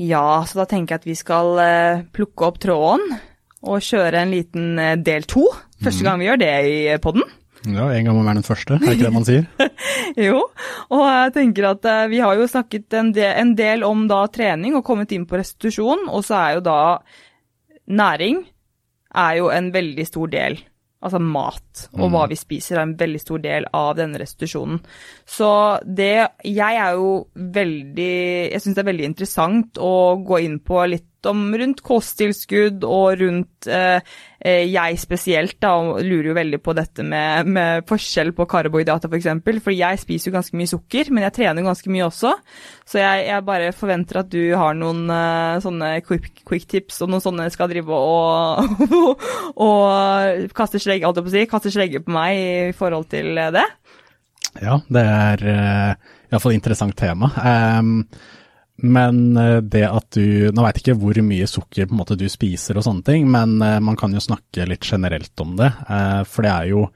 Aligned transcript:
Ja, 0.00 0.42
så 0.48 0.58
da 0.62 0.64
tenker 0.66 0.94
jeg 0.96 1.02
at 1.04 1.06
vi 1.06 1.14
skal 1.18 1.58
eh, 1.62 2.02
plukke 2.14 2.48
opp 2.48 2.56
tråden 2.62 3.04
og 3.64 3.80
kjøre 3.84 4.24
en 4.24 4.32
liten 4.34 4.78
eh, 4.82 4.96
del 4.98 5.22
to. 5.30 5.46
Første 5.84 6.02
Mhm. 6.02 6.08
gang 6.08 6.18
vi 6.20 6.26
gjør 6.26 6.40
det 6.42 6.52
i 6.66 6.96
podden. 6.98 7.22
Ja, 7.64 7.86
en 7.88 8.04
gang 8.04 8.16
må 8.18 8.24
være 8.26 8.34
den 8.42 8.44
første, 8.44 8.74
er 8.76 8.92
ikke 8.92 9.06
det 9.06 9.12
man 9.14 9.24
sier? 9.24 9.46
Jo, 10.26 10.42
og 10.92 11.04
jeg 11.06 11.32
tenker 11.32 11.70
at 11.70 11.84
eh, 11.88 12.08
vi 12.12 12.18
har 12.20 12.34
jo 12.36 12.44
snakket 12.50 12.92
en 12.98 13.12
del, 13.16 13.30
en 13.40 13.54
del 13.56 13.84
om 13.86 14.02
da 14.10 14.26
trening 14.28 14.74
og 14.76 14.84
kommet 14.84 15.12
inn 15.16 15.24
på 15.30 15.38
restitusjon, 15.40 16.08
og 16.10 16.24
så 16.26 16.36
er 16.42 16.50
jo 16.58 16.64
da 16.66 16.76
næring 17.88 18.42
er 19.14 19.36
jo 19.38 19.48
en 19.54 19.70
veldig 19.72 20.06
stor 20.10 20.26
del. 20.32 20.58
Altså 21.04 21.20
mat 21.20 21.84
og 21.98 22.06
hva 22.14 22.24
vi 22.30 22.36
spiser 22.38 22.78
er 22.78 22.86
en 22.86 22.96
veldig 22.96 23.20
stor 23.20 23.42
del 23.44 23.66
av 23.76 23.90
denne 23.98 24.20
restitusjonen. 24.22 24.78
Så 25.28 25.50
det 25.84 26.28
Jeg 26.48 26.78
er 26.80 26.96
jo 26.96 27.26
veldig 27.34 28.14
Jeg 28.52 28.62
syns 28.62 28.78
det 28.78 28.84
er 28.84 28.92
veldig 28.92 29.10
interessant 29.10 29.82
å 29.82 29.94
gå 30.24 30.40
inn 30.46 30.60
på 30.64 30.80
litt 30.88 31.08
om 31.30 31.42
rundt 31.58 31.82
kosttilskudd 31.84 32.84
og 32.86 33.20
rundt 33.20 33.68
eh, 33.70 33.98
eh, 34.38 34.64
Jeg 34.68 34.98
spesielt 35.02 35.56
da, 35.62 35.74
og 35.78 36.02
lurer 36.04 36.30
jo 36.30 36.36
veldig 36.36 36.60
på 36.64 36.74
dette 36.76 37.06
med, 37.06 37.50
med 37.56 37.86
forskjell 37.88 38.32
på 38.36 38.46
karbohydrater 38.50 39.08
f.eks. 39.08 39.12
For, 39.12 39.18
eksempel, 39.20 39.60
for 39.64 39.76
jeg 39.76 40.00
spiser 40.02 40.30
jo 40.30 40.36
ganske 40.36 40.58
mye 40.60 40.70
sukker, 40.70 41.12
men 41.14 41.26
jeg 41.26 41.36
trener 41.40 41.66
ganske 41.66 41.92
mye 41.94 42.06
også. 42.08 42.34
Så 42.88 43.00
jeg, 43.02 43.26
jeg 43.28 43.46
bare 43.48 43.72
forventer 43.76 44.22
at 44.24 44.32
du 44.32 44.42
har 44.58 44.78
noen 44.78 45.04
eh, 45.10 45.62
sånne 45.64 45.92
quick, 46.06 46.30
quick 46.48 46.68
tips 46.70 47.02
og 47.04 47.14
noen 47.14 47.24
sånne 47.24 47.50
skal 47.54 47.70
drive 47.72 47.94
og, 47.94 48.84
og 49.68 50.48
kaste 50.56 50.82
slegge, 50.82 51.08
alt 51.08 51.20
jeg 51.20 51.26
på 51.28 51.32
å 51.32 51.36
si, 51.38 51.46
kaste 51.50 51.74
slegge 51.74 52.04
på 52.04 52.14
meg 52.14 52.38
i 52.38 52.74
forhold 52.76 53.08
til 53.12 53.36
det. 53.54 53.66
Ja, 54.62 54.78
det 54.86 55.02
er 55.02 55.44
eh, 55.50 56.12
iallfall 56.30 56.54
et 56.54 56.60
interessant 56.60 56.96
tema. 56.98 57.30
Ehm, 57.42 58.04
men 58.82 59.36
eh, 59.36 59.60
det 59.62 59.84
at 59.86 60.16
du 60.16 60.50
Nå 60.50 60.64
veit 60.64 60.80
ikke 60.80 60.96
hvor 60.98 61.18
mye 61.22 61.46
sukker 61.46 61.86
på 61.86 61.94
en 61.94 62.00
måte 62.00 62.18
du 62.18 62.26
spiser 62.30 62.78
og 62.78 62.86
sånne 62.86 63.06
ting, 63.06 63.28
men 63.30 63.56
eh, 63.62 63.80
man 63.84 63.98
kan 63.98 64.14
jo 64.14 64.22
snakke 64.22 64.66
litt 64.66 64.86
generelt 64.88 65.40
om 65.44 65.54
det. 65.60 65.70
eh, 65.88 66.22
for 66.26 66.46
det 66.46 66.54
er 66.54 66.72
jo 66.72 66.88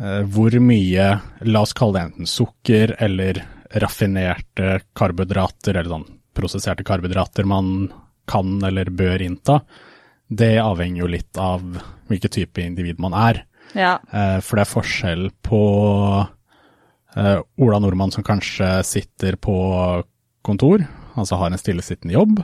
hvor 0.00 0.54
mye, 0.64 1.06
la 1.44 1.60
oss 1.60 1.74
kalle 1.76 1.92
det 1.98 2.02
enten 2.06 2.28
sukker 2.30 2.94
eller 3.04 3.36
raffinerte 3.82 4.78
karbohydrater, 4.96 5.76
eller 5.76 5.90
sånn 5.92 6.06
prosesserte 6.32 6.86
karbohydrater 6.88 7.44
man 7.44 7.90
kan 8.24 8.54
eller 8.64 8.88
bør 8.96 9.20
innta. 9.20 9.58
Det 10.24 10.54
avhenger 10.62 11.02
jo 11.02 11.10
litt 11.12 11.36
av 11.36 11.60
hvilken 12.08 12.32
type 12.32 12.64
individ 12.64 12.96
man 13.04 13.12
er. 13.12 13.42
Ja. 13.76 13.98
For 14.40 14.56
det 14.56 14.64
er 14.64 14.72
forskjell 14.72 15.26
på 15.44 15.60
Ola 17.20 17.82
Nordmann 17.84 18.16
som 18.16 18.24
kanskje 18.24 18.78
sitter 18.88 19.36
på 19.36 19.58
kontor, 20.46 20.84
altså 21.14 21.38
har 21.40 21.50
en 21.50 21.60
stillesittende 21.60 22.14
jobb, 22.14 22.42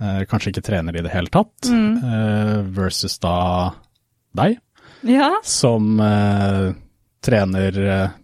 eh, 0.00 0.22
kanskje 0.30 0.52
ikke 0.52 0.66
trener 0.68 0.96
i 0.96 1.04
det 1.04 1.12
hele 1.14 1.32
tatt, 1.32 1.68
eh, 1.70 2.56
versus 2.76 3.18
da 3.22 3.36
deg, 4.34 4.58
ja. 5.06 5.30
som 5.44 6.00
eh, 6.00 6.72
trener 7.24 7.76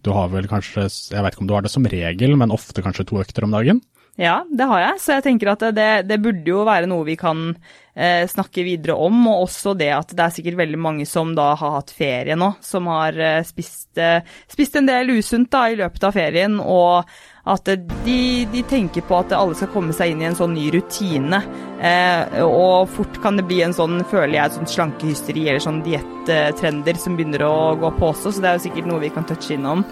Du 0.05 0.11
har 0.13 0.29
vel 0.29 0.49
kanskje, 0.49 0.85
jeg 0.85 1.23
vet 1.25 1.33
ikke 1.33 1.45
om 1.45 1.49
du 1.49 1.55
har 1.57 1.65
det 1.65 1.73
som 1.73 1.87
regel, 1.89 2.37
men 2.37 2.53
ofte 2.53 2.83
kanskje 2.85 3.07
to 3.09 3.23
økter 3.23 3.47
om 3.47 3.55
dagen? 3.57 3.81
Ja, 4.21 4.43
det 4.51 4.67
har 4.69 4.83
jeg, 4.83 4.99
så 5.01 5.15
jeg 5.17 5.25
tenker 5.25 5.53
at 5.55 5.63
det, 5.73 5.91
det 6.11 6.19
burde 6.21 6.45
jo 6.45 6.65
være 6.69 6.89
noe 6.91 7.07
vi 7.07 7.15
kan 7.17 7.55
eh, 7.95 8.27
snakke 8.29 8.65
videre 8.67 8.97
om, 9.01 9.23
og 9.31 9.47
også 9.47 9.73
det 9.79 9.89
at 9.97 10.13
det 10.13 10.25
er 10.25 10.35
sikkert 10.35 10.59
veldig 10.61 10.81
mange 10.83 11.07
som 11.09 11.33
da 11.39 11.55
har 11.57 11.77
hatt 11.79 11.95
ferie 11.97 12.37
nå, 12.37 12.51
som 12.61 12.91
har 12.93 13.17
eh, 13.17 13.41
spist, 13.47 13.89
eh, 13.97 14.21
spist 14.51 14.77
en 14.77 14.91
del 14.91 15.15
usunt 15.15 15.49
da 15.55 15.63
i 15.71 15.79
løpet 15.81 16.05
av 16.05 16.19
ferien, 16.19 16.59
og 16.61 17.09
at 17.51 17.67
de, 18.05 18.47
de 18.53 18.63
tenker 18.71 19.03
på 19.07 19.17
at 19.19 19.33
alle 19.35 19.57
skal 19.59 19.71
komme 19.73 19.95
seg 19.97 20.13
inn 20.13 20.23
i 20.23 20.29
en 20.29 20.37
sånn 20.39 20.55
ny 20.55 20.69
rutine, 20.75 21.41
eh, 21.83 22.39
og 22.45 22.91
fort 22.95 23.19
kan 23.25 23.39
det 23.41 23.47
bli 23.49 23.61
en 23.65 23.75
sånn, 23.75 24.01
føler 24.11 24.37
jeg, 24.37 24.55
sånn 24.55 24.71
slankehysteri 24.71 25.49
eller 25.49 25.65
sånn 25.65 25.81
diettrender 25.87 27.01
som 27.01 27.19
begynner 27.19 27.45
å 27.49 27.55
gå 27.81 27.91
på 27.99 28.13
også, 28.13 28.33
så 28.33 28.45
det 28.45 28.53
er 28.53 28.59
jo 28.59 28.65
sikkert 28.69 28.91
noe 28.91 29.03
vi 29.03 29.13
kan 29.15 29.27
touche 29.29 29.57
innom. 29.57 29.85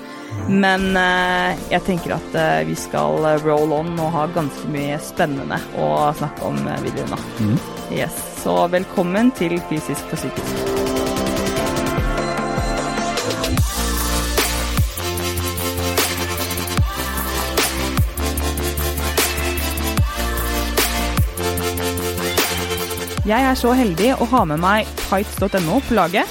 Men 0.49 0.91
eh, 0.99 1.65
jeg 1.75 1.87
tenker 1.89 2.15
at 2.19 2.39
eh, 2.39 2.61
vi 2.69 2.77
skal 2.79 3.27
eh, 3.33 3.41
roll 3.47 3.75
on 3.75 3.95
og 3.97 4.13
ha 4.15 4.29
ganske 4.37 4.71
mye 4.73 5.01
spennende 5.03 5.59
å 5.81 6.13
snakke 6.21 6.47
om 6.47 6.61
eh, 6.63 6.83
videre 6.87 7.11
nå. 7.11 7.57
Yes, 7.91 8.21
Så 8.45 8.55
velkommen 8.71 9.33
til 9.35 9.59
Fysisk 9.71 10.13
for 10.13 10.21
psykisk. 10.21 10.88
Jeg 23.29 23.45
er 23.45 23.57
så 23.61 23.75
heldig 23.77 24.15
å 24.23 24.27
ha 24.31 24.39
med 24.49 24.61
meg 24.63 24.87
tights.no 25.03 25.83
på 25.85 25.97
laget, 25.99 26.31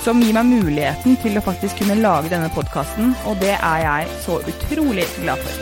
som 0.00 0.22
gir 0.24 0.32
meg 0.32 0.46
muligheten 0.48 1.18
til 1.20 1.36
å 1.36 1.42
faktisk 1.44 1.82
kunne 1.82 1.98
lage 1.98 2.30
denne 2.32 2.48
podkasten, 2.54 3.10
og 3.28 3.36
det 3.42 3.52
er 3.58 3.82
jeg 3.82 4.14
så 4.24 4.38
utrolig 4.40 5.04
glad 5.18 5.42
for. 5.44 5.58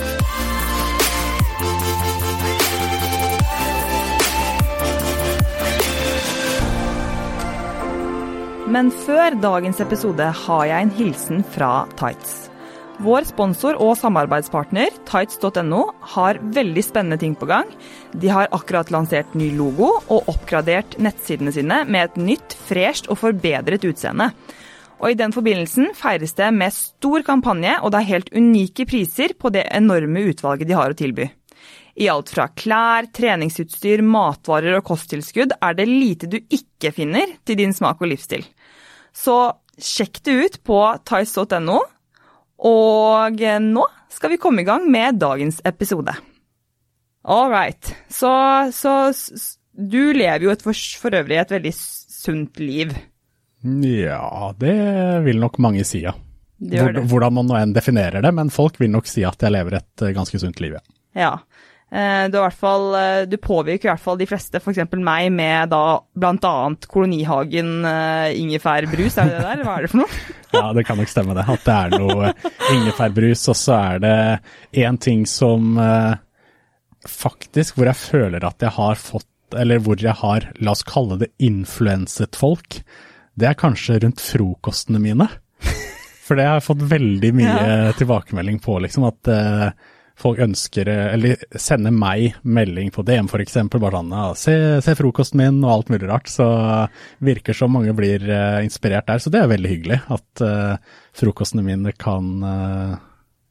Men 8.70 8.94
før 8.94 9.34
dagens 9.42 9.82
episode 9.82 10.30
har 10.44 10.64
jeg 10.70 10.86
en 10.86 10.94
hilsen 11.00 11.42
fra 11.56 11.72
Tights. 11.98 12.49
Vår 13.00 13.24
sponsor 13.24 13.78
og 13.80 13.94
samarbeidspartner, 13.96 14.92
tights.no, 15.08 15.78
har 16.12 16.36
veldig 16.52 16.82
spennende 16.84 17.16
ting 17.22 17.32
på 17.38 17.46
gang. 17.48 17.68
De 18.12 18.28
har 18.28 18.50
akkurat 18.52 18.90
lansert 18.92 19.32
ny 19.32 19.46
logo 19.56 19.94
og 20.12 20.28
oppgradert 20.28 20.98
nettsidene 21.00 21.52
sine 21.54 21.78
med 21.88 22.10
et 22.10 22.18
nytt, 22.20 22.56
fresht 22.68 23.06
og 23.08 23.16
forbedret 23.22 23.86
utseende. 23.88 24.26
Og 25.00 25.14
I 25.14 25.16
den 25.16 25.32
forbindelsen 25.32 25.94
feires 25.96 26.36
det 26.36 26.50
med 26.52 26.76
stor 26.76 27.24
kampanje, 27.24 27.78
og 27.80 27.94
det 27.94 28.02
er 28.02 28.10
helt 28.10 28.28
unike 28.36 28.84
priser 28.90 29.32
på 29.32 29.48
det 29.54 29.62
enorme 29.72 30.26
utvalget 30.28 30.68
de 30.68 30.76
har 30.76 30.92
å 30.92 30.98
tilby. 30.98 31.30
I 31.96 32.10
alt 32.12 32.28
fra 32.34 32.50
klær, 32.52 33.08
treningsutstyr, 33.16 34.02
matvarer 34.04 34.76
og 34.76 34.84
kosttilskudd 34.90 35.56
er 35.56 35.78
det 35.78 35.88
lite 35.88 36.28
du 36.28 36.36
ikke 36.42 36.92
finner 36.92 37.32
til 37.48 37.62
din 37.62 37.72
smak 37.76 38.04
og 38.04 38.12
livsstil. 38.12 38.44
Så 39.16 39.38
sjekk 39.80 40.20
det 40.28 40.36
ut 40.36 40.60
på 40.68 40.82
tights.no. 41.08 41.80
Og 42.68 43.40
nå 43.64 43.86
skal 44.12 44.34
vi 44.34 44.40
komme 44.42 44.62
i 44.62 44.68
gang 44.68 44.84
med 44.90 45.20
dagens 45.22 45.62
episode. 45.64 46.12
All 47.24 47.50
right. 47.52 47.92
Så, 48.08 48.32
så 48.72 49.12
du 49.72 50.12
lever 50.16 50.44
jo 50.44 50.52
et 50.52 50.64
for, 50.64 50.76
for 51.00 51.16
øvrig 51.16 51.40
et 51.40 51.54
veldig 51.54 51.72
sunt 51.74 52.60
liv. 52.60 52.92
Ja, 53.84 54.52
det 54.60 54.76
vil 55.26 55.40
nok 55.40 55.60
mange 55.60 55.84
si, 55.88 56.02
ja. 56.04 56.14
Det 56.60 56.84
det. 56.96 57.04
Hvordan 57.08 57.38
man 57.38 57.48
nå 57.48 57.56
enn 57.56 57.72
definerer 57.76 58.24
det, 58.24 58.32
men 58.36 58.52
folk 58.52 58.76
vil 58.80 58.92
nok 58.92 59.08
si 59.08 59.24
at 59.24 59.40
jeg 59.40 59.52
lever 59.52 59.78
et 59.78 60.04
eh, 60.04 60.12
ganske 60.16 60.40
sunt 60.40 60.60
liv, 60.60 60.76
ja. 60.76 60.82
Ja. 61.16 61.30
Eh, 61.90 62.28
Du, 62.30 62.36
hvert 62.38 62.54
fall, 62.54 62.84
eh, 62.94 63.22
du 63.26 63.36
påvirker 63.42 63.88
i 63.88 63.90
hvert 63.90 64.02
fall 64.04 64.18
de 64.20 64.26
fleste, 64.30 64.60
f.eks. 64.62 64.78
meg, 64.94 65.30
med 65.34 65.72
da 65.72 65.82
bl.a. 66.14 66.52
Kolonihagen 66.86 67.72
eh, 67.88 68.36
ingefærbrus, 68.38 69.18
er 69.18 69.30
det 69.30 69.38
det 69.40 69.46
der? 69.48 69.64
Hva 69.66 69.74
er 69.78 69.86
det 69.86 69.90
for 69.94 70.04
noe? 70.04 70.20
Ja, 70.50 70.64
det 70.74 70.82
kan 70.82 70.98
nok 70.98 71.06
stemme 71.10 71.34
det. 71.38 71.44
At 71.46 71.62
det 71.62 71.74
er 71.76 71.92
noe 71.94 72.30
ingefærbrus, 72.74 73.44
og 73.52 73.54
så 73.58 73.76
er 73.78 74.00
det 74.02 74.14
én 74.82 74.96
ting 74.98 75.20
som 75.30 75.78
faktisk 77.06 77.76
hvor 77.78 77.86
jeg 77.86 77.98
føler 78.00 78.42
at 78.48 78.64
jeg 78.66 78.74
har 78.74 78.98
fått, 78.98 79.28
eller 79.54 79.78
hvor 79.78 80.02
jeg 80.02 80.16
har, 80.18 80.48
la 80.58 80.74
oss 80.74 80.82
kalle 80.86 81.20
det 81.22 81.30
influenset 81.38 82.34
folk, 82.38 82.80
det 83.38 83.46
er 83.46 83.60
kanskje 83.62 84.00
rundt 84.02 84.18
frokostene 84.22 84.98
mine. 85.02 85.28
For 86.26 86.34
det 86.38 86.48
har 86.48 86.58
jeg 86.58 86.66
fått 86.66 86.82
veldig 86.98 87.30
mye 87.38 87.94
tilbakemelding 87.98 88.58
på, 88.66 88.80
liksom, 88.82 89.06
at 89.06 89.30
folk 90.20 90.40
ønsker, 90.44 90.88
eh, 90.88 91.12
eller 91.14 91.44
sender 91.56 91.94
meg 91.94 92.36
melding 92.42 92.90
på 92.94 93.04
DM 93.06 93.30
eksempel, 93.40 93.80
bare 93.82 94.00
sånn, 94.00 94.12
ja, 94.14 94.26
se, 94.38 94.56
se 94.84 94.96
frokosten 94.98 95.40
min 95.40 95.62
og 95.64 95.72
alt 95.74 95.92
mulig 95.92 96.10
rart, 96.10 96.28
så 96.28 96.48
virker 97.24 97.56
som 97.56 97.72
mange 97.76 97.94
blir 97.96 98.26
eh, 98.28 98.60
inspirert 98.66 99.08
der, 99.08 99.22
så 99.22 99.32
det 99.32 99.42
er 99.42 99.54
veldig 99.54 99.72
hyggelig 99.72 100.02
at 100.16 100.44
eh, 100.44 100.98
frokostene 101.20 101.64
mine 101.66 101.94
kan 101.98 102.30
eh, 102.44 102.98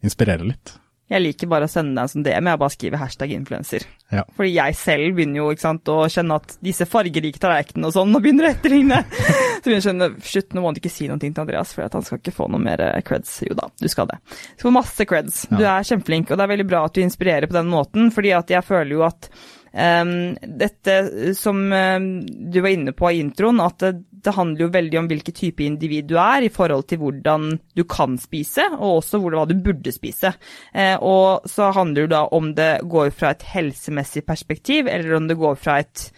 inspirere 0.06 0.48
litt. 0.52 0.76
Jeg 1.10 1.24
liker 1.24 1.50
bare 1.50 1.66
å 1.66 1.72
sende 1.72 1.96
deg 1.96 2.06
en 2.06 2.12
sånn 2.12 2.26
DM, 2.26 2.50
jeg 2.52 2.62
bare 2.62 2.74
skriver 2.76 3.02
hashtag 3.02 3.32
influenser. 3.34 3.86
Ja. 4.14 4.24
Fordi 4.38 4.52
jeg 4.54 4.76
selv 4.78 5.16
begynner 5.18 5.42
jo 5.42 5.48
sant, 5.58 5.90
å 5.90 6.06
kjenne 6.12 6.38
at 6.38 6.54
disse 6.66 6.86
fargerike 6.90 7.42
tallerkenene 7.42 7.90
og 7.90 7.96
sånn, 7.96 8.14
nå 8.14 8.22
begynner 8.22 8.46
å 8.46 8.52
etterligne. 8.54 9.02
Så 9.10 9.66
begynner 9.66 9.80
jeg 9.80 9.82
å 9.82 9.88
skjønne, 9.88 10.10
slutt, 10.32 10.54
nå 10.54 10.64
må 10.64 10.74
du 10.74 10.82
ikke 10.84 10.94
si 10.94 11.10
noe 11.10 11.22
til 11.22 11.34
Andreas, 11.34 11.74
for 11.76 11.88
at 11.88 11.98
han 11.98 12.06
skal 12.06 12.22
ikke 12.22 12.36
få 12.36 12.50
noe 12.54 12.62
mer 12.62 12.84
eh, 12.86 13.02
creds. 13.06 13.40
Jo 13.48 13.58
da, 13.58 13.68
du 13.82 13.90
skal 13.92 14.10
det. 14.12 14.20
Du 14.30 14.62
skal 14.62 14.70
få 14.70 14.76
masse 14.78 15.08
creds. 15.10 15.42
Du 15.50 15.64
er 15.64 15.88
kjempeflink, 15.90 16.30
og 16.30 16.38
det 16.38 16.46
er 16.46 16.54
veldig 16.54 16.68
bra 16.70 16.86
at 16.86 16.96
du 16.96 17.02
inspirerer 17.04 17.50
på 17.50 17.58
den 17.58 17.74
måten, 17.74 18.14
fordi 18.14 18.36
at 18.38 18.54
jeg 18.54 18.66
føler 18.70 18.94
jo 18.96 19.08
at 19.10 19.32
dette 19.72 20.96
som 21.38 21.60
um, 21.72 22.08
du 22.26 22.62
var 22.62 22.70
inne 22.74 22.94
på 22.98 23.12
i 23.12 23.20
introen, 23.22 23.62
at 23.62 23.84
det, 23.84 24.34
handler 24.36 24.66
jo 24.66 24.72
veldig 24.74 25.00
om 25.00 25.10
hvilken 25.10 25.36
type 25.36 25.64
individ 25.64 26.10
du 26.10 26.16
er 26.22 26.46
i 26.46 26.52
forhold 26.54 26.88
til 26.90 27.02
hvordan 27.04 27.52
du 27.78 27.84
kan 27.90 28.18
spise, 28.22 28.66
og 28.80 29.00
også 29.00 29.22
hva 29.22 29.46
du 29.50 29.56
burde 29.62 29.94
spise. 29.94 30.34
Uh, 30.74 30.98
og 30.98 31.50
så 31.50 31.70
handler 31.76 32.08
det 32.08 32.16
da 32.16 32.26
om 32.36 32.52
det 32.58 32.72
går 32.90 33.14
fra 33.16 33.34
et 33.36 33.46
helsemessig 33.54 34.26
perspektiv, 34.28 34.90
eller 34.90 35.18
om 35.20 35.30
det 35.30 35.40
går 35.40 35.60
fra 35.62 35.80
et 35.84 36.10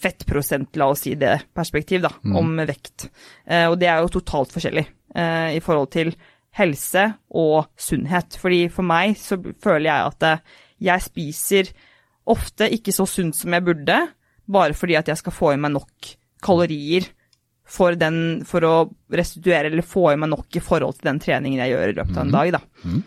fettprosent, 0.00 0.72
la 0.80 0.92
oss 0.94 1.04
si 1.04 1.16
det, 1.18 1.36
perspektiv, 1.52 2.06
da, 2.06 2.14
mm. 2.22 2.36
om 2.40 2.54
vekt. 2.64 3.10
Og 3.68 3.74
det 3.76 3.90
er 3.90 3.98
jo 4.00 4.08
totalt 4.14 4.54
forskjellig 4.54 4.86
i 5.52 5.60
forhold 5.60 5.90
til 5.92 6.14
helse 6.56 7.02
og 7.36 7.68
sunnhet. 7.76 8.38
Fordi 8.40 8.62
for 8.72 8.86
meg 8.88 9.18
så 9.20 9.36
føler 9.60 9.90
jeg 9.90 10.14
at 10.14 10.48
jeg 10.80 11.04
spiser 11.04 11.72
ofte 12.30 12.68
ikke 12.72 12.94
så 12.94 13.06
sunt 13.08 13.36
som 13.38 13.54
jeg 13.56 13.66
burde, 13.66 14.00
bare 14.50 14.76
fordi 14.76 14.96
at 14.98 15.10
jeg 15.10 15.20
skal 15.20 15.34
få 15.34 15.54
i 15.54 15.60
meg 15.60 15.74
nok 15.74 16.12
kalorier 16.42 17.06
for, 17.70 17.94
den, 17.98 18.42
for 18.48 18.66
å 18.66 18.74
restituere 19.14 19.70
eller 19.70 19.86
få 19.86 20.10
i 20.12 20.18
meg 20.18 20.32
nok 20.32 20.58
i 20.58 20.62
forhold 20.64 20.98
til 20.98 21.10
den 21.12 21.20
treningen 21.22 21.62
jeg 21.62 21.74
gjør 21.74 21.92
i 21.92 21.96
løpet 21.98 22.16
av 22.16 22.22
en 22.24 22.32
mhm. 22.32 22.36
dag. 22.36 22.52
Da. 22.56 22.90
Mm. 22.90 23.02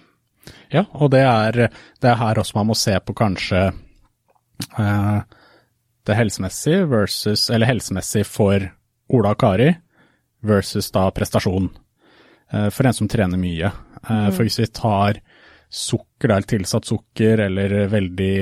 Ja, 0.74 0.84
og 0.92 1.12
det 1.14 1.24
er, 1.24 1.62
det 2.04 2.10
er, 2.10 2.20
her 2.20 2.40
også 2.40 2.58
man 2.60 2.70
må 2.72 2.78
se 2.78 2.96
på 3.00 3.16
kanskje 3.16 3.64
eh, 4.80 5.20
det 6.04 6.18
helsemessige 6.20 6.88
versus 6.92 7.46
Eller 7.54 7.70
helsemessig 7.70 8.26
for 8.28 8.66
Ola 9.14 9.32
og 9.36 9.40
Kari 9.40 9.70
versus 10.44 10.90
da 10.92 11.06
prestasjon. 11.16 11.70
Eh, 12.52 12.70
for 12.74 12.88
en 12.88 12.96
som 12.96 13.08
trener 13.08 13.40
mye. 13.40 13.72
Eh, 14.04 14.12
mm. 14.12 14.32
For 14.36 14.44
hvis 14.44 14.60
vi 14.60 14.70
tar 14.76 15.22
sukker, 15.74 16.30
eller 16.30 16.48
tilsatt 16.48 16.90
sukker, 16.90 17.46
eller 17.48 17.76
veldig 17.92 18.36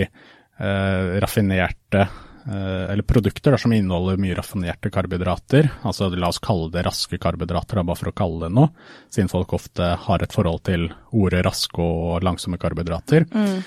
raffinerte 0.61 2.01
eh, 2.01 2.91
eller 2.91 3.05
produkter 3.07 3.55
da, 3.55 3.59
som 3.61 3.73
inneholder 3.73 4.19
mye 4.21 4.35
raffinerte 4.37 4.91
karbohydrater, 4.93 5.69
altså 5.87 6.09
la 6.13 6.29
oss 6.29 6.41
kalle 6.43 6.69
det 6.73 6.85
raske 6.85 7.19
karbohydrater, 7.21 7.79
da, 7.79 7.85
bare 7.87 8.01
for 8.01 8.11
å 8.11 8.17
kalle 8.17 8.45
det 8.45 8.55
noe, 8.57 8.71
siden 9.09 9.31
folk 9.31 9.55
ofte 9.57 9.93
har 10.05 10.23
et 10.23 10.35
forhold 10.35 10.63
til 10.69 10.89
ordet 11.11 11.43
raske 11.47 11.81
og 11.81 12.21
langsomme 12.25 12.61
karbohydrater, 12.61 13.27
mm. 13.31 13.57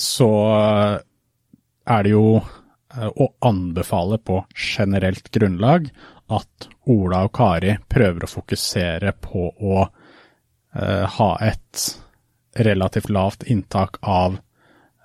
så 0.00 0.32
er 1.90 2.06
det 2.06 2.14
jo 2.14 2.26
eh, 2.40 3.10
å 3.10 3.30
anbefale 3.46 4.18
på 4.18 4.42
generelt 4.54 5.30
grunnlag 5.34 5.90
at 6.30 6.68
Ola 6.90 7.24
og 7.26 7.34
Kari 7.34 7.74
prøver 7.90 8.24
å 8.26 8.30
fokusere 8.30 9.12
på 9.18 9.48
å 9.50 9.80
uh, 9.82 11.06
ha 11.16 11.30
et 11.42 11.86
relativt 12.66 13.10
lavt 13.10 13.42
inntak 13.50 13.98
av 14.02 14.36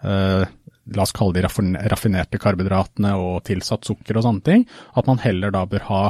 uh, 0.06 0.45
la 0.94 1.04
oss 1.04 1.14
kalle 1.16 1.34
de 1.34 1.44
raffinerte 1.90 2.40
karbohydratene 2.42 3.16
og 3.18 3.44
tilsatt 3.48 3.88
sukker 3.88 4.20
og 4.20 4.26
sånne 4.26 4.46
ting, 4.46 4.66
at 4.94 5.08
man 5.10 5.22
heller 5.24 5.54
da 5.54 5.66
bør 5.70 5.88
ha 5.90 6.04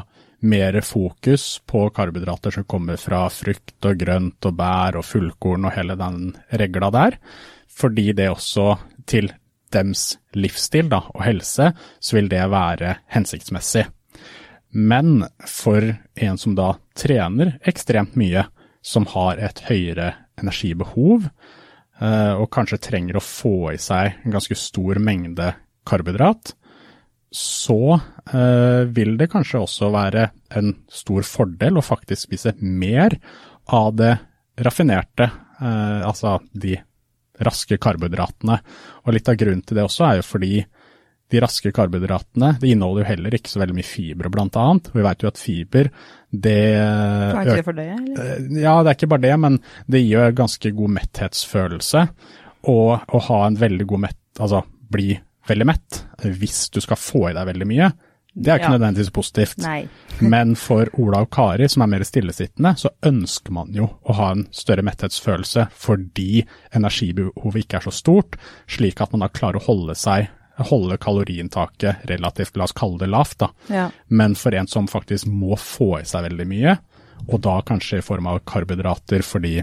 mer 0.45 0.77
fokus 0.85 1.61
på 1.65 1.87
karbohydrater 1.95 2.53
som 2.57 2.67
kommer 2.69 2.99
fra 3.01 3.23
frukt 3.33 3.87
og 3.87 3.97
grønt 4.01 4.45
og 4.45 4.57
bær 4.59 4.99
og 4.99 5.07
fullkorn 5.07 5.65
og 5.69 5.75
hele 5.77 5.97
den 5.99 6.35
regla 6.59 6.91
der, 6.93 7.17
fordi 7.71 8.11
det 8.13 8.29
også 8.33 8.75
til 9.09 9.31
dems 9.73 10.13
livsstil 10.37 10.91
da, 10.91 11.01
og 11.15 11.23
helse, 11.25 11.71
så 11.99 12.17
vil 12.17 12.29
det 12.31 12.43
være 12.51 12.97
hensiktsmessig. 13.11 13.87
Men 14.75 15.25
for 15.47 15.95
en 16.15 16.37
som 16.39 16.55
da 16.55 16.75
trener 16.99 17.55
ekstremt 17.67 18.15
mye, 18.19 18.45
som 18.85 19.07
har 19.15 19.39
et 19.41 19.63
høyere 19.65 20.11
energibehov, 20.39 21.25
Eh, 21.25 21.54
og 21.95 22.49
kanskje 22.51 22.81
trenger 22.89 23.15
å 23.15 23.23
få 23.23 23.71
i 23.71 23.77
seg 23.79 24.17
en 24.25 24.33
ganske 24.33 24.57
stor 24.59 24.97
mengde 24.99 25.53
karbohydrat, 25.87 26.51
så 27.35 27.97
eh, 28.31 28.85
vil 28.95 29.17
det 29.19 29.27
kanskje 29.33 29.59
også 29.59 29.89
være 29.93 30.29
en 30.55 30.71
stor 30.91 31.25
fordel 31.27 31.79
å 31.79 31.83
faktisk 31.83 32.29
spise 32.29 32.53
mer 32.61 33.17
av 33.75 33.89
det 33.99 34.13
raffinerte, 34.63 35.27
eh, 35.59 36.01
altså 36.07 36.37
de 36.53 36.77
raske 37.43 37.75
karbohydratene. 37.81 38.59
Og 39.03 39.17
litt 39.17 39.27
av 39.27 39.39
grunnen 39.41 39.65
til 39.67 39.75
det 39.75 39.83
også 39.83 40.07
er 40.07 40.21
jo 40.21 40.27
fordi 40.29 40.61
de 41.35 41.41
raske 41.43 41.71
karbohydratene 41.75 42.55
det 42.61 42.71
inneholder 42.71 43.03
jo 43.03 43.09
heller 43.09 43.35
ikke 43.37 43.51
så 43.51 43.61
veldig 43.61 43.75
mye 43.77 43.87
fibre, 43.87 44.31
blant 44.31 44.55
annet. 44.59 44.89
Vi 44.95 45.03
vet 45.05 45.25
jo 45.25 45.31
at 45.31 45.41
fiber 45.41 45.91
det 46.35 46.57
Kan 47.35 47.43
ikke 47.43 47.59
det 47.59 47.67
for 47.67 47.77
det, 47.77 47.89
eller? 47.95 48.23
Eh, 48.23 48.63
ja, 48.63 48.73
det 48.81 48.91
er 48.91 48.97
ikke 48.97 49.11
bare 49.13 49.25
det, 49.27 49.35
men 49.43 49.59
det 49.91 50.03
gir 50.03 50.35
ganske 50.35 50.71
god 50.79 50.95
metthetsfølelse. 50.97 52.07
Og 52.71 53.15
å 53.15 53.23
ha 53.29 53.39
en 53.45 53.59
veldig 53.59 53.87
god 53.87 54.03
mett, 54.07 54.23
altså 54.39 54.63
bli 54.91 55.13
veldig 55.45 55.67
mett, 55.69 56.01
hvis 56.25 56.65
du 56.73 56.81
skal 56.81 56.99
få 56.99 57.29
i 57.29 57.35
deg 57.37 57.47
veldig 57.51 57.67
mye, 57.69 57.89
det 58.35 58.51
er 58.51 58.59
ikke 58.59 58.67
ja. 58.73 58.75
nødvendigvis 58.75 59.13
positivt. 59.15 59.61
Nei. 59.63 59.85
Men 60.33 60.55
for 60.59 60.89
Ola 60.99 61.21
og 61.23 61.29
Kari, 61.31 61.69
som 61.71 61.85
er 61.85 61.91
mer 61.93 62.03
stillesittende, 62.07 62.73
så 62.79 62.91
ønsker 63.07 63.55
man 63.55 63.71
jo 63.75 63.87
å 63.87 64.15
ha 64.17 64.31
en 64.35 64.43
større 64.55 64.83
metthetsfølelse 64.85 65.69
fordi 65.71 66.43
energibehovet 66.75 67.63
ikke 67.63 67.79
er 67.79 67.87
så 67.87 67.93
stort, 67.95 68.35
slik 68.67 68.99
at 69.03 69.15
man 69.15 69.23
da 69.23 69.31
klarer 69.31 69.61
å 69.61 69.67
holde 69.69 69.95
seg 69.99 70.27
holde 70.57 70.97
kaloriinntaket 71.01 72.05
relativt, 72.09 72.55
la 72.57 72.67
oss 72.67 72.75
kalle 72.75 72.99
det 73.01 73.11
lavt, 73.11 73.39
da. 73.43 73.49
Ja. 73.67 73.89
Men 74.07 74.35
for 74.39 74.55
en 74.55 74.67
som 74.71 74.87
faktisk 74.87 75.27
må 75.27 75.57
få 75.59 75.99
i 75.99 76.07
seg 76.07 76.27
veldig 76.29 76.47
mye, 76.49 76.77
og 77.25 77.39
da 77.43 77.59
kanskje 77.65 77.99
i 77.99 78.05
form 78.05 78.27
av 78.29 78.43
karbohydrater 78.47 79.23
fordi 79.25 79.59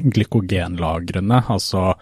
glykogenlagrene, 0.00 1.42
altså 1.48 1.94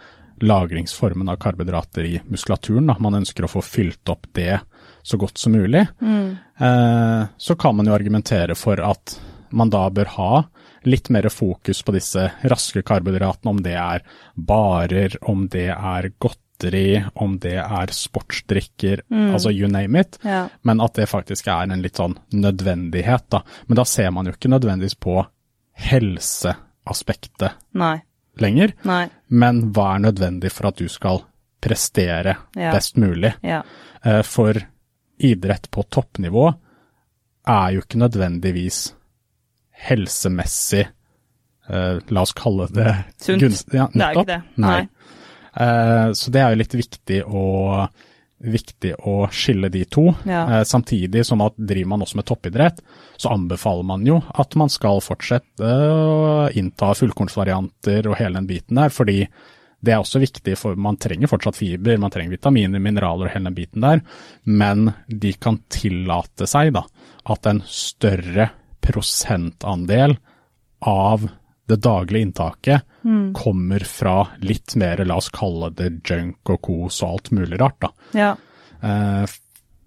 lagringsformen 0.44 1.28
av 1.28 1.40
karbohydrater 1.42 2.06
i 2.06 2.18
muskulaturen, 2.30 2.86
da, 2.90 2.96
man 3.02 3.18
ønsker 3.20 3.46
å 3.46 3.50
få 3.50 3.62
fylt 3.64 4.10
opp 4.12 4.28
det 4.38 4.60
så 5.02 5.18
godt 5.18 5.38
som 5.40 5.54
mulig, 5.56 5.86
mm. 6.00 6.28
eh, 6.62 7.22
så 7.36 7.56
kan 7.58 7.76
man 7.76 7.88
jo 7.88 7.96
argumentere 7.96 8.54
for 8.58 8.80
at 8.84 9.18
man 9.50 9.70
da 9.72 9.86
bør 9.90 10.10
ha 10.18 10.32
litt 10.88 11.08
mer 11.10 11.28
fokus 11.32 11.80
på 11.82 11.94
disse 11.96 12.28
raske 12.50 12.84
karbohydratene, 12.86 13.50
om 13.50 13.62
det 13.64 13.74
er 13.80 14.04
barer, 14.34 15.16
om 15.26 15.46
det 15.50 15.70
er 15.72 16.12
godt 16.20 16.40
godteri, 16.58 17.04
om 17.14 17.38
det 17.38 17.56
er 17.58 17.92
sportsdrikker, 17.92 19.02
mm. 19.10 19.34
altså 19.34 19.50
you 19.50 19.68
name 19.68 20.00
it, 20.00 20.18
ja. 20.22 20.48
men 20.62 20.80
at 20.80 20.94
det 20.94 21.08
faktisk 21.08 21.46
er 21.46 21.70
en 21.70 21.82
litt 21.82 21.96
sånn 21.96 22.18
nødvendighet, 22.32 23.28
da. 23.30 23.42
Men 23.66 23.76
da 23.76 23.84
ser 23.84 24.10
man 24.10 24.26
jo 24.26 24.32
ikke 24.34 24.50
nødvendigvis 24.50 24.98
på 24.98 25.24
helseaspektet 25.78 27.52
Nei. 27.78 28.00
lenger, 28.40 28.74
Nei. 28.84 29.08
men 29.28 29.70
hva 29.72 29.94
er 29.94 30.06
nødvendig 30.08 30.52
for 30.52 30.68
at 30.68 30.78
du 30.78 30.88
skal 30.88 31.22
prestere 31.60 32.36
ja. 32.54 32.72
best 32.72 32.96
mulig? 32.96 33.34
Ja. 33.42 33.62
Eh, 34.02 34.22
for 34.22 34.58
idrett 35.18 35.70
på 35.70 35.82
toppnivå 35.82 36.52
er 37.48 37.74
jo 37.74 37.82
ikke 37.82 38.04
nødvendigvis 38.04 38.92
helsemessig 39.88 40.88
Uh, 41.68 41.98
la 42.08 42.22
oss 42.24 42.30
kalle 42.32 42.64
det 42.72 42.92
Sunt. 43.20 43.42
Gunst, 43.42 43.74
ja, 43.76 43.90
det 43.92 44.00
er 44.00 44.14
jo 44.14 44.22
ikke 44.22 44.30
det. 44.30 44.38
Nei. 44.56 44.70
Nei. 44.72 44.97
Eh, 45.54 46.12
så 46.12 46.34
det 46.34 46.42
er 46.42 46.52
jo 46.52 46.60
litt 46.60 46.76
viktig 46.78 47.18
å, 47.24 47.44
viktig 48.38 48.94
å 49.08 49.16
skille 49.34 49.70
de 49.72 49.84
to. 49.90 50.08
Ja. 50.28 50.44
Eh, 50.58 50.64
samtidig 50.68 51.24
som 51.26 51.42
at 51.44 51.56
driver 51.58 51.92
man 51.94 52.06
også 52.06 52.20
med 52.20 52.28
toppidrett, 52.28 52.82
så 53.16 53.34
anbefaler 53.34 53.86
man 53.88 54.06
jo 54.06 54.20
at 54.34 54.56
man 54.60 54.72
skal 54.72 55.02
fortsette 55.04 55.68
å 55.68 56.48
innta 56.56 56.92
fullkornsvarianter 56.98 58.10
og 58.10 58.18
hele 58.20 58.40
den 58.40 58.50
biten 58.50 58.80
der, 58.80 58.94
fordi 58.94 59.22
det 59.78 59.94
er 59.94 60.00
også 60.02 60.18
viktig, 60.18 60.56
for 60.58 60.78
man 60.80 60.96
trenger 60.98 61.30
fortsatt 61.30 61.58
fiber, 61.58 62.00
man 62.02 62.10
trenger 62.10 62.34
vitaminer, 62.34 62.82
mineraler 62.82 63.28
og 63.28 63.34
hele 63.34 63.46
den 63.46 63.58
biten 63.58 63.84
der, 63.84 64.02
men 64.42 64.90
de 65.06 65.30
kan 65.38 65.60
tillate 65.70 66.48
seg 66.50 66.72
da, 66.74 66.82
at 67.30 67.46
en 67.46 67.62
større 67.62 68.48
prosentandel 68.82 70.16
av 70.82 71.28
det 71.68 71.80
daglige 71.84 72.26
inntaket 72.26 72.84
mm. 73.04 73.32
kommer 73.36 73.84
fra 73.84 74.16
litt 74.40 74.76
mer, 74.80 75.04
la 75.04 75.18
oss 75.20 75.30
kalle 75.34 75.70
det 75.76 75.90
junk 76.08 76.54
og 76.54 76.62
kos 76.64 77.02
og 77.02 77.10
alt 77.10 77.32
mulig 77.36 77.58
rart, 77.60 77.78
da. 77.84 77.90
Ja. 78.16 78.30
Uh, 78.82 79.24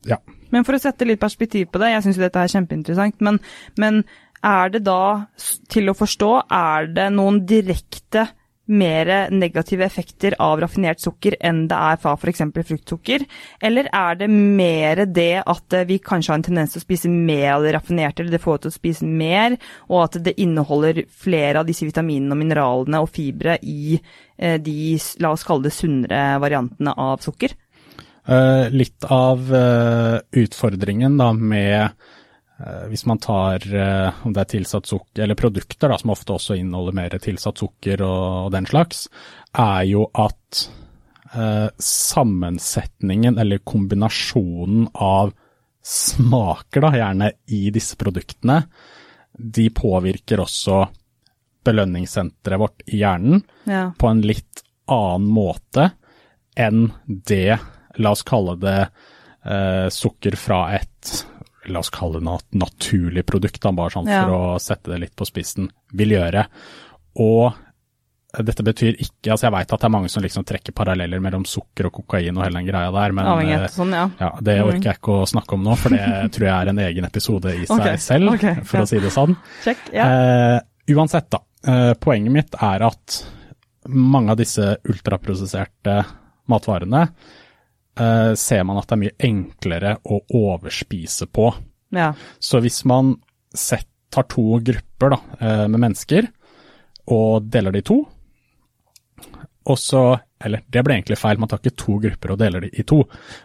ja. 0.07 0.19
Men 0.51 0.67
for 0.67 0.77
å 0.77 0.81
sette 0.81 1.07
litt 1.07 1.21
perspektiv 1.21 1.71
på 1.71 1.81
det, 1.81 1.93
jeg 1.93 2.05
syns 2.05 2.19
jo 2.19 2.25
dette 2.25 2.43
er 2.43 2.53
kjempeinteressant, 2.53 3.17
men, 3.25 3.39
men 3.81 4.03
er 4.45 4.73
det 4.73 4.83
da, 4.85 5.27
til 5.71 5.91
å 5.91 5.97
forstå, 5.97 6.31
er 6.51 6.89
det 6.93 7.07
noen 7.15 7.43
direkte 7.49 8.27
mer 8.71 9.29
negative 9.31 9.85
effekter 9.85 10.35
av 10.41 10.61
raffinert 10.63 11.01
sukker 11.03 11.35
enn 11.39 11.65
det 11.69 11.77
er 11.77 11.99
fra 12.01 12.13
f.eks. 12.17 12.43
fruktsukker? 12.71 13.25
Eller 13.61 13.89
er 13.93 14.19
det 14.19 14.29
mer 14.31 15.03
det 15.05 15.43
at 15.43 15.77
vi 15.89 15.99
kanskje 16.03 16.33
har 16.33 16.41
en 16.41 16.47
tendens 16.49 16.75
til 16.75 16.81
å 16.81 16.85
spise 16.85 17.11
mer 17.11 17.57
av 17.57 17.65
det 17.65 17.75
raffinerte, 17.75 18.23
eller 18.23 18.37
det 18.37 18.43
får 18.43 18.63
til 18.63 18.73
å 18.73 18.77
spise 18.77 19.07
mer, 19.07 19.57
og 19.89 20.05
at 20.05 20.21
det 20.25 20.37
inneholder 20.41 21.03
flere 21.09 21.61
av 21.61 21.69
disse 21.69 21.87
vitaminene 21.87 22.35
og 22.35 22.41
mineralene 22.41 23.03
og 23.03 23.11
fibre 23.11 23.57
i 23.61 23.97
eh, 23.97 24.57
de, 24.61 24.95
la 25.23 25.35
oss 25.35 25.45
kalle 25.47 25.67
det, 25.67 25.75
sunnere 25.75 26.39
variantene 26.41 26.95
av 26.97 27.21
sukker? 27.23 27.57
Uh, 28.21 28.69
litt 28.69 29.07
av 29.09 29.47
utfordringen 30.37 31.15
da 31.17 31.31
med 31.33 31.89
Eh, 31.89 32.20
hvis 32.91 33.05
man 33.09 33.19
tar 33.21 33.63
eh, 33.73 34.25
om 34.25 34.33
det 34.35 34.43
er 34.43 34.51
tilsatt 34.57 34.89
sukker, 34.89 35.23
eller 35.23 35.39
produkter 35.39 35.91
da, 35.91 35.97
som 36.01 36.13
ofte 36.13 36.35
også 36.35 36.57
inneholder 36.59 36.97
mer 36.97 37.17
tilsatt 37.21 37.61
sukker 37.61 38.03
og, 38.05 38.47
og 38.47 38.51
den 38.55 38.67
slags, 38.69 39.05
er 39.57 39.83
jo 39.89 40.05
at 40.13 40.63
eh, 41.33 41.69
sammensetningen 41.81 43.39
eller 43.41 43.63
kombinasjonen 43.65 44.89
av 44.93 45.33
smaker, 45.81 46.83
da, 46.85 46.91
gjerne 46.99 47.31
i 47.49 47.63
disse 47.73 47.97
produktene, 47.97 48.61
de 49.33 49.69
påvirker 49.73 50.43
også 50.43 50.83
belønningssenteret 51.65 52.61
vårt 52.61 52.83
i 52.89 52.99
hjernen 53.01 53.41
Ja. 53.69 53.91
på 53.97 54.09
en 54.09 54.21
litt 54.25 54.63
annen 54.91 55.29
måte 55.31 55.91
enn 56.59 56.91
det, 57.07 57.57
la 58.01 58.11
oss 58.13 58.23
kalle 58.27 58.57
det 58.59 58.79
eh, 59.45 59.87
sukker 59.93 60.35
fra 60.37 60.63
et 60.75 61.21
La 61.69 61.79
oss 61.83 61.91
kalle 61.93 62.17
det 62.17 62.25
nat 62.25 62.45
naturlig 62.57 63.25
produkt, 63.29 63.61
da, 63.61 63.71
bare 63.75 63.93
sånn 63.93 64.07
Ja. 64.09 64.23
for 64.25 64.33
å 64.33 64.59
sette 64.59 64.89
det 64.89 64.99
litt 65.03 65.15
på 65.15 65.27
spissen, 65.29 65.69
vil 65.93 66.15
gjøre. 66.15 66.47
Og 67.21 67.53
dette 68.39 68.63
betyr 68.63 68.95
ikke 68.95 69.33
Altså, 69.33 69.47
jeg 69.49 69.53
veit 69.53 69.73
at 69.73 69.81
det 69.81 69.87
er 69.87 69.91
mange 69.91 70.09
som 70.09 70.23
liksom 70.23 70.45
trekker 70.47 70.75
paralleller 70.75 71.19
mellom 71.23 71.43
sukker 71.45 71.89
og 71.89 71.97
kokain 71.99 72.37
og 72.37 72.45
hele 72.45 72.61
den 72.61 72.69
greia 72.69 72.91
der, 72.95 73.11
men 73.11 73.27
eh, 73.43 73.65
sånn, 73.73 73.91
ja. 73.91 74.05
ja, 74.21 74.29
Det 74.41 74.55
orker 74.63 74.87
jeg 74.87 74.99
ikke 75.01 75.17
å 75.19 75.27
snakke 75.29 75.57
om 75.57 75.65
nå, 75.67 75.75
for 75.79 75.93
det 75.93 76.07
tror 76.37 76.47
jeg 76.47 76.55
er 76.55 76.71
en 76.71 76.81
egen 76.87 77.07
episode 77.09 77.53
i 77.57 77.65
seg 77.65 77.75
okay, 77.77 77.99
selv, 78.01 78.33
okay, 78.33 78.63
for 78.63 78.81
ja. 78.81 78.87
å 78.87 78.89
si 78.89 79.01
det 79.03 79.11
sånn. 79.13 79.35
Check, 79.65 79.83
Ja. 79.93 80.07
Eh, 80.07 80.95
uansett, 80.95 81.29
da. 81.31 81.43
Eh, 81.67 81.91
poenget 82.01 82.33
mitt 82.33 82.55
er 82.57 82.87
at 82.87 83.19
mange 83.91 84.33
av 84.33 84.39
disse 84.39 84.77
ultraprosesserte 84.87 85.99
matvarene 86.51 87.05
eh, 87.99 88.33
ser 88.39 88.63
man 88.67 88.79
at 88.79 88.87
det 88.89 88.97
er 88.97 89.03
mye 89.03 89.19
enklere 89.27 89.95
å 90.03 90.21
overspise 90.27 91.27
på. 91.27 91.51
ja. 91.95 92.13
Så 92.39 92.61
hvis 92.63 92.83
man 92.85 93.15
sett, 93.53 93.87
tar 94.11 94.23
to 94.27 94.59
grupper 94.59 95.13
da, 95.13 95.19
eh, 95.39 95.67
med 95.71 95.79
mennesker 95.79 96.25
og 97.07 97.45
deler 97.51 97.71
de 97.71 97.79
i 97.79 97.85
to, 97.87 98.01
og 99.71 99.77
så 99.79 100.19
Eller 100.41 100.63
det 100.73 100.81
ble 100.81 100.95
egentlig 100.95 101.19
feil, 101.21 101.37
man 101.37 101.47
tar 101.51 101.59
ikke 101.61 101.77
to 101.77 101.99
grupper 102.01 102.31
og 102.33 102.39
deler 102.41 102.63
de 102.63 102.69
i 102.73 102.81
to. 102.81 103.03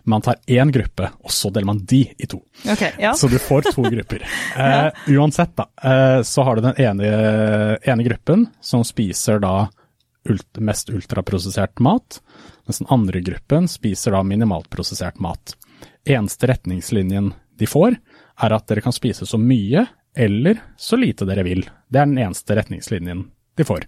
Man 0.08 0.22
tar 0.24 0.38
én 0.48 0.70
gruppe, 0.72 1.10
og 1.20 1.28
så 1.28 1.50
deler 1.52 1.68
man 1.68 1.82
de 1.84 1.98
i 2.08 2.24
to. 2.24 2.38
Okay, 2.64 2.94
ja. 2.98 3.10
Så 3.12 3.28
du 3.28 3.36
får 3.36 3.66
to 3.68 3.82
grupper. 3.84 4.24
Eh, 4.56 4.88
uansett, 5.12 5.52
da, 5.60 5.66
eh, 5.76 6.22
så 6.24 6.42
har 6.48 6.56
du 6.56 6.62
den 6.64 6.80
ene, 6.80 7.10
ene 7.84 8.06
gruppen 8.06 8.46
som 8.64 8.80
spiser 8.88 9.42
da 9.44 9.68
ult, 10.24 10.48
mest 10.56 10.88
ultraprosessert 10.88 11.84
mat, 11.84 12.22
mens 12.66 12.82
den 12.82 12.90
andre 12.92 13.22
gruppen 13.24 13.68
spiser 13.70 14.16
da 14.16 14.22
minimalt 14.26 14.68
prosessert 14.72 15.20
mat. 15.22 15.54
Eneste 16.06 16.50
retningslinjen 16.50 17.32
de 17.58 17.68
får, 17.68 17.96
er 18.42 18.52
at 18.52 18.66
dere 18.68 18.84
kan 18.84 18.94
spise 18.94 19.26
så 19.26 19.38
mye 19.40 19.86
eller 20.16 20.60
så 20.80 20.96
lite 20.96 21.26
dere 21.28 21.44
vil. 21.46 21.64
Det 21.88 22.00
er 22.00 22.08
den 22.08 22.20
eneste 22.20 22.56
retningslinjen 22.56 23.26
de 23.56 23.64
får. 23.64 23.86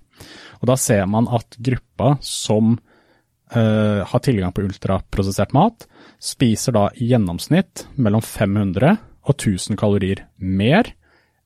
Og 0.61 0.69
da 0.71 0.77
ser 0.81 1.07
man 1.11 1.29
at 1.33 1.57
gruppa 1.57 2.17
som 2.25 2.77
eh, 3.53 4.05
har 4.09 4.25
tilgang 4.25 4.53
på 4.53 4.65
ultraprosessert 4.67 5.55
mat, 5.57 5.87
spiser 6.21 6.77
da 6.77 6.89
i 6.97 7.11
gjennomsnitt 7.13 7.87
mellom 7.97 8.25
500 8.25 8.97
og 9.29 9.35
1000 9.37 9.79
kalorier 9.81 10.25
mer 10.37 10.93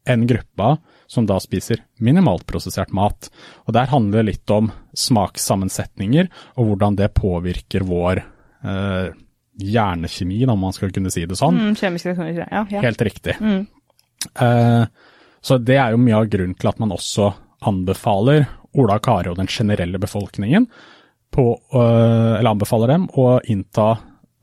enn 0.08 0.26
gruppa 0.26 0.76
som 1.06 1.26
da 1.28 1.38
spiser 1.42 1.82
minimalt 2.02 2.46
prosessert 2.48 2.92
mat. 2.96 3.28
Og 3.66 3.76
der 3.76 3.90
handler 3.92 4.22
det 4.22 4.32
litt 4.32 4.54
om 4.54 4.70
smakssammensetninger 4.96 6.30
og 6.56 6.70
hvordan 6.70 6.98
det 6.98 7.12
påvirker 7.18 7.86
vår 7.86 8.22
eh, 8.22 9.12
hjernekjemi, 9.62 10.40
om 10.48 10.60
man 10.64 10.74
skal 10.74 10.92
kunne 10.94 11.12
si 11.12 11.26
det 11.28 11.38
sånn. 11.38 11.58
Mm, 11.58 11.76
kjemiske 11.78 12.10
reaksjoner. 12.10 12.46
Ja, 12.48 12.64
ja. 12.72 12.82
Helt 12.82 13.04
riktig. 13.04 13.36
Mm. 13.40 13.66
Eh, 14.32 14.84
så 15.42 15.58
det 15.58 15.78
er 15.78 15.94
jo 15.94 16.00
mye 16.02 16.22
av 16.22 16.30
grunnen 16.32 16.56
til 16.58 16.70
at 16.70 16.80
man 16.82 16.94
også 16.94 17.32
anbefaler 17.68 18.46
Ola 18.78 18.96
og 18.96 19.04
Kari 19.04 19.30
og 19.30 19.38
den 19.38 19.50
generelle 19.50 20.00
befolkningen 20.00 20.66
på, 21.32 21.46
eh, 21.74 22.32
eller 22.38 22.54
anbefaler 22.54 22.94
dem 22.94 23.06
å 23.18 23.26
innta 23.50 23.90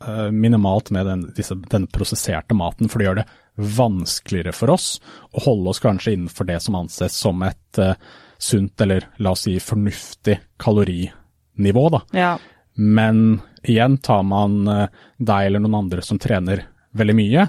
øh, 0.06 0.30
minimalt 0.34 0.92
med 0.94 1.06
den, 1.10 1.26
disse, 1.38 1.58
den 1.72 1.88
prosesserte 1.92 2.58
maten, 2.58 2.90
for 2.90 3.00
det 3.00 3.10
gjør 3.10 3.22
det 3.22 3.28
vanskeligere 3.60 4.54
for 4.56 4.72
oss 4.74 4.94
å 5.36 5.44
holde 5.44 5.74
oss 5.74 5.82
kanskje 5.84 6.16
innenfor 6.16 6.48
det 6.48 6.60
som 6.64 6.78
anses 6.80 7.18
som 7.20 7.44
et 7.44 7.82
uh, 7.82 7.94
sunt, 8.40 8.80
eller 8.82 9.10
la 9.20 9.34
oss 9.36 9.44
si 9.48 9.58
fornuftig 9.60 10.40
kalorinivå, 10.62 11.90
da. 11.98 12.02
ja. 12.16 12.32
Men 12.80 13.42
igjen, 13.68 13.98
tar 14.00 14.24
man 14.24 14.62
uh, 14.68 14.86
deg 15.18 15.50
eller 15.50 15.60
noen 15.60 15.82
andre 15.82 16.04
som 16.06 16.20
trener 16.22 16.64
veldig 16.96 17.16
mye, 17.18 17.48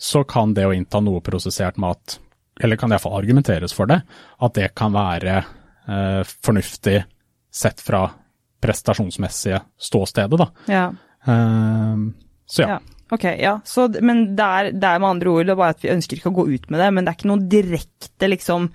så 0.00 0.24
kan 0.24 0.54
det 0.56 0.64
å 0.66 0.72
innta 0.72 1.02
noe 1.04 1.20
prosessert 1.20 1.76
mat, 1.76 2.16
eller 2.60 2.80
kan 2.80 2.88
det 2.88 2.96
iallfall 2.96 3.18
argumenteres 3.18 3.74
for 3.76 3.90
det, 3.90 4.00
at 4.40 4.56
det 4.56 4.70
kan 4.76 4.94
være 4.96 5.34
eh, 5.36 6.22
fornuftig 6.24 7.02
sett 7.52 7.82
fra 7.84 8.06
prestasjonsmessige 8.60 9.60
ståstedet, 9.80 10.40
da. 10.40 10.48
ja. 10.72 10.86
Eh, 11.28 12.06
så 12.48 12.64
ja. 12.64 12.78
Ja. 12.78 12.80
Ok, 13.10 13.26
ja. 13.40 13.56
Så, 13.66 13.88
men 14.06 14.36
det 14.38 14.46
er, 14.46 14.70
det 14.72 14.86
er 14.86 15.02
med 15.02 15.10
andre 15.16 15.32
ord 15.32 15.48
det 15.48 15.54
er 15.54 15.60
bare 15.60 15.74
at 15.74 15.84
vi 15.84 15.92
ønsker 15.92 16.20
ikke 16.20 16.30
å 16.30 16.38
gå 16.40 16.46
ut 16.52 16.70
med 16.70 16.82
det, 16.82 16.88
men 16.94 17.04
det 17.04 17.12
er 17.12 17.18
ikke 17.18 17.30
noen 17.30 17.46
direkte 17.50 18.30
liksom 18.30 18.68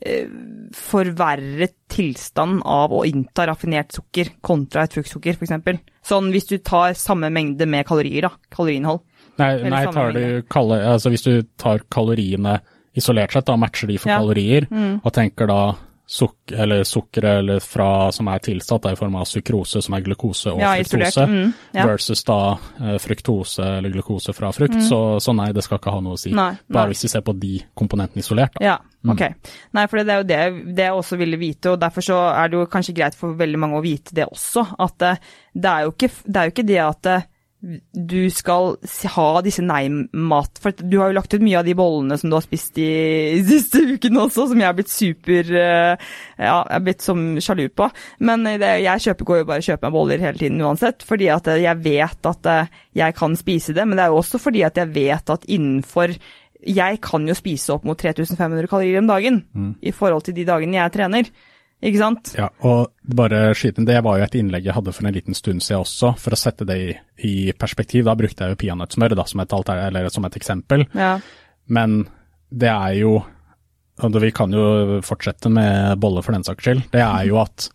eh, 0.00 0.30
forverret 0.76 1.76
tilstand 1.88 2.62
av 2.68 2.92
å 2.92 3.04
innta 3.08 3.48
raffinert 3.48 3.96
sukker 3.96 4.34
kontra 4.44 4.84
et 4.84 4.96
fruktsukker, 4.98 5.38
f.eks. 5.38 5.80
Sånn 6.04 6.32
hvis 6.34 6.50
du 6.50 6.58
tar 6.60 6.96
samme 6.98 7.32
mengde 7.32 7.68
med 7.70 7.88
kalorier, 7.88 8.28
da. 8.28 8.34
Kaloriinnhold. 8.52 9.04
Nei, 9.38 9.52
nei 9.70 9.84
tar 9.86 10.12
du 10.12 10.20
sammenlignet. 10.20 10.88
altså 10.92 11.12
hvis 11.14 11.24
du 11.24 11.32
tar 11.60 11.84
kaloriene 11.94 12.58
isolert 12.98 13.32
sett, 13.32 13.46
da 13.46 13.56
matcher 13.56 13.86
de 13.88 13.98
for 14.02 14.10
Ja. 14.10 14.18
Mm. 14.18 14.24
kalorier, 14.24 14.68
og 15.04 15.12
tenker 15.14 15.46
da 15.46 15.60
suk 16.08 16.52
eller 16.56 16.86
sukkeret 16.88 17.42
eller 17.42 17.58
fra, 17.60 18.08
som 18.16 18.30
er 18.32 18.40
tilsatt 18.40 18.86
da, 18.86 18.94
i 18.94 18.96
form 18.96 19.18
av 19.20 19.26
sukrose, 19.28 19.82
som 19.84 19.92
er 19.98 20.06
glukose 20.06 20.54
og 20.54 20.62
Ja, 20.62 20.70
fruktose, 20.88 21.26
Mm, 21.28 21.50
ja. 21.76 21.84
versus 21.84 22.22
da 22.24 22.38
eh, 22.80 22.94
fruktose 23.02 23.66
eller 23.76 23.92
glukose 23.92 24.32
fra 24.32 24.48
frukt, 24.56 24.78
så, 24.88 25.00
så 25.20 25.34
nei, 25.36 25.50
det 25.52 25.66
skal 25.66 25.76
ikke 25.82 25.92
ha 25.92 26.00
noe 26.00 26.16
å 26.16 26.20
si. 26.22 26.32
Mm. 26.32 26.40
Nei, 26.40 26.48
Bare 26.72 26.88
nei. 26.88 26.94
hvis 26.96 27.04
vi 27.04 27.12
ser 27.12 27.26
på 27.26 27.36
de 27.36 27.52
komponentene 27.76 28.24
isolert, 28.24 28.56
da. 28.56 28.64
Ja, 28.64 28.78
ok. 29.12 29.22
Nei, 29.76 29.86
for 29.92 30.00
det 30.00 30.14
er 30.16 30.22
jo 30.22 30.28
det, 30.32 30.40
det 30.80 30.88
jeg 30.88 30.96
også 31.04 31.20
ville 31.20 31.36
vite, 31.44 31.74
og 31.76 31.80
derfor 31.84 32.08
så 32.08 32.18
er 32.32 32.48
det 32.48 32.56
jo 32.62 32.66
kanskje 32.72 32.96
greit 32.96 33.14
for 33.20 33.36
veldig 33.36 33.60
mange 33.66 33.76
å 33.76 33.84
vite 33.84 34.16
det 34.16 34.24
også, 34.32 34.64
at 34.80 34.96
det, 35.04 35.12
det, 35.52 35.68
er, 35.74 35.84
jo 35.84 35.92
ikke, 35.92 36.10
det 36.24 36.40
er 36.40 36.48
jo 36.48 36.56
ikke 36.56 36.70
det 36.72 36.80
at 36.88 37.02
det, 37.04 37.18
du 37.58 38.28
skal 38.30 38.76
ha 39.14 39.26
disse 39.42 39.64
nei-mat, 39.66 40.60
for 40.62 40.76
du 40.78 40.94
har 41.00 41.10
jo 41.10 41.16
lagt 41.16 41.34
ut 41.34 41.42
mye 41.42 41.58
av 41.58 41.66
de 41.66 41.74
bollene 41.78 42.14
som 42.20 42.30
du 42.30 42.36
har 42.36 42.44
spist 42.44 42.76
de 42.78 42.86
siste 43.48 43.82
ukene 43.82 44.22
også, 44.22 44.46
som 44.52 44.62
jeg 44.62 44.68
har 44.68 44.76
blitt 44.78 44.92
super, 44.92 45.50
eh, 45.50 46.06
ja, 46.38 46.54
jeg 46.54 46.76
har 46.76 46.84
blitt 46.86 47.02
som 47.02 47.24
sjalu 47.42 47.66
på. 47.74 47.88
Men 48.22 48.46
det, 48.46 48.70
jeg 48.84 49.06
kjøper, 49.08 49.30
går 49.30 49.40
jo 49.40 49.48
bare 49.50 49.64
og 49.64 49.70
kjøper 49.70 49.88
meg 49.88 49.96
boller 49.98 50.22
hele 50.28 50.42
tiden 50.44 50.62
uansett, 50.62 51.02
fordi 51.08 51.30
at 51.34 51.50
eh, 51.50 51.64
jeg 51.64 51.82
vet 51.88 52.30
at 52.30 52.50
eh, 52.54 52.72
jeg 53.02 53.18
kan 53.18 53.34
spise 53.38 53.74
det, 53.74 53.88
men 53.88 53.98
det 53.98 54.06
er 54.06 54.14
jo 54.14 54.22
også 54.22 54.42
fordi 54.42 54.62
at 54.68 54.78
jeg 54.78 54.94
vet 54.94 55.34
at 55.34 55.48
innenfor 55.50 56.14
jeg 56.58 56.98
kan 57.02 57.26
jo 57.26 57.36
spise 57.38 57.70
opp 57.74 57.84
mot 57.86 57.98
3500 57.98 58.66
kalorier 58.70 58.98
om 58.98 59.06
dagen 59.06 59.44
i 59.78 59.92
forhold 59.94 60.24
til 60.26 60.34
de 60.34 60.46
dagene 60.46 60.80
jeg 60.80 60.94
trener. 60.96 61.28
Ikke 61.78 62.00
sant? 62.00 62.32
Ja, 62.34 62.48
og 62.66 62.90
bare 63.14 63.52
skyte 63.54 63.78
inn, 63.78 63.86
det 63.86 64.00
var 64.02 64.18
jo 64.18 64.24
et 64.26 64.34
innlegg 64.34 64.64
jeg 64.66 64.74
hadde 64.74 64.92
for 64.96 65.06
en 65.06 65.14
liten 65.14 65.36
stund 65.38 65.62
siden 65.62 65.84
også, 65.84 66.10
for 66.18 66.34
å 66.34 66.38
sette 66.40 66.66
det 66.66 66.78
i, 66.82 66.88
i 67.28 67.34
perspektiv. 67.54 68.02
Da 68.08 68.16
brukte 68.18 68.44
jeg 68.48 68.56
jo 68.56 68.60
peanøttsmør 68.64 69.14
som, 69.30 69.44
som 70.10 70.26
et 70.26 70.38
eksempel. 70.40 70.82
Ja. 70.98 71.12
Men 71.70 72.00
det 72.50 72.72
er 72.72 72.96
jo, 72.98 73.12
og 74.02 74.18
vi 74.24 74.32
kan 74.34 74.50
jo 74.56 74.98
fortsette 75.06 75.52
med 75.54 76.00
bolle 76.02 76.24
for 76.26 76.34
den 76.34 76.46
saks 76.46 76.66
skyld, 76.66 76.82
det 76.90 77.04
er 77.04 77.28
jo 77.30 77.38
at 77.44 77.68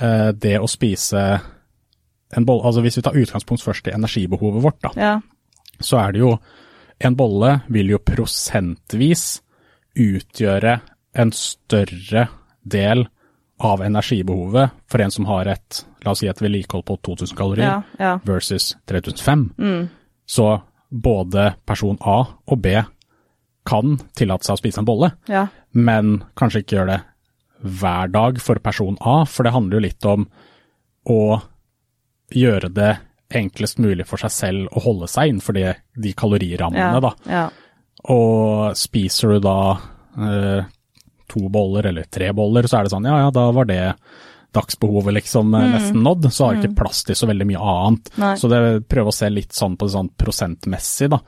eh, 0.00 0.30
det 0.34 0.56
å 0.58 0.66
spise 0.70 1.24
en 2.34 2.46
bolle, 2.48 2.66
altså 2.66 2.82
hvis 2.82 2.98
vi 2.98 3.04
tar 3.06 3.20
utgangspunkt 3.20 3.62
først 3.62 3.92
i 3.92 3.94
energibehovet 3.94 4.64
vårt, 4.64 4.80
da, 4.82 4.90
Ja. 4.98 5.14
så 5.78 6.00
er 6.02 6.12
det 6.16 6.24
jo 6.24 6.32
en 7.04 7.14
bolle 7.18 7.60
vil 7.70 7.90
jo 7.94 7.98
prosentvis 8.02 9.36
utgjøre 9.94 10.80
en 11.14 11.30
større 11.34 12.26
del 12.64 13.06
av 13.64 13.80
energibehovet 13.86 14.70
for 14.90 15.00
en 15.04 15.10
som 15.14 15.26
har 15.30 15.46
et, 15.46 15.84
la 16.04 16.10
oss 16.10 16.18
si 16.24 16.26
et 16.28 16.40
vedlikehold 16.42 16.84
på 16.88 16.96
2000 17.06 17.36
kalorier, 17.38 17.64
Ja. 17.68 17.82
Ja. 18.00 18.18
versus 18.26 18.74
3005. 18.90 19.52
Mm. 19.58 19.88
Så 20.26 20.62
både 20.90 21.54
person 21.66 21.98
A 22.00 22.24
og 22.46 22.60
B 22.62 22.74
kan 23.66 23.96
tillate 24.16 24.44
seg 24.44 24.56
å 24.56 24.60
spise 24.60 24.78
en 24.82 24.84
bolle, 24.88 25.12
Ja. 25.28 25.46
men 25.72 26.24
kanskje 26.36 26.62
ikke 26.64 26.76
gjøre 26.76 26.92
det 26.98 27.02
hver 27.80 28.10
dag 28.12 28.40
for 28.40 28.58
person 28.58 28.96
A, 29.00 29.24
for 29.24 29.42
det 29.44 29.52
handler 29.54 29.78
jo 29.80 29.86
litt 29.86 30.04
om 30.04 30.26
å 31.08 31.42
gjøre 32.34 32.68
det 32.74 32.98
enklest 33.34 33.78
mulig 33.78 34.06
for 34.06 34.18
seg 34.20 34.30
selv 34.30 34.68
å 34.76 34.82
holde 34.84 35.08
seg 35.08 35.28
innenfor 35.32 35.54
de, 35.56 35.74
de 35.96 36.12
kalorirammene, 36.12 37.00
da. 37.00 37.12
Ja. 37.26 37.48
Og 38.12 38.74
spiser 38.76 39.34
du 39.34 39.40
da 39.40 39.78
eh, 40.18 40.64
to 41.34 41.48
boller 41.52 41.90
eller 41.90 42.06
tre 42.10 42.30
boller, 42.36 42.70
så 42.70 42.78
er 42.78 42.86
det 42.86 42.94
sånn 42.94 43.10
ja 43.10 43.18
ja, 43.26 43.34
da 43.34 43.48
var 43.54 43.68
det 43.68 43.82
dagsbehovet 44.54 45.14
liksom 45.14 45.50
mm. 45.50 45.70
nesten 45.72 46.02
nådd, 46.06 46.28
så 46.32 46.46
har 46.46 46.54
det 46.54 46.68
ikke 46.68 46.78
plass 46.84 47.02
til 47.06 47.18
så 47.18 47.26
veldig 47.26 47.46
mye 47.48 47.62
annet. 47.72 48.12
Mm. 48.14 48.20
Nei. 48.22 48.34
Så 48.38 48.50
det 48.52 48.60
prøve 48.90 49.10
å 49.10 49.16
se 49.16 49.30
litt 49.32 49.56
sånn 49.56 49.74
på 49.78 49.88
det 49.88 49.94
sånn 49.96 50.12
prosentmessig, 50.20 51.10
da. 51.10 51.18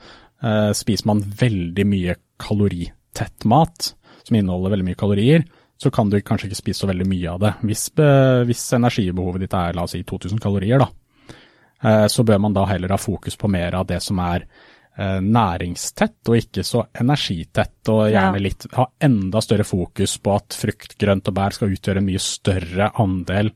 Eh, 0.47 0.71
spiser 0.77 1.09
man 1.09 1.23
veldig 1.41 1.85
mye 1.89 2.15
kaloritett 2.39 3.47
mat, 3.49 3.91
som 4.23 4.37
inneholder 4.37 4.75
veldig 4.75 4.87
mye 4.87 4.99
kalorier, 4.99 5.43
så 5.77 5.91
kan 5.93 6.09
du 6.09 6.21
kanskje 6.21 6.49
ikke 6.49 6.61
spise 6.61 6.83
så 6.83 6.89
veldig 6.89 7.07
mye 7.09 7.33
av 7.33 7.43
det. 7.43 7.53
Hvis, 7.67 7.89
eh, 7.99 8.45
hvis 8.47 8.63
energibehovet 8.73 9.43
ditt 9.43 9.53
er 9.53 9.75
la 9.75 9.83
oss 9.83 9.93
si 9.93 10.03
2000 10.03 10.39
kalorier, 10.41 10.79
da, 10.79 10.87
eh, 11.83 12.07
så 12.07 12.23
bør 12.23 12.39
man 12.41 12.53
da 12.53 12.65
heller 12.65 12.95
ha 12.95 12.97
fokus 12.97 13.35
på 13.35 13.49
mer 13.51 13.75
av 13.75 13.87
det 13.87 14.01
som 14.01 14.19
er 14.19 14.41
eh, 14.41 14.47
næringstett 14.97 16.29
og 16.31 16.39
ikke 16.39 16.63
så 16.65 16.81
energitett, 16.97 17.79
og 17.93 18.07
gjerne 18.09 18.41
litt 18.41 18.65
ha 18.73 18.87
enda 19.05 19.41
større 19.45 19.65
fokus 19.67 20.15
på 20.23 20.33
at 20.33 20.57
frukt, 20.57 20.95
grønt 20.97 21.29
og 21.29 21.35
bær 21.37 21.53
skal 21.53 21.75
utgjøre 21.75 22.01
en 22.01 22.07
mye 22.07 22.21
større 22.23 22.89
andel 23.03 23.51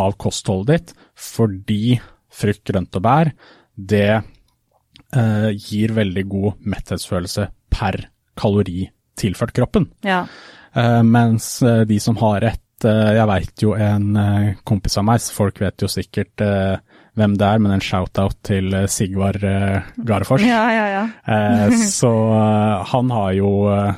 av 0.00 0.14
kostholdet 0.20 0.72
ditt, 0.72 0.94
fordi 1.20 1.98
frukt, 2.30 2.64
grønt 2.70 2.96
og 2.96 3.04
bær, 3.04 3.32
det 3.74 4.08
eh, 4.14 5.50
gir 5.56 5.94
veldig 5.96 6.24
god 6.30 6.64
metthetsfølelse 6.72 7.46
per 7.72 8.00
kalori 8.38 8.86
tilført 9.20 9.54
kroppen. 9.56 9.88
Ja. 10.06 10.24
Eh, 10.72 11.02
mens 11.06 11.58
eh, 11.66 11.82
de 11.88 11.98
som 12.00 12.18
har 12.22 12.46
et 12.46 12.86
eh, 12.86 13.12
Jeg 13.18 13.28
veit 13.28 13.64
jo 13.64 13.74
en 13.74 14.16
eh, 14.16 14.52
kompis 14.64 14.96
av 15.00 15.06
meg, 15.08 15.24
folk 15.34 15.60
vet 15.60 15.82
jo 15.82 15.90
sikkert 15.90 16.44
eh, 16.46 16.76
hvem 17.18 17.34
det 17.40 17.46
er, 17.46 17.58
men 17.58 17.72
en 17.74 17.82
shout-out 17.82 18.36
til 18.46 18.72
eh, 18.74 18.86
Sigvard 18.90 19.42
uh, 19.42 19.82
Garefors. 20.06 20.42
ja, 20.46 20.62
ja, 20.74 20.86
ja. 20.94 21.02
Eh, 21.34 21.74
så 21.90 22.10
eh, 22.36 22.84
han 22.92 23.10
har 23.10 23.32
jo, 23.38 23.50
eh, 23.74 23.94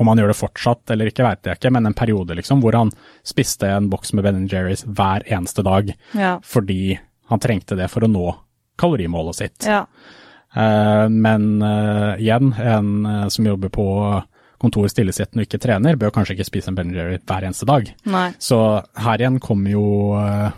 om 0.00 0.08
han 0.08 0.18
gjør 0.20 0.32
det 0.32 0.38
fortsatt 0.38 0.90
eller 0.94 1.10
ikke, 1.10 1.24
veit 1.26 1.46
jeg 1.48 1.58
ikke, 1.60 1.72
men 1.74 1.86
en 1.90 1.96
periode 1.96 2.36
liksom, 2.38 2.60
hvor 2.64 2.76
han 2.78 2.92
spiste 3.28 3.68
en 3.68 3.88
boks 3.92 4.12
med 4.16 4.24
Ben 4.24 4.48
Jerry's 4.48 4.84
hver 4.86 5.24
eneste 5.32 5.64
dag 5.66 5.94
Ja. 6.16 6.38
fordi 6.44 6.98
han 7.32 7.40
trengte 7.40 7.76
det 7.78 7.88
for 7.92 8.04
å 8.04 8.10
nå 8.10 8.26
kalorimålet 8.80 9.34
sitt. 9.44 9.68
ja. 9.68 9.84
Uh, 10.52 11.08
men 11.08 11.62
uh, 11.64 12.12
igjen, 12.20 12.50
en 12.60 13.06
uh, 13.08 13.28
som 13.32 13.46
jobber 13.48 13.70
på 13.72 13.84
kontor 14.60 14.84
stillesittende 14.92 15.40
og 15.40 15.46
ikke 15.48 15.60
trener, 15.64 15.96
bør 15.96 16.12
kanskje 16.12 16.34
ikke 16.36 16.44
spise 16.44 16.68
en 16.68 16.76
Ben 16.76 16.90
Jerry 16.92 17.16
hver 17.24 17.46
eneste 17.48 17.64
dag. 17.66 17.88
Nei. 18.04 18.26
Så 18.36 18.58
her 19.00 19.22
igjen 19.24 19.38
kommer 19.40 19.72
jo 19.72 19.84
eh, 20.20 20.52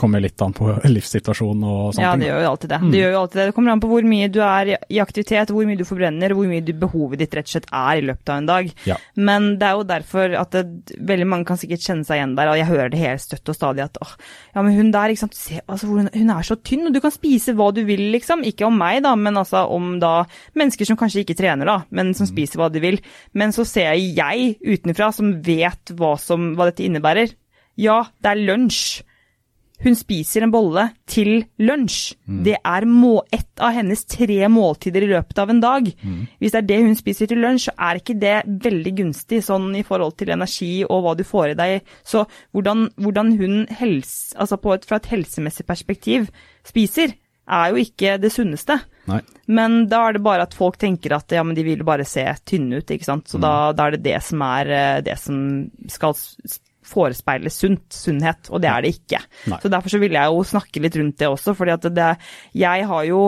kommer 0.00 0.22
litt 0.24 0.40
an 0.42 0.54
på 0.56 0.70
livssituasjonen 0.96 1.64
og 1.68 1.92
sånne 1.94 2.04
Ja, 2.06 2.12
ting. 2.14 2.22
det 2.24 2.30
gjør 2.30 2.40
jo 2.44 2.50
alltid 2.54 2.72
det. 2.72 2.78
Det 2.94 3.02
gjør 3.02 3.12
jo 3.14 3.20
alltid 3.20 3.40
det. 3.40 3.46
Det 3.50 3.54
kommer 3.58 3.74
an 3.74 3.82
på 3.84 3.90
hvor 3.92 4.08
mye 4.08 4.30
du 4.32 4.38
er 4.46 4.72
i 4.80 5.00
aktivitet, 5.04 5.52
hvor 5.54 5.68
mye 5.68 5.78
du 5.80 5.84
forbrenner, 5.88 6.34
hvor 6.36 6.48
mye 6.50 6.64
du, 6.64 6.72
behovet 6.80 7.20
ditt 7.22 7.36
rett 7.36 7.50
og 7.50 7.54
slett 7.54 7.68
er 7.68 8.00
i 8.00 8.04
løpet 8.08 8.32
av 8.32 8.40
en 8.40 8.48
dag. 8.50 8.70
Ja. 8.88 8.96
Men 9.20 9.50
det 9.60 9.68
er 9.68 9.76
jo 9.78 9.86
derfor 9.90 10.36
at 10.40 10.56
det, 10.56 10.96
veldig 11.12 11.28
mange 11.28 11.48
kan 11.50 11.60
sikkert 11.60 11.84
kjenne 11.84 12.08
seg 12.08 12.20
igjen 12.20 12.34
der, 12.38 12.50
og 12.52 12.58
jeg 12.60 12.68
hører 12.70 12.92
det 12.94 13.02
helt 13.02 13.24
støtt 13.26 13.52
og 13.52 13.58
stadig 13.58 13.84
at 13.84 14.00
åh, 14.00 14.14
ja, 14.54 14.64
men 14.64 14.78
hun 14.78 14.90
der, 14.94 15.12
ikke 15.12 15.24
sant, 15.26 15.36
se, 15.38 15.60
altså, 15.66 15.90
hun, 15.90 16.08
hun 16.14 16.32
er 16.36 16.48
så 16.48 16.56
tynn, 16.64 16.86
og 16.88 16.96
du 16.96 17.00
kan 17.04 17.14
spise 17.14 17.54
hva 17.58 17.68
du 17.76 17.82
vil, 17.88 18.06
liksom. 18.16 18.46
Ikke 18.48 18.66
om 18.68 18.78
meg, 18.80 19.02
da, 19.04 19.12
men 19.18 19.36
altså 19.40 19.66
om 19.70 19.92
da 20.02 20.14
mennesker 20.58 20.88
som 20.88 20.98
kanskje 21.00 21.26
ikke 21.26 21.36
trener, 21.38 21.68
da, 21.68 21.76
men 21.94 22.14
som 22.16 22.28
spiser 22.30 22.62
hva 22.62 22.70
de 22.72 22.82
vil. 22.82 22.98
Men 23.36 23.52
så 23.56 23.66
ser 23.68 23.92
jeg 24.00 24.56
utenfra, 24.64 25.10
som 25.14 25.36
vet 25.44 25.92
hva, 25.98 26.14
som, 26.20 26.54
hva 26.56 26.70
dette 26.70 26.86
innebærer. 26.86 27.36
Ja, 27.80 28.02
det 28.22 28.32
er 28.34 28.42
lunsj. 28.48 29.02
Hun 29.80 29.96
spiser 29.96 30.44
en 30.44 30.52
bolle 30.52 30.86
til 31.08 31.44
lunsj. 31.62 32.14
Det 32.44 32.56
er 32.58 32.86
må 32.88 33.22
ett 33.32 33.62
av 33.62 33.72
hennes 33.76 34.04
tre 34.04 34.48
måltider 34.52 35.06
i 35.06 35.10
løpet 35.12 35.40
av 35.40 35.52
en 35.52 35.62
dag. 35.62 35.88
Hvis 36.38 36.52
det 36.52 36.60
er 36.60 36.68
det 36.68 36.80
hun 36.84 36.98
spiser 36.98 37.30
til 37.30 37.40
lunsj, 37.40 37.70
så 37.70 37.76
er 37.88 38.00
ikke 38.00 38.18
det 38.20 38.36
veldig 38.66 38.92
gunstig 38.98 39.40
sånn 39.46 39.70
i 39.78 39.84
forhold 39.86 40.18
til 40.20 40.34
energi 40.36 40.84
og 40.84 41.04
hva 41.04 41.16
du 41.16 41.24
får 41.24 41.54
i 41.54 41.58
deg. 41.58 41.90
Så 42.04 42.26
hvordan, 42.52 42.90
hvordan 43.00 43.34
hun 43.40 43.66
helse, 43.80 44.36
altså 44.36 44.60
på 44.60 44.76
et, 44.76 44.86
fra 44.88 45.00
et 45.00 45.10
helsemessig 45.14 45.66
perspektiv 45.68 46.30
spiser, 46.66 47.16
er 47.50 47.72
jo 47.72 47.82
ikke 47.82 48.16
det 48.22 48.30
sunneste. 48.32 48.76
Nei. 49.10 49.20
Men 49.50 49.84
da 49.90 50.04
er 50.06 50.16
det 50.16 50.22
bare 50.22 50.46
at 50.46 50.54
folk 50.54 50.78
tenker 50.80 51.16
at 51.16 51.32
ja, 51.34 51.42
men 51.46 51.56
de 51.56 51.64
vil 51.66 51.82
bare 51.86 52.06
se 52.06 52.22
tynne 52.46 52.78
ut, 52.78 52.90
ikke 52.94 53.08
sant. 53.08 53.30
Så 53.30 53.40
da, 53.42 53.72
da 53.76 53.88
er 53.88 53.96
det 53.96 54.04
det 54.06 54.18
som 54.22 54.44
er 54.46 54.74
eh, 54.76 54.98
det 55.06 55.16
som 55.18 55.40
skal 55.90 56.14
forespeile 56.90 57.50
sunt, 57.54 57.86
sunnhet, 57.94 58.50
og 58.50 58.60
det 58.64 58.68
er 58.72 58.84
det 58.84 58.90
ikke. 58.98 59.22
Nei. 59.52 59.60
Så 59.62 59.70
derfor 59.72 59.92
så 59.94 60.00
vil 60.02 60.18
jeg 60.18 60.34
jo 60.34 60.44
snakke 60.50 60.82
litt 60.84 60.98
rundt 61.00 61.18
det 61.22 61.30
også, 61.30 61.54
fordi 61.56 61.74
at 61.78 61.88
det, 61.96 62.10
jeg 62.58 62.86
har 62.90 63.04
jo 63.08 63.20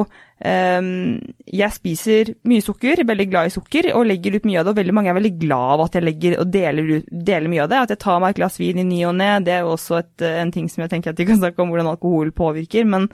ehm, 0.42 1.20
Jeg 1.46 1.74
spiser 1.76 2.32
mye 2.50 2.64
sukker, 2.64 3.02
veldig 3.06 3.26
glad 3.30 3.50
i 3.50 3.54
sukker, 3.54 3.90
og 3.96 4.06
legger 4.08 4.36
ut 4.38 4.46
mye 4.48 4.60
av 4.60 4.66
det, 4.66 4.74
og 4.74 4.80
veldig 4.80 4.94
mange 4.98 5.12
er 5.12 5.18
veldig 5.18 5.32
glad 5.42 5.74
av 5.76 5.84
at 5.86 5.98
jeg 5.98 6.06
legger 6.06 6.36
og 6.42 6.52
deler, 6.54 6.92
ut- 6.98 7.10
deler 7.30 7.52
mye 7.52 7.64
av 7.64 7.72
det. 7.72 7.80
At 7.86 7.94
jeg 7.94 8.02
tar 8.04 8.20
meg 8.22 8.34
et 8.34 8.40
glass 8.42 8.58
vin 8.60 8.82
i 8.82 8.86
ny 8.88 9.00
og 9.08 9.16
ne, 9.20 9.30
det 9.46 9.56
er 9.56 9.64
jo 9.66 9.74
også 9.76 9.98
et, 10.02 10.26
en 10.42 10.52
ting 10.54 10.68
som 10.72 10.84
jeg 10.84 10.92
tenker 10.94 11.14
at 11.14 11.22
vi 11.22 11.28
kan 11.28 11.40
snakke 11.40 11.62
om 11.62 11.72
hvordan 11.72 11.90
alkohol 11.94 12.32
påvirker, 12.36 12.86
men, 12.88 13.08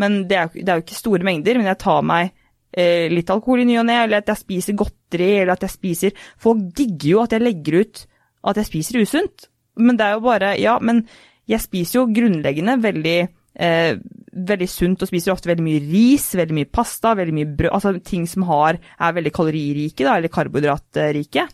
men 0.00 0.22
det, 0.30 0.38
er, 0.38 0.54
det 0.58 0.68
er 0.68 0.80
jo 0.80 0.86
ikke 0.86 0.98
store 1.02 1.26
mengder, 1.28 1.60
men 1.60 1.70
jeg 1.70 1.80
tar 1.84 2.02
meg 2.06 2.32
eh, 2.74 3.06
litt 3.12 3.30
alkohol 3.30 3.62
i 3.62 3.68
ny 3.68 3.78
og 3.82 3.86
ne, 3.88 4.00
eller 4.06 4.22
at 4.22 4.32
jeg 4.34 4.42
spiser 4.42 4.78
godteri, 4.82 5.30
eller 5.42 5.54
at 5.54 5.66
jeg 5.68 5.76
spiser 5.76 6.18
Folk 6.42 6.66
digger 6.76 7.10
jo 7.14 7.22
at 7.22 7.36
jeg 7.36 7.44
legger 7.46 7.82
ut 7.84 8.06
at 8.50 8.58
jeg 8.58 8.66
spiser 8.66 8.98
usunt, 9.04 9.44
men 9.80 9.98
det 9.98 10.06
er 10.06 10.18
jo 10.18 10.24
bare 10.24 10.56
Ja, 10.60 10.78
men 10.80 11.06
jeg 11.48 11.62
spiser 11.64 12.00
jo 12.00 12.10
grunnleggende 12.14 12.76
veldig 12.82 13.18
eh, 13.22 13.96
veldig 14.32 14.68
sunt 14.70 15.02
og 15.04 15.10
spiser 15.10 15.34
ofte 15.34 15.50
veldig 15.50 15.64
mye 15.66 15.82
ris, 15.84 16.30
veldig 16.38 16.56
mye 16.56 16.70
pasta, 16.72 17.14
veldig 17.18 17.34
mye 17.36 17.50
brød, 17.58 17.72
altså 17.76 17.92
ting 18.04 18.24
som 18.30 18.46
har, 18.48 18.78
er 18.80 19.16
veldig 19.18 19.32
kaloririke, 19.36 20.06
da, 20.06 20.16
eller 20.16 20.32
karbohydratrike. 20.32 21.46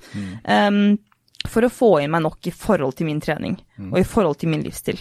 em, 0.44 0.98
for 1.48 1.64
å 1.64 1.72
få 1.72 1.90
i 2.02 2.08
meg 2.10 2.22
nok 2.22 2.50
i 2.50 2.54
forhold 2.54 2.96
til 2.98 3.08
min 3.08 3.20
trening 3.22 3.56
og 3.92 3.98
i 4.00 4.06
forhold 4.06 4.38
til 4.38 4.50
min 4.52 4.62
livsstil. 4.62 5.00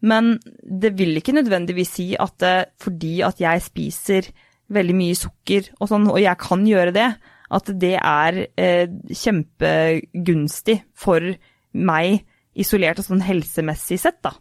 Men 0.00 0.38
det 0.62 0.94
vil 0.96 1.16
ikke 1.16 1.34
nødvendigvis 1.36 1.92
si 1.98 2.06
at 2.16 2.42
eh, 2.46 2.64
fordi 2.80 3.20
at 3.26 3.40
jeg 3.40 3.64
spiser 3.64 4.30
veldig 4.70 4.96
mye 4.96 5.18
sukker 5.18 5.72
og 5.80 5.90
sånn, 5.90 6.08
og 6.08 6.20
jeg 6.20 6.36
kan 6.40 6.64
gjøre 6.64 6.94
det, 6.94 7.08
at 7.50 7.72
det 7.82 7.96
er 7.98 8.46
eh, 8.56 8.86
kjempegunstig 9.10 10.78
for 10.94 11.24
meg 11.74 12.22
isolert 12.54 13.02
og 13.02 13.06
sånn 13.06 13.26
helsemessig 13.26 14.00
sett, 14.02 14.22
da. 14.26 14.34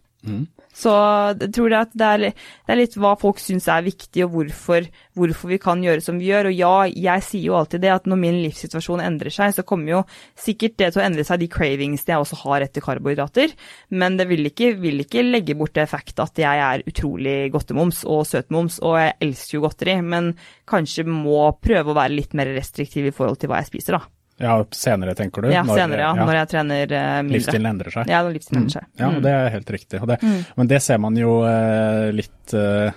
Så 0.80 0.92
jeg 1.40 1.50
tror 1.56 1.74
at 1.80 1.94
det, 1.98 2.08
er, 2.08 2.24
det 2.30 2.72
er 2.72 2.78
litt 2.78 2.96
hva 3.00 3.16
folk 3.20 3.40
syns 3.42 3.66
er 3.72 3.84
viktig, 3.84 4.22
og 4.26 4.36
hvorfor, 4.36 4.86
hvorfor 5.18 5.52
vi 5.52 5.58
kan 5.62 5.82
gjøre 5.84 6.04
som 6.04 6.20
vi 6.22 6.30
gjør. 6.30 6.52
Og 6.52 6.56
ja, 6.56 6.74
jeg 7.08 7.26
sier 7.26 7.48
jo 7.50 7.58
alltid 7.58 7.84
det, 7.84 7.92
at 7.92 8.08
når 8.08 8.20
min 8.22 8.38
livssituasjon 8.44 9.04
endrer 9.04 9.34
seg, 9.34 9.56
så 9.56 9.66
kommer 9.68 9.94
jo 9.94 10.02
sikkert 10.40 10.78
det 10.80 10.92
til 10.94 11.02
å 11.02 11.06
endre 11.08 11.26
seg, 11.28 11.42
de 11.42 11.50
cravingsene 11.52 12.14
jeg 12.14 12.24
også 12.24 12.40
har 12.44 12.68
etter 12.68 12.86
karbohydrater. 12.86 13.56
Men 13.92 14.20
det 14.20 14.30
vil 14.30 14.52
ikke, 14.52 14.72
vil 14.80 15.04
ikke 15.04 15.26
legge 15.26 15.58
bort 15.60 15.76
det 15.80 15.90
faktet 15.92 16.24
at 16.24 16.44
jeg 16.46 16.64
er 16.68 16.86
utrolig 16.88 17.38
godtemoms 17.56 18.06
og 18.08 18.24
søtmoms, 18.30 18.80
og 18.86 19.00
jeg 19.02 19.18
elsker 19.26 19.58
jo 19.58 19.66
godteri, 19.66 20.00
men 20.06 20.32
kanskje 20.70 21.08
må 21.10 21.50
prøve 21.60 21.92
å 21.92 21.98
være 21.98 22.16
litt 22.16 22.38
mer 22.38 22.54
restriktiv 22.56 23.10
i 23.10 23.16
forhold 23.16 23.42
til 23.42 23.52
hva 23.52 23.64
jeg 23.64 23.74
spiser, 23.74 24.00
da. 24.00 24.19
Ja, 24.40 24.54
senere, 24.72 25.16
tenker 25.16 25.42
du? 25.44 25.50
Ja, 25.52 25.64
Når- 25.64 25.76
senere, 25.82 26.00
ja. 26.00 26.14
Når 26.16 26.34
jeg 26.34 26.48
trener 26.54 26.92
eh, 26.96 27.22
mindre. 27.22 27.34
Livsstilen 27.38 27.70
endrer 27.74 27.92
seg. 27.92 28.08
Ja, 28.08 28.22
når 28.24 28.34
livsstilen 28.38 28.62
endrer 28.64 28.78
seg. 28.80 28.86
Ja, 29.00 29.10
Mm. 29.10 29.22
det 29.22 29.32
er 29.36 29.50
helt 29.50 29.70
riktig. 29.76 30.00
Det, 30.08 30.20
Men 30.58 30.68
det 30.68 30.82
ser 30.82 30.98
man 30.98 31.16
jo 31.16 31.44
eh, 31.44 32.12
litt 32.16 32.54
eh, 32.54 32.92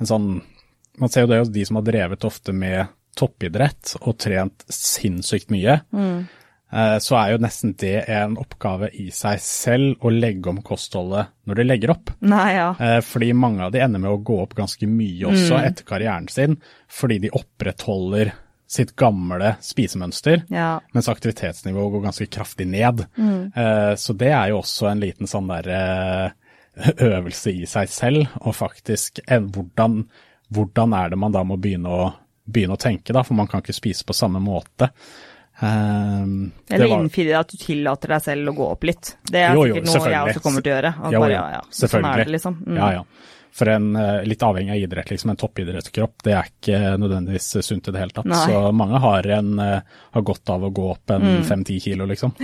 en 0.00 0.06
sånn 0.06 0.42
Man 1.00 1.08
ser 1.08 1.22
jo 1.22 1.26
det 1.26 1.38
hos 1.40 1.48
de 1.50 1.64
som 1.66 1.76
har 1.76 1.82
drevet 1.82 2.22
ofte 2.24 2.52
med 2.54 2.86
toppidrett 3.16 3.96
og 4.02 4.16
trent 4.18 4.62
sinnssykt 4.70 5.50
mye. 5.50 5.80
Mm. 5.92 6.28
Eh, 6.74 6.98
så 7.02 7.16
er 7.18 7.32
jo 7.32 7.38
nesten 7.42 7.72
det 7.78 8.04
en 8.08 8.36
oppgave 8.36 8.88
i 8.94 9.08
seg 9.10 9.40
selv 9.42 10.02
å 10.06 10.10
legge 10.10 10.46
om 10.50 10.60
kostholdet 10.62 11.28
når 11.46 11.54
de 11.60 11.64
legger 11.66 11.90
opp. 11.90 12.10
Nei, 12.20 12.54
ja. 12.54 12.68
Eh, 12.78 13.00
fordi 13.00 13.32
mange 13.34 13.60
av 13.66 13.72
de 13.72 13.80
ender 13.80 13.98
med 14.02 14.10
å 14.10 14.22
gå 14.22 14.40
opp 14.42 14.54
ganske 14.54 14.86
mye 14.86 15.26
også 15.30 15.58
Mm. 15.58 15.64
etter 15.66 15.84
karrieren 15.84 16.28
sin, 16.30 16.56
fordi 16.88 17.18
de 17.22 17.30
opprettholder 17.30 18.32
sitt 18.74 18.94
gamle 18.98 19.54
spisemønster 19.62 20.42
ja. 20.50 20.80
mens 20.96 21.08
aktivitetsnivået 21.12 21.92
går 21.94 22.06
ganske 22.08 22.26
kraftig 22.34 22.66
ned. 22.66 23.04
Mm. 23.14 23.52
så 24.00 24.16
det 24.18 24.32
er 24.34 24.50
jo 24.50 24.58
også 24.62 24.88
en 24.90 25.02
liten 25.04 25.30
sånn 25.30 25.52
der 25.52 25.68
eh, 25.70 26.32
øvelse 27.08 27.52
i 27.54 27.68
seg 27.70 27.90
selv, 27.92 28.26
og 28.42 28.56
faktisk 28.56 29.20
hvordan, 29.28 30.00
hvordan 30.54 30.96
er 30.98 31.12
det 31.12 31.20
man 31.20 31.34
da 31.34 31.44
må 31.46 31.58
begynne 31.60 31.92
å, 31.92 32.08
begynne 32.44 32.78
å 32.78 32.80
tenke, 32.80 33.14
da, 33.14 33.22
for 33.26 33.38
man 33.38 33.50
kan 33.50 33.62
ikke 33.62 33.76
spise 33.76 34.06
på 34.06 34.16
samme 34.16 34.42
måte. 34.42 34.90
Um, 35.60 36.50
Eller 36.68 36.88
var- 36.90 37.04
innfri 37.04 37.28
at 37.32 37.52
du 37.52 37.56
tillater 37.60 38.16
deg 38.16 38.22
selv 38.24 38.50
å 38.50 38.56
gå 38.56 38.66
opp 38.72 38.84
litt. 38.88 39.16
Det 39.22 39.44
er 39.44 39.54
Jo, 39.54 39.68
jo, 39.68 39.74
sikkert 39.78 39.92
noe 39.92 40.10
jeg 40.10 40.32
også 40.32 40.42
kommer 40.42 40.64
til 40.64 40.72
å 40.72 40.74
gjøre. 40.74 40.92
Jo, 40.98 41.20
bare, 41.22 41.36
ja, 41.36 41.44
ja. 41.54 41.62
Sånn 41.70 42.08
det, 42.10 42.26
liksom. 42.34 42.58
Mm. 42.66 42.76
Ja, 42.80 42.90
ja. 42.98 43.04
For 43.54 43.70
en 43.70 43.94
eh, 43.96 44.24
litt 44.26 44.42
avhengig 44.42 44.72
av 44.74 44.82
idrett, 44.82 45.10
liksom 45.14 45.30
en 45.30 45.38
toppidrettskropp, 45.38 46.22
det 46.26 46.32
er 46.34 46.48
ikke 46.50 46.78
nødvendigvis 46.98 47.52
sunt 47.62 47.86
i 47.88 47.94
det 47.94 48.00
hele 48.02 48.10
tatt. 48.16 48.26
Nei. 48.26 48.40
Så 48.50 48.72
mange 48.74 48.98
har, 48.98 49.28
en, 49.36 49.52
eh, 49.62 49.80
har 50.16 50.22
godt 50.26 50.50
av 50.50 50.64
å 50.66 50.72
gå 50.74 50.90
opp 50.90 51.10
en 51.14 51.22
Mm. 51.22 51.44
fem-ti 51.46 51.78
kilo, 51.80 52.06
liksom. 52.10 52.34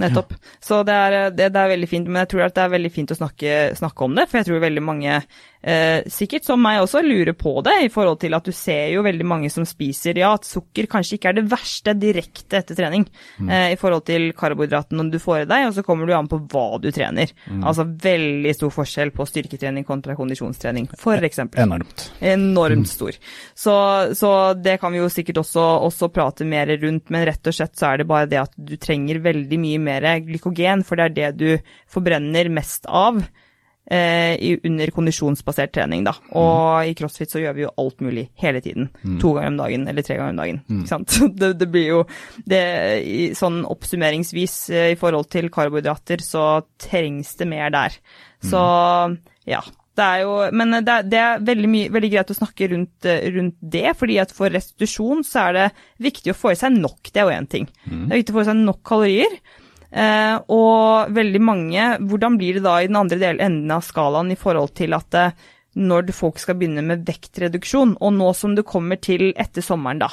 Nettopp. 0.00 0.32
Så 0.64 0.78
det 0.86 0.94
er, 0.94 1.30
det, 1.30 1.50
det 1.52 1.60
er 1.60 1.68
veldig 1.74 1.88
fint, 1.90 2.06
men 2.08 2.22
jeg 2.22 2.30
tror 2.32 2.46
at 2.46 2.54
det 2.56 2.62
er 2.62 2.70
veldig 2.72 2.92
fint 2.94 3.10
å 3.12 3.16
snakke, 3.18 3.56
snakke 3.76 4.06
om 4.06 4.14
det, 4.16 4.28
for 4.30 4.38
jeg 4.38 4.46
tror 4.48 4.62
veldig 4.62 4.82
mange 4.86 5.18
eh, 5.62 6.06
sikkert 6.10 6.46
som 6.46 6.60
meg 6.62 6.80
også, 6.82 7.02
lurer 7.04 7.34
på 7.38 7.52
det, 7.66 7.76
i 7.86 7.90
forhold 7.92 8.20
til 8.22 8.36
at 8.36 8.46
du 8.46 8.52
ser 8.56 8.90
jo 8.94 9.04
veldig 9.06 9.26
mange 9.26 9.50
som 9.52 9.66
spiser 9.68 10.18
Ja, 10.20 10.32
at 10.36 10.48
sukker 10.48 10.88
kanskje 10.90 11.18
ikke 11.18 11.32
er 11.32 11.38
det 11.40 11.46
verste 11.50 11.94
direkte 11.98 12.60
etter 12.60 12.78
trening 12.78 13.06
mm. 13.38 13.48
eh, 13.48 13.66
i 13.74 13.78
forhold 13.80 14.04
til 14.08 14.30
karbohydratene 14.36 15.08
du 15.12 15.18
får 15.22 15.44
i 15.44 15.48
deg, 15.50 15.68
og 15.68 15.76
så 15.76 15.84
kommer 15.86 16.08
du 16.08 16.14
an 16.16 16.30
på 16.30 16.40
hva 16.50 16.80
du 16.82 16.90
trener. 16.94 17.32
Mm. 17.46 17.64
Altså 17.66 17.86
veldig 17.86 18.54
stor 18.56 18.74
forskjell 18.74 19.12
på 19.16 19.26
styrketrening 19.28 19.86
kontra 19.88 20.16
kondisjonstrening, 20.18 20.90
for 21.00 21.20
eksempel. 21.26 21.62
Enormt. 21.64 22.08
Enormt 22.20 22.86
mm. 22.86 22.90
stor. 22.90 23.18
Så, 23.54 23.74
så, 24.18 24.32
det 24.60 24.78
kan 24.82 24.94
vi 24.94 25.02
jo 25.02 25.10
sikkert 25.12 25.42
også, 25.44 25.66
også 25.88 26.10
prate 26.14 26.46
mer 26.48 26.70
rundt, 26.80 27.10
men 27.12 27.26
rett 27.28 27.50
og 27.50 27.56
slett 27.56 27.76
så 27.78 27.92
er 27.92 28.02
det 28.02 28.10
bare 28.10 28.30
det 28.30 28.40
at 28.42 28.56
du 28.56 28.76
trenger 28.80 29.22
veldig 29.24 29.60
mye 29.60 29.82
mer 29.82 30.08
glykogen, 30.24 30.84
for 30.86 30.98
det 30.98 31.06
er 31.08 31.16
det 31.20 31.30
du 31.40 31.72
forbrenner 31.90 32.50
mest 32.52 32.88
av 32.88 33.22
under 33.90 34.92
kondisjonsbasert 34.94 35.72
trening, 35.74 36.04
da. 36.06 36.12
Og 36.38 36.52
mm. 36.78 36.90
i 36.90 36.94
crossfit 36.98 37.32
så 37.32 37.42
gjør 37.42 37.56
vi 37.56 37.64
jo 37.64 37.72
alt 37.82 38.04
mulig 38.04 38.28
hele 38.38 38.62
tiden. 38.62 38.86
Mm. 39.02 39.16
To 39.22 39.32
ganger 39.34 39.50
om 39.50 39.58
dagen 39.58 39.88
eller 39.90 40.06
tre 40.06 40.18
ganger 40.18 40.36
om 40.36 40.42
dagen. 40.42 40.60
Mm. 40.68 40.78
Ikke 40.84 40.92
sant. 40.92 41.18
Det, 41.40 41.52
det, 41.56 41.68
blir 41.72 41.86
jo 41.88 41.98
det, 42.48 42.62
Sånn 43.38 43.62
oppsummeringsvis 43.68 44.54
eh, 44.74 44.88
i 44.94 44.98
forhold 45.00 45.30
til 45.32 45.50
karbohydrater, 45.52 46.22
så 46.24 46.46
trengs 46.80 47.34
det 47.40 47.48
mer 47.50 47.72
der. 47.74 47.96
Så 48.44 48.62
ja. 49.48 49.62
Det 50.00 50.06
er 50.06 50.20
jo, 50.22 50.34
men 50.56 50.76
det 50.86 50.92
er, 50.92 51.06
det 51.10 51.18
er 51.20 51.42
veldig, 51.44 51.68
mye, 51.68 51.88
veldig, 51.92 52.10
greit 52.12 52.30
å 52.32 52.36
snakke 52.36 52.68
rundt, 52.72 53.08
eh, 53.10 53.26
rundt, 53.34 53.56
det, 53.60 53.88
fordi 53.98 54.20
at 54.22 54.30
for 54.32 54.52
restitusjon 54.52 55.24
så 55.26 55.48
er 55.48 55.56
det 55.56 55.66
viktig 56.06 56.32
å 56.32 56.38
få 56.38 56.54
i 56.54 56.60
seg 56.60 56.78
nok, 56.78 57.10
det 57.10 57.20
er 57.20 57.26
jo 57.26 57.34
én 57.34 57.48
ting. 57.50 57.66
Mm. 57.84 58.06
Det 58.06 58.14
er 58.14 58.22
viktig 58.22 58.34
å 58.34 58.38
få 58.38 58.44
i 58.46 58.48
seg 58.48 58.62
nok 58.62 58.80
kalorier. 58.86 59.34
Eh, 59.90 60.36
og 60.54 61.10
veldig 61.10 61.40
mange 61.42 61.86
Hvordan 62.06 62.36
blir 62.38 62.54
det 62.56 62.62
da 62.62 62.76
i 62.78 62.86
den 62.86 62.98
andre 63.00 63.16
del, 63.18 63.40
enden 63.42 63.72
av 63.74 63.82
skalaen 63.82 64.30
i 64.30 64.38
forhold 64.38 64.70
til 64.78 64.94
at 64.94 65.16
eh, 65.18 65.48
når 65.80 66.12
folk 66.14 66.38
skal 66.42 66.56
begynne 66.58 66.82
med 66.82 67.04
vektreduksjon, 67.06 67.96
og 68.02 68.14
nå 68.16 68.32
som 68.34 68.56
det 68.58 68.66
kommer 68.66 68.98
til 69.02 69.28
etter 69.38 69.62
sommeren, 69.62 70.00
da, 70.02 70.08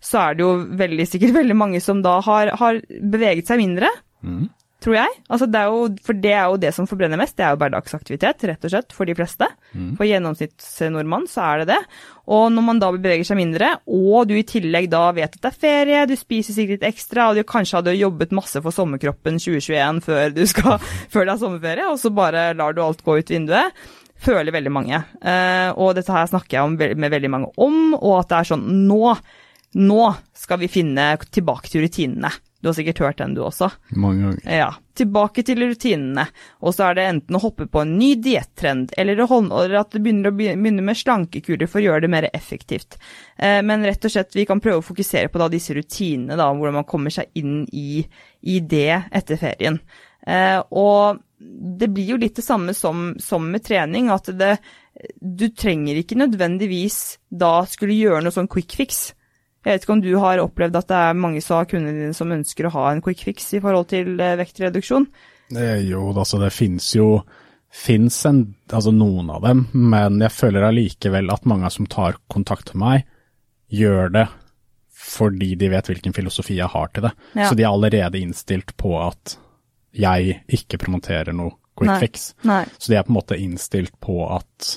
så 0.00 0.22
er 0.22 0.38
det 0.38 0.44
jo 0.44 0.52
veldig 0.80 1.06
sikkert 1.08 1.36
veldig 1.36 1.56
mange 1.56 1.82
som 1.84 2.00
da 2.04 2.14
har, 2.24 2.54
har 2.56 2.80
beveget 2.88 3.50
seg 3.50 3.60
mindre. 3.60 3.92
Mm 4.24 4.48
tror 4.82 4.96
jeg. 4.98 5.18
Altså 5.32 5.48
det 5.50 5.62
jo, 5.68 5.84
for 6.06 6.18
det 6.18 6.32
er 6.34 6.50
jo 6.50 6.58
det 6.62 6.72
som 6.76 6.88
forbrenner 6.90 7.20
mest, 7.20 7.36
det 7.38 7.46
er 7.46 7.54
jo 7.54 7.60
hverdagsaktivitet, 7.62 8.44
rett 8.50 8.66
og 8.66 8.74
slett, 8.74 8.96
for 8.96 9.08
de 9.08 9.16
fleste. 9.18 9.48
Mm. 9.72 9.94
For 9.98 10.08
gjennomsnittsnordmann 10.08 11.28
så 11.30 11.46
er 11.46 11.62
det 11.62 11.68
det. 11.72 11.80
Og 12.32 12.44
når 12.54 12.66
man 12.66 12.82
da 12.82 12.90
beveger 12.94 13.26
seg 13.26 13.40
mindre, 13.40 13.72
og 13.86 14.28
du 14.30 14.36
i 14.38 14.44
tillegg 14.46 14.90
da 14.92 15.04
vet 15.16 15.38
at 15.38 15.40
det 15.40 15.50
er 15.52 15.62
ferie, 15.64 16.04
du 16.10 16.14
spiser 16.18 16.56
sikkert 16.56 16.80
litt 16.82 16.92
ekstra, 16.92 17.30
og 17.30 17.38
du 17.38 17.46
kanskje 17.46 17.80
hadde 17.80 17.96
jobbet 17.98 18.34
masse 18.36 18.62
for 18.62 18.74
sommerkroppen 18.74 19.40
2021 19.42 20.04
før, 20.06 20.36
du 20.36 20.44
skal, 20.50 20.78
før 21.12 21.26
det 21.26 21.34
er 21.34 21.42
sommerferie, 21.42 21.90
og 21.90 21.98
så 22.02 22.14
bare 22.14 22.50
lar 22.58 22.76
du 22.76 22.84
alt 22.84 23.04
gå 23.06 23.18
ut 23.22 23.36
vinduet 23.36 23.82
føler 24.22 24.54
veldig 24.54 24.70
mange. 24.70 24.98
Uh, 25.18 25.74
og 25.82 25.96
dette 25.98 26.14
her 26.14 26.28
snakker 26.30 26.58
jeg 26.58 26.66
om, 26.68 26.76
med 26.78 27.10
veldig 27.10 27.30
mange 27.32 27.48
om, 27.58 27.96
og 27.98 28.20
at 28.20 28.30
det 28.30 28.38
er 28.38 28.50
sånn 28.52 28.68
nå, 28.86 29.16
nå 29.78 30.14
skal 30.36 30.60
vi 30.62 30.70
finne 30.72 31.14
tilbake 31.30 31.70
til 31.72 31.86
rutinene. 31.86 32.32
Du 32.62 32.68
har 32.68 32.76
sikkert 32.76 33.00
hørt 33.02 33.18
den 33.18 33.32
du 33.34 33.40
også. 33.42 33.72
Mange 33.98 34.22
ganger. 34.22 34.42
Ja. 34.46 34.68
Tilbake 34.94 35.42
til 35.42 35.58
rutinene. 35.64 36.28
Og 36.62 36.76
så 36.76 36.84
er 36.86 36.94
det 36.94 37.06
enten 37.08 37.34
å 37.34 37.40
hoppe 37.42 37.66
på 37.66 37.80
en 37.82 37.96
ny 37.98 38.12
diettrend, 38.22 38.92
eller 38.94 39.24
at 39.80 39.90
du 39.90 39.98
begynner 39.98 40.30
å 40.30 40.36
begynne 40.36 40.84
med 40.86 40.98
slankekurer 41.00 41.66
for 41.66 41.80
å 41.80 41.84
gjøre 41.88 42.04
det 42.04 42.12
mer 42.12 42.28
effektivt. 42.30 43.00
Eh, 43.34 43.58
men 43.66 43.82
rett 43.88 44.06
og 44.06 44.14
slett, 44.14 44.36
vi 44.38 44.46
kan 44.46 44.62
prøve 44.62 44.78
å 44.78 44.86
fokusere 44.86 45.32
på 45.32 45.42
da, 45.42 45.48
disse 45.50 45.74
rutinene, 45.74 46.36
da, 46.38 46.52
hvordan 46.54 46.78
man 46.78 46.86
kommer 46.86 47.14
seg 47.14 47.34
inn 47.40 47.64
i, 47.72 48.04
i 48.46 48.60
det 48.62 49.00
etter 49.10 49.40
ferien. 49.40 49.80
Eh, 50.22 50.60
og 50.70 51.18
det 51.42 51.88
blir 51.90 52.12
jo 52.12 52.20
litt 52.22 52.38
det 52.38 52.44
samme 52.46 52.76
som, 52.78 53.08
som 53.18 53.48
med 53.50 53.64
trening, 53.66 54.12
at 54.14 54.30
det, 54.38 54.52
du 55.18 55.48
trenger 55.50 55.98
ikke 55.98 56.20
nødvendigvis 56.20 57.00
da 57.26 57.64
skulle 57.66 57.98
gjøre 57.98 58.22
noe 58.22 58.38
sånn 58.38 58.50
quick 58.52 58.78
fix. 58.78 59.08
Jeg 59.62 59.76
vet 59.76 59.84
ikke 59.84 59.94
om 59.94 60.02
du 60.02 60.12
har 60.18 60.42
opplevd 60.42 60.80
at 60.80 60.88
det 60.90 60.98
er 60.98 61.18
mange 61.18 61.42
av 61.54 61.68
kundene 61.70 61.94
dine 61.94 62.16
som 62.16 62.32
ønsker 62.34 62.66
å 62.66 62.74
ha 62.74 62.88
en 62.90 63.02
quick 63.04 63.22
fix 63.28 63.52
i 63.54 63.62
forhold 63.62 63.88
til 63.92 64.16
eh, 64.18 64.34
vektreduksjon? 64.40 65.06
Jo, 65.52 66.06
altså 66.16 66.40
det 66.40 66.50
finnes 66.56 66.86
jo 66.96 67.22
finnes 67.72 68.16
en, 68.28 68.42
altså 68.68 68.92
noen 68.92 69.30
av 69.32 69.44
dem, 69.46 69.64
men 69.72 70.20
jeg 70.20 70.34
føler 70.34 70.66
allikevel 70.66 71.32
at 71.32 71.46
mange 71.48 71.70
som 71.72 71.88
tar 71.88 72.18
kontakt 72.32 72.74
med 72.74 72.82
meg, 72.82 73.06
gjør 73.72 74.12
det 74.12 74.26
fordi 75.02 75.54
de 75.58 75.70
vet 75.72 75.88
hvilken 75.88 76.14
filosofi 76.14 76.58
jeg 76.58 76.70
har 76.70 76.90
til 76.92 77.08
det. 77.08 77.12
Ja. 77.34 77.48
Så 77.48 77.56
de 77.58 77.64
er 77.64 77.72
allerede 77.72 78.20
innstilt 78.20 78.76
på 78.78 78.94
at 79.02 79.36
jeg 79.92 80.38
ikke 80.52 80.78
promoterer 80.80 81.34
noe 81.36 81.56
quick 81.78 81.90
Nei. 81.90 81.98
fix. 82.04 82.28
Nei. 82.46 82.62
Så 82.78 82.92
de 82.92 82.98
er 82.98 83.06
på 83.06 83.12
en 83.12 83.18
måte 83.18 83.38
innstilt 83.40 83.96
på 84.04 84.20
at 84.30 84.74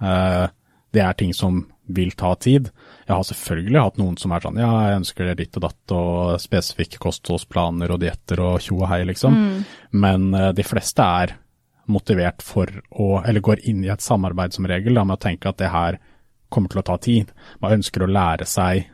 uh, 0.00 0.46
det 0.94 1.02
er 1.04 1.18
ting 1.18 1.34
som 1.36 1.64
vil 1.92 2.14
ta 2.18 2.32
tid. 2.40 2.70
Jeg 3.06 3.14
har 3.14 3.26
selvfølgelig 3.28 3.82
hatt 3.84 3.98
noen 4.00 4.16
som 4.18 4.32
er 4.34 4.42
sånn 4.42 4.58
ja, 4.58 4.70
jeg 4.88 5.00
ønsker 5.00 5.28
det 5.28 5.36
ditt 5.38 5.58
og 5.58 5.62
datt 5.68 5.92
og 5.94 6.40
spesifikke 6.42 6.98
kostholdsplaner 7.02 7.92
og 7.94 8.00
dietter 8.02 8.42
og 8.42 8.56
tjo 8.64 8.80
og 8.80 8.88
hei, 8.90 9.04
liksom. 9.06 9.36
Mm. 9.36 9.60
Men 10.02 10.26
uh, 10.34 10.50
de 10.56 10.64
fleste 10.66 11.06
er 11.22 11.36
motivert 11.86 12.42
for 12.42 12.70
å, 12.90 13.20
eller 13.22 13.44
går 13.46 13.62
inn 13.70 13.84
i 13.86 13.92
et 13.94 14.02
samarbeid 14.02 14.56
som 14.56 14.66
regel 14.66 14.98
da, 14.98 15.04
med 15.06 15.20
å 15.20 15.22
tenke 15.22 15.52
at 15.52 15.60
det 15.62 15.70
her 15.70 16.00
kommer 16.50 16.72
til 16.72 16.82
å 16.82 16.86
ta 16.88 16.96
tid. 17.02 17.30
Man 17.62 17.78
ønsker 17.78 18.02
å 18.02 18.10
lære 18.10 18.48
seg 18.50 18.88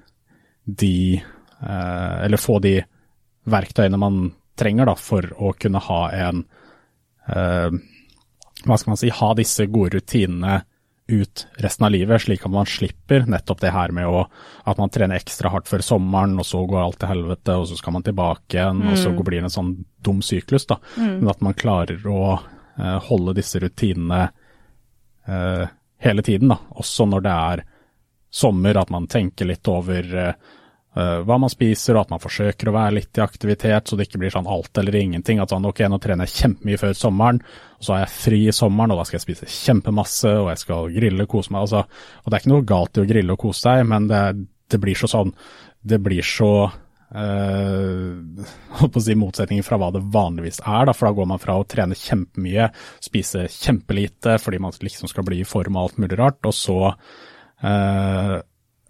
de, 0.64 1.22
uh, 1.64 2.16
eller 2.20 2.40
få 2.40 2.58
de 2.64 2.76
verktøyene 3.48 4.00
man 4.00 4.26
trenger 4.60 4.92
da, 4.92 4.96
for 4.98 5.24
å 5.40 5.54
kunne 5.56 5.80
ha 5.88 6.02
en 6.28 6.44
uh, 7.32 7.72
hva 8.62 8.76
skal 8.78 8.92
man 8.92 9.00
si, 9.00 9.08
ha 9.08 9.32
disse 9.38 9.66
gode 9.72 9.96
rutinene 9.96 10.60
ut 11.12 11.44
resten 11.64 11.86
av 11.86 11.92
livet, 11.94 12.22
slik 12.24 12.44
at 12.46 12.52
man 12.52 12.68
slipper 12.68 13.26
nettopp 13.30 13.60
det 13.62 13.72
her 13.74 13.92
med 13.94 14.08
å, 14.08 14.24
at 14.68 14.80
man 14.80 14.92
trener 14.92 15.20
ekstra 15.20 15.52
hardt 15.52 15.70
før 15.70 15.84
sommeren, 15.84 16.38
og 16.40 16.48
så 16.48 16.62
går 16.68 16.80
alt 16.82 16.98
til 17.02 17.12
helvete, 17.12 17.56
og 17.58 17.68
så 17.70 17.78
skal 17.78 17.96
man 17.96 18.06
tilbake 18.06 18.56
igjen, 18.56 18.80
mm. 18.82 18.88
og 18.92 18.98
så 19.00 19.12
mm. 19.12 19.20
blir 19.26 19.40
det 19.40 19.50
en 19.50 19.56
sånn 19.56 19.74
dum 20.04 20.22
syklus. 20.24 20.66
da. 20.70 20.78
Mm. 20.96 21.12
Men 21.20 21.34
at 21.34 21.44
man 21.44 21.58
klarer 21.58 22.08
å 22.08 22.22
eh, 22.32 22.98
holde 23.10 23.36
disse 23.38 23.60
rutinene 23.62 24.24
eh, 25.28 25.64
hele 26.02 26.26
tiden, 26.26 26.54
da. 26.54 26.58
også 26.82 27.06
når 27.10 27.28
det 27.28 27.36
er 27.52 27.64
sommer, 28.32 28.80
at 28.80 28.90
man 28.90 29.10
tenker 29.12 29.50
litt 29.50 29.68
over 29.68 30.12
Uh, 30.32 30.58
hva 30.92 31.38
man 31.40 31.48
spiser, 31.48 31.96
og 31.96 32.04
at 32.04 32.10
man 32.12 32.20
forsøker 32.20 32.68
å 32.68 32.74
være 32.76 32.98
litt 32.98 33.16
i 33.16 33.22
aktivitet, 33.24 33.88
så 33.88 33.96
det 33.96 34.10
ikke 34.10 34.20
blir 34.20 34.34
sånn 34.34 34.48
alt 34.50 34.76
eller 34.76 34.98
ingenting. 35.00 35.40
At 35.40 35.54
sånn, 35.54 35.64
ok, 35.64 35.80
nå 35.88 35.96
trener 36.02 36.28
jeg 36.28 36.42
kjempemye 36.42 36.80
før 36.82 36.92
sommeren, 36.98 37.40
og 37.78 37.86
så 37.86 37.96
er 37.96 38.04
jeg 38.04 38.14
fri 38.18 38.40
i 38.50 38.54
sommeren, 38.56 38.92
og 38.92 39.00
da 39.00 39.06
skal 39.08 39.16
jeg 39.18 39.24
spise 39.24 39.48
kjempemasse, 39.48 40.34
og 40.42 40.50
jeg 40.52 40.60
skal 40.66 40.92
grille 40.92 41.24
og 41.24 41.32
kose 41.32 41.54
meg. 41.54 41.64
Altså, 41.64 41.86
og 42.20 42.28
det 42.28 42.36
er 42.36 42.44
ikke 42.44 42.52
noe 42.52 42.68
galt 42.68 43.00
i 43.00 43.04
å 43.04 43.08
grille 43.08 43.36
og 43.36 43.40
kose 43.40 43.64
seg, 43.64 43.86
men 43.88 44.10
det, 44.12 44.22
det 44.68 44.82
blir 44.82 44.98
så 44.98 45.10
sånn 45.10 45.32
Det 45.82 45.98
blir 45.98 46.22
så 46.22 46.52
uh, 47.20 48.88
på 48.92 49.00
si 49.04 49.16
motsetningen 49.18 49.66
fra 49.66 49.76
hva 49.80 49.90
det 49.92 50.04
vanligvis 50.12 50.62
er, 50.62 50.86
da, 50.88 50.94
for 50.96 51.08
da 51.08 51.16
går 51.16 51.28
man 51.32 51.40
fra 51.42 51.58
å 51.60 51.66
trene 51.68 51.98
kjempemye, 51.98 52.70
spise 53.04 53.48
kjempelite 53.52 54.38
fordi 54.40 54.60
man 54.64 54.72
liksom 54.80 55.10
skal 55.12 55.26
bli 55.28 55.42
i 55.42 55.48
form 55.48 55.76
og 55.76 55.82
alt 55.82 56.00
mulig 56.00 56.16
rart, 56.20 56.40
og 56.48 56.56
så 56.56 56.78
uh, 56.92 58.38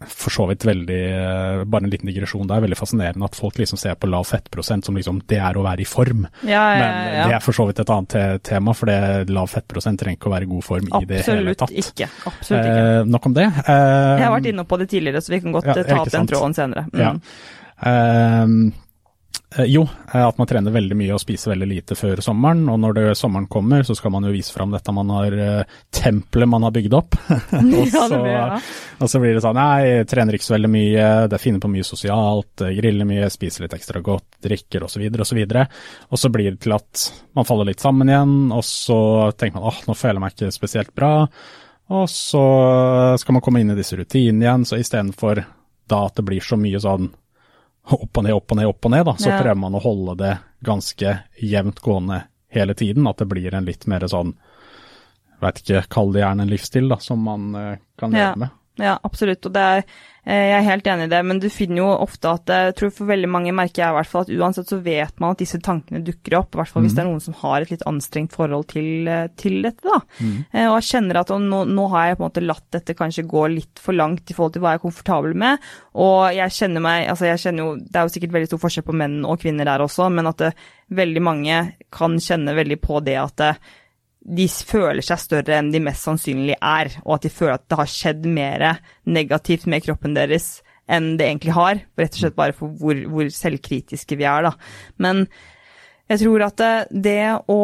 for 0.08 0.34
så 0.34 0.46
vidt 0.50 0.64
veldig 0.66 0.98
eh, 1.12 1.62
Bare 1.64 1.86
en 1.86 1.92
liten 1.92 2.08
digresjon 2.10 2.48
der. 2.50 2.62
Veldig 2.64 2.78
fascinerende 2.78 3.28
at 3.28 3.38
folk 3.38 3.58
liksom 3.60 3.80
ser 3.80 3.94
på 4.00 4.10
lav 4.10 4.26
fettprosent 4.28 4.84
som 4.88 4.96
liksom 4.98 5.20
det 5.30 5.38
er 5.38 5.58
å 5.58 5.64
være 5.66 5.84
i 5.84 5.88
form. 5.88 6.26
Ja, 6.42 6.64
ja, 6.74 6.78
Men 6.82 7.16
ja. 7.16 7.24
det 7.28 7.36
er 7.38 7.44
for 7.44 7.56
så 7.56 7.66
vidt 7.68 7.80
et 7.84 7.92
annet 7.94 8.12
te 8.12 8.24
tema, 8.52 8.74
for 8.76 8.90
det 8.90 9.30
lav 9.32 9.50
fettprosent 9.52 10.00
trenger 10.02 10.18
ikke 10.20 10.30
å 10.30 10.34
være 10.34 10.48
i 10.48 10.52
god 10.52 10.66
form 10.66 10.90
Absolutt 10.90 11.02
i 11.02 11.12
det 11.14 11.24
hele 11.28 11.56
tatt. 11.62 11.74
Ikke. 11.84 12.10
Absolutt 12.32 12.68
ikke. 12.68 12.84
Eh, 12.92 13.10
nok 13.16 13.30
om 13.30 13.36
det. 13.40 13.48
Eh, 13.62 13.72
Jeg 13.72 14.26
har 14.26 14.36
vært 14.36 14.52
inne 14.52 14.66
på 14.68 14.80
det 14.82 14.88
tidligere, 14.92 15.22
så 15.24 15.34
vi 15.36 15.42
kan 15.44 15.58
godt 15.58 15.72
ta 15.72 15.98
opp 16.00 16.14
den 16.18 16.30
tråden 16.30 16.56
senere. 16.58 16.86
Mm. 16.92 17.02
Ja. 17.02 17.16
Eh, 17.16 17.52
Eh, 17.82 18.46
jo, 19.66 19.82
eh, 20.14 20.28
at 20.28 20.38
man 20.38 20.46
trener 20.48 20.72
veldig 20.72 20.96
mye 20.96 21.12
og 21.14 21.20
spiser 21.20 21.52
veldig 21.52 21.68
lite 21.68 21.96
før 21.96 22.22
sommeren. 22.24 22.62
Og 22.72 22.78
når 22.80 22.96
det, 22.96 23.04
sommeren 23.18 23.48
kommer, 23.52 23.84
så 23.84 23.94
skal 23.96 24.12
man 24.14 24.24
jo 24.26 24.32
vise 24.32 24.52
fram 24.54 24.72
dette 24.72 24.94
man 24.94 25.10
har, 25.12 25.36
uh, 25.36 25.78
tempelet 25.92 26.48
man 26.48 26.64
har 26.66 26.74
bygd 26.74 26.96
opp. 26.96 27.16
og, 27.28 27.88
så, 27.92 28.08
og, 28.98 29.06
så, 29.10 29.20
blir 29.20 29.36
det 29.36 29.44
sånn 29.44 29.58
nei, 29.58 30.04
trener 30.08 30.38
ikke 30.38 30.48
så 30.48 30.56
veldig 30.56 30.72
mye, 30.72 31.08
det 31.32 31.40
finner 31.42 31.62
på 31.62 31.72
mye 31.72 31.86
sosialt, 31.86 32.64
griller 32.78 33.08
mye, 33.08 33.30
spiser 33.32 33.66
litt 33.66 33.76
ekstra 33.76 34.00
godt, 34.04 34.40
drikker 34.44 34.86
osv. 34.88 35.04
osv. 35.26 35.42
Og 36.08 36.20
så 36.20 36.32
blir 36.32 36.54
det 36.54 36.62
til 36.64 36.76
at 36.76 37.08
man 37.36 37.48
faller 37.48 37.68
litt 37.68 37.84
sammen 37.84 38.12
igjen, 38.12 38.36
og 38.54 38.64
så 38.66 39.00
tenker 39.36 39.60
man 39.60 39.72
åh, 39.72 39.82
nå 39.88 39.96
føler 39.98 40.20
jeg 40.20 40.26
meg 40.26 40.36
ikke 40.36 40.54
spesielt 40.54 40.94
bra. 40.96 41.14
Og 41.92 42.06
så 42.08 42.44
skal 43.20 43.36
man 43.36 43.44
komme 43.44 43.60
inn 43.60 43.74
i 43.74 43.76
disse 43.76 43.98
rutinene 43.98 44.46
igjen, 44.46 44.64
så 44.68 44.80
istedenfor 44.80 45.44
da 45.92 46.06
at 46.06 46.16
det 46.16 46.24
blir 46.24 46.40
så 46.44 46.56
mye 46.56 46.80
sånn 46.80 47.10
opp 47.82 48.18
og 48.18 48.24
ned, 48.24 48.34
opp 48.34 48.52
og 48.52 48.58
ned, 48.58 48.70
opp 48.70 48.86
og 48.86 48.94
ned, 48.94 49.04
da, 49.08 49.16
så 49.18 49.30
ja. 49.32 49.40
prøver 49.42 49.58
man 49.58 49.76
å 49.76 49.82
holde 49.82 50.16
det 50.20 50.32
ganske 50.64 51.16
jevnt 51.42 51.82
gående 51.82 52.22
hele 52.54 52.74
tiden. 52.78 53.06
At 53.10 53.22
det 53.22 53.28
blir 53.32 53.54
en 53.54 53.66
litt 53.66 53.86
mer 53.90 54.06
sånn, 54.10 54.34
veit 55.42 55.62
ikke, 55.62 55.84
kall 55.90 56.12
det 56.14 56.22
gjerne 56.22 56.46
en 56.46 56.52
livsstil, 56.52 56.90
da, 56.92 57.00
som 57.02 57.24
man 57.26 57.48
uh, 57.56 57.72
kan 57.98 58.14
leve 58.14 58.28
ja. 58.28 58.34
med. 58.44 58.58
Ja, 58.80 58.96
absolutt. 59.04 59.44
Og 59.46 59.52
det 59.52 59.62
er 59.62 59.84
Eh, 60.22 60.52
jeg 60.52 60.54
er 60.60 60.66
helt 60.68 60.86
enig 60.86 61.08
i 61.08 61.10
det, 61.10 61.18
men 61.26 61.40
du 61.42 61.48
finner 61.50 61.80
jo 61.80 61.86
ofte 62.04 62.30
at 62.30 62.50
eh, 62.54 62.68
jeg 62.68 62.76
tror 62.78 62.90
for 62.94 63.10
veldig 63.10 63.30
mange 63.30 63.54
merker 63.58 63.82
jeg 63.82 63.90
i 63.90 63.96
hvert 63.96 64.10
fall 64.10 64.22
at 64.22 64.30
uansett 64.30 64.70
så 64.70 64.76
vet 64.84 65.16
man 65.18 65.34
at 65.34 65.40
disse 65.42 65.58
tankene 65.58 65.98
dukker 66.06 66.36
opp, 66.38 66.54
i 66.54 66.60
hvert 66.60 66.70
fall 66.70 66.86
hvis 66.86 66.94
det 66.94 67.02
er 67.02 67.08
noen 67.08 67.24
som 67.24 67.34
har 67.40 67.64
et 67.64 67.72
litt 67.72 67.82
anstrengt 67.90 68.36
forhold 68.36 68.68
til, 68.70 69.08
eh, 69.10 69.24
til 69.34 69.58
dette, 69.66 69.82
da. 69.82 69.98
Mm. 70.22 70.36
Og 70.68 70.76
jeg 70.76 70.88
kjenner 70.92 71.18
at 71.24 71.34
nå, 71.42 71.64
nå 71.66 71.88
har 71.90 72.06
jeg 72.06 72.20
på 72.20 72.22
en 72.22 72.28
måte 72.28 72.44
latt 72.44 72.68
dette 72.76 72.96
kanskje 72.98 73.26
gå 73.34 73.44
litt 73.50 73.82
for 73.82 73.98
langt 73.98 74.30
i 74.30 74.38
forhold 74.38 74.54
til 74.54 74.62
hva 74.62 74.76
jeg 74.76 74.82
er 74.82 74.84
komfortabel 74.86 75.34
med, 75.42 75.70
og 75.98 76.18
jeg 76.36 76.54
kjenner 76.54 76.82
meg 76.84 77.10
Altså 77.12 77.26
jeg 77.26 77.40
kjenner 77.42 77.66
jo 77.66 77.72
Det 77.76 77.98
er 77.98 78.06
jo 78.06 78.12
sikkert 78.14 78.32
veldig 78.32 78.48
stor 78.48 78.60
forskjell 78.62 78.84
på 78.86 78.94
menn 78.96 79.16
og 79.28 79.42
kvinner 79.42 79.68
der 79.68 79.82
også, 79.84 80.06
men 80.14 80.30
at 80.30 80.38
det, 80.40 80.52
veldig 80.96 81.22
mange 81.24 81.58
kan 81.92 82.16
kjenne 82.22 82.54
veldig 82.56 82.78
på 82.80 83.00
det 83.04 83.18
at 83.20 83.36
det, 83.40 83.50
de 84.22 84.46
føler 84.46 85.02
seg 85.04 85.18
større 85.18 85.56
enn 85.58 85.72
de 85.74 85.80
mest 85.82 86.06
sannsynlig 86.06 86.56
er, 86.58 86.92
og 87.02 87.16
at 87.16 87.24
de 87.26 87.32
føler 87.32 87.56
at 87.56 87.66
det 87.70 87.78
har 87.80 87.90
skjedd 87.90 88.28
mer 88.30 88.66
negativt 89.08 89.66
med 89.70 89.82
kroppen 89.86 90.14
deres 90.14 90.60
enn 90.90 91.16
det 91.18 91.28
egentlig 91.28 91.56
har, 91.56 91.80
rett 91.98 92.14
og 92.16 92.22
slett 92.24 92.38
bare 92.38 92.54
for 92.56 92.74
hvor, 92.78 92.98
hvor 93.10 93.28
selvkritiske 93.32 94.18
vi 94.18 94.26
er, 94.28 94.48
da. 94.48 94.54
Men 95.02 95.26
jeg 96.10 96.20
tror 96.24 96.44
at 96.44 96.60
det, 96.60 96.72
det 97.06 97.20
å 97.50 97.60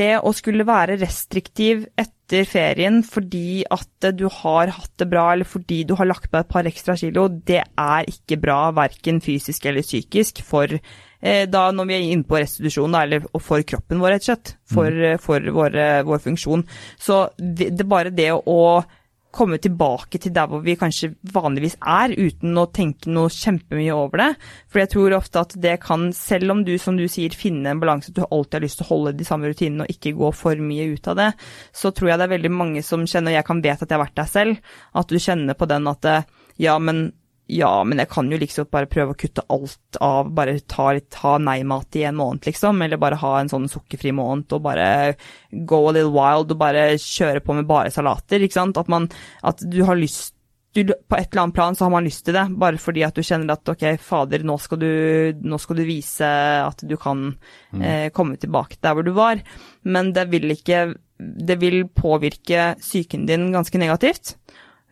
Det 0.00 0.12
å 0.20 0.32
skulle 0.36 0.66
være 0.68 0.98
restriktiv 1.00 1.86
etter 1.98 2.44
ferien 2.46 3.00
fordi 3.06 3.62
at 3.72 4.10
du 4.14 4.26
har 4.30 4.70
hatt 4.74 4.92
det 5.00 5.08
bra, 5.10 5.30
eller 5.32 5.48
fordi 5.48 5.82
du 5.88 5.96
har 5.98 6.10
lagt 6.10 6.30
på 6.30 6.38
et 6.38 6.50
par 6.50 6.68
ekstra 6.68 6.94
kilo, 6.98 7.28
det 7.28 7.62
er 7.64 8.10
ikke 8.10 8.38
bra 8.42 8.68
verken 8.76 9.22
fysisk 9.24 9.66
eller 9.66 9.86
psykisk 9.86 10.42
for 10.46 10.76
eh, 10.76 11.09
da 11.20 11.66
når 11.74 11.88
vi 11.88 11.96
er 11.96 12.06
inne 12.14 12.24
på 12.24 12.38
restitusjon, 12.40 12.94
eller 12.96 13.26
for 13.44 13.60
kroppen 13.68 14.00
vår, 14.00 14.14
rett 14.14 14.24
og 14.24 14.30
slett. 14.30 14.54
For, 14.70 15.02
for 15.20 15.50
vår, 15.58 15.76
vår 16.08 16.22
funksjon. 16.24 16.64
Så 16.96 17.26
det, 17.36 17.74
det 17.74 17.84
er 17.84 17.90
bare 17.90 18.14
det 18.14 18.30
å 18.32 18.60
komme 19.30 19.60
tilbake 19.62 20.18
til 20.18 20.32
der 20.34 20.48
hvor 20.50 20.62
vi 20.64 20.74
kanskje 20.78 21.12
vanligvis 21.32 21.76
er, 21.78 22.14
uten 22.18 22.58
å 22.58 22.66
tenke 22.74 23.10
noe 23.12 23.30
kjempemye 23.32 23.94
over 23.94 24.22
det. 24.24 24.28
For 24.70 24.82
jeg 24.82 24.92
tror 24.94 25.16
ofte 25.16 25.44
at 25.44 25.54
det 25.62 25.76
kan, 25.84 26.08
selv 26.16 26.54
om 26.54 26.64
du 26.66 26.74
som 26.82 26.98
du 26.98 27.06
sier 27.10 27.34
finner 27.36 27.72
en 27.72 27.82
balanse, 27.82 28.10
at 28.10 28.18
du 28.18 28.24
alltid 28.26 28.58
har 28.58 28.66
lyst 28.66 28.80
til 28.82 28.88
å 28.88 28.90
holde 28.90 29.14
de 29.18 29.28
samme 29.28 29.50
rutinene 29.50 29.86
og 29.86 29.94
ikke 29.94 30.16
gå 30.18 30.32
for 30.36 30.64
mye 30.64 30.90
ut 30.94 31.10
av 31.12 31.20
det, 31.20 31.30
så 31.72 31.94
tror 31.94 32.12
jeg 32.12 32.20
det 32.20 32.26
er 32.26 32.34
veldig 32.34 32.52
mange 32.54 32.84
som 32.86 33.06
kjenner, 33.06 33.32
og 33.32 33.38
jeg 33.38 33.48
kan 33.50 33.62
vite 33.62 33.78
at 33.78 33.86
jeg 33.86 33.98
har 33.98 34.04
vært 34.04 34.18
der 34.18 34.34
selv, 34.34 34.76
at 34.98 35.10
du 35.14 35.22
kjenner 35.22 35.58
på 35.58 35.70
den 35.70 35.90
at 35.90 36.10
eh, 36.10 36.28
ja, 36.60 36.76
men 36.82 37.06
ja, 37.50 37.70
men 37.84 37.98
jeg 37.98 38.10
kan 38.12 38.28
jo 38.30 38.38
liksom 38.38 38.68
bare 38.70 38.88
prøve 38.90 39.14
å 39.14 39.18
kutte 39.18 39.44
alt 39.50 39.98
av, 40.04 40.30
bare 40.36 40.58
ta 40.70 40.90
litt, 40.94 41.16
nei-mat 41.42 41.98
i 41.98 42.04
en 42.06 42.18
måned, 42.20 42.46
liksom, 42.46 42.82
eller 42.84 43.00
bare 43.00 43.18
ha 43.20 43.32
en 43.40 43.50
sånn 43.50 43.68
sukkerfri 43.70 44.12
måned 44.14 44.52
og 44.54 44.64
bare 44.66 44.90
go 45.66 45.82
a 45.88 45.94
little 45.96 46.14
wild 46.14 46.52
og 46.54 46.60
bare 46.60 46.92
kjøre 47.00 47.42
på 47.44 47.56
med 47.58 47.68
bare 47.70 47.90
salater, 47.94 48.42
ikke 48.44 48.60
sant. 48.60 48.78
At 48.78 48.90
man, 48.92 49.08
at 49.46 49.64
du 49.66 49.82
har 49.88 49.98
lyst 49.98 50.36
du, 50.72 50.84
på 50.86 51.18
et 51.18 51.32
eller 51.32 51.42
annet 51.42 51.56
plan 51.56 51.74
så 51.74 51.86
har 51.86 51.92
man 51.96 52.06
lyst 52.06 52.24
til 52.26 52.36
det, 52.36 52.44
bare 52.60 52.78
fordi 52.78 53.02
at 53.02 53.16
du 53.16 53.24
kjenner 53.26 53.56
at 53.56 53.72
ok, 53.72 53.84
fader, 54.02 54.44
nå 54.46 54.54
skal 54.62 54.78
du, 54.78 54.90
nå 55.42 55.58
skal 55.58 55.80
du 55.80 55.84
vise 55.88 56.28
at 56.62 56.84
du 56.86 56.94
kan 57.00 57.32
eh, 57.74 58.06
komme 58.14 58.38
tilbake 58.38 58.78
der 58.78 58.94
hvor 58.94 59.06
du 59.06 59.10
var. 59.16 59.42
Men 59.82 60.12
det 60.14 60.28
vil 60.30 60.50
ikke 60.54 60.92
Det 61.20 61.56
vil 61.60 61.82
påvirke 61.88 62.76
psyken 62.80 63.26
din 63.28 63.50
ganske 63.52 63.76
negativt. 63.78 64.38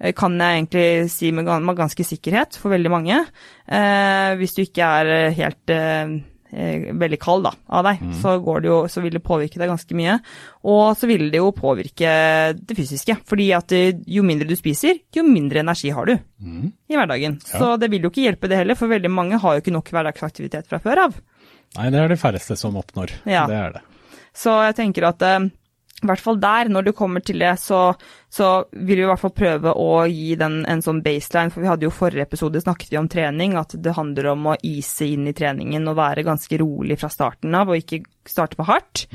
Eh, 0.00 0.14
Kan 0.16 0.38
jeg 0.38 0.62
egentlig 0.62 0.88
si 1.12 1.30
med, 1.34 1.46
ganske 1.46 2.04
sikkerhet 2.06 2.58
for 2.58 2.74
veldig 2.74 2.90
mange. 2.92 3.22
Eh, 3.66 4.34
hvis 4.40 4.54
du 4.56 4.64
ikke 4.64 4.88
er 5.00 5.12
eh, 5.14 5.36
helt 5.38 5.72
eh, 5.74 6.12
eh, 6.52 6.86
veldig 6.98 7.18
kald 7.20 7.44
da, 7.48 7.52
av 7.68 7.84
deg, 7.88 8.04
så, 8.20 8.36
går 8.44 8.62
det 8.64 8.70
jo, 8.70 8.78
så 8.88 9.02
vil 9.04 9.16
det 9.18 9.24
påvirke 9.26 9.60
deg 9.60 9.68
ganske 9.68 9.98
mye. 9.98 10.18
Og 10.64 10.96
så 10.98 11.10
vil 11.10 11.28
det 11.32 11.42
jo 11.42 11.50
påvirke 11.56 12.12
det 12.58 12.78
fysiske, 12.78 13.18
fordi 13.28 13.50
at 13.56 13.74
jo 14.06 14.22
mindre 14.26 14.48
du 14.48 14.56
spiser, 14.58 15.02
jo 15.14 15.26
mindre 15.26 15.60
energi 15.64 15.90
har 15.94 16.06
du 16.08 16.14
i 16.88 16.96
hverdagen. 16.96 17.40
Så 17.44 17.76
det 17.80 17.90
vil 17.92 18.06
jo 18.06 18.12
ikke 18.12 18.24
hjelpe 18.28 18.48
det 18.48 18.62
heller, 18.62 18.78
for 18.78 18.88
veldig 18.88 19.10
mange 19.12 19.42
har 19.42 19.58
jo 19.58 19.64
ikke 19.64 19.74
nok 19.76 19.92
hverdagsaktivitet 19.92 20.70
fra 20.70 20.80
før 20.82 21.04
av. 21.08 21.20
Nei, 21.76 21.90
det 21.92 22.00
er 22.00 22.08
de 22.08 22.16
færreste 22.16 22.56
som 22.56 22.76
oppnår. 22.80 23.12
Ja. 23.28 23.44
Det 23.50 23.56
er 23.58 23.74
det. 23.76 23.82
Så 24.38 24.54
jeg 24.62 24.76
tenker 24.78 25.08
at 25.08 25.22
eh, 25.26 25.48
i 25.98 26.06
hvert 26.06 26.22
fall 26.22 26.38
der, 26.38 26.68
når 26.70 26.86
du 26.86 26.92
kommer 26.94 27.22
til 27.24 27.40
det, 27.42 27.56
så, 27.58 27.92
så 28.30 28.48
vil 28.70 29.00
vi 29.00 29.02
i 29.02 29.08
hvert 29.08 29.22
fall 29.22 29.34
prøve 29.34 29.72
å 29.74 30.04
gi 30.06 30.36
den 30.38 30.60
en 30.70 30.82
sånn 30.84 31.02
baseline, 31.02 31.50
for 31.50 31.64
vi 31.64 31.70
hadde 31.70 31.88
jo 31.88 31.94
forrige 31.94 32.28
episode 32.28 32.62
snakket 32.62 32.92
vi 32.94 33.00
om 33.00 33.10
trening, 33.10 33.56
at 33.58 33.74
det 33.74 33.96
handler 33.96 34.32
om 34.34 34.52
å 34.52 34.58
ise 34.62 35.08
inn 35.10 35.26
i 35.26 35.34
treningen 35.34 35.90
og 35.90 35.98
være 35.98 36.26
ganske 36.28 36.60
rolig 36.62 37.00
fra 37.00 37.10
starten 37.10 37.56
av, 37.58 37.72
og 37.72 37.82
ikke 37.82 38.04
starte 38.28 38.58
for 38.60 38.70
hardt. 38.70 39.08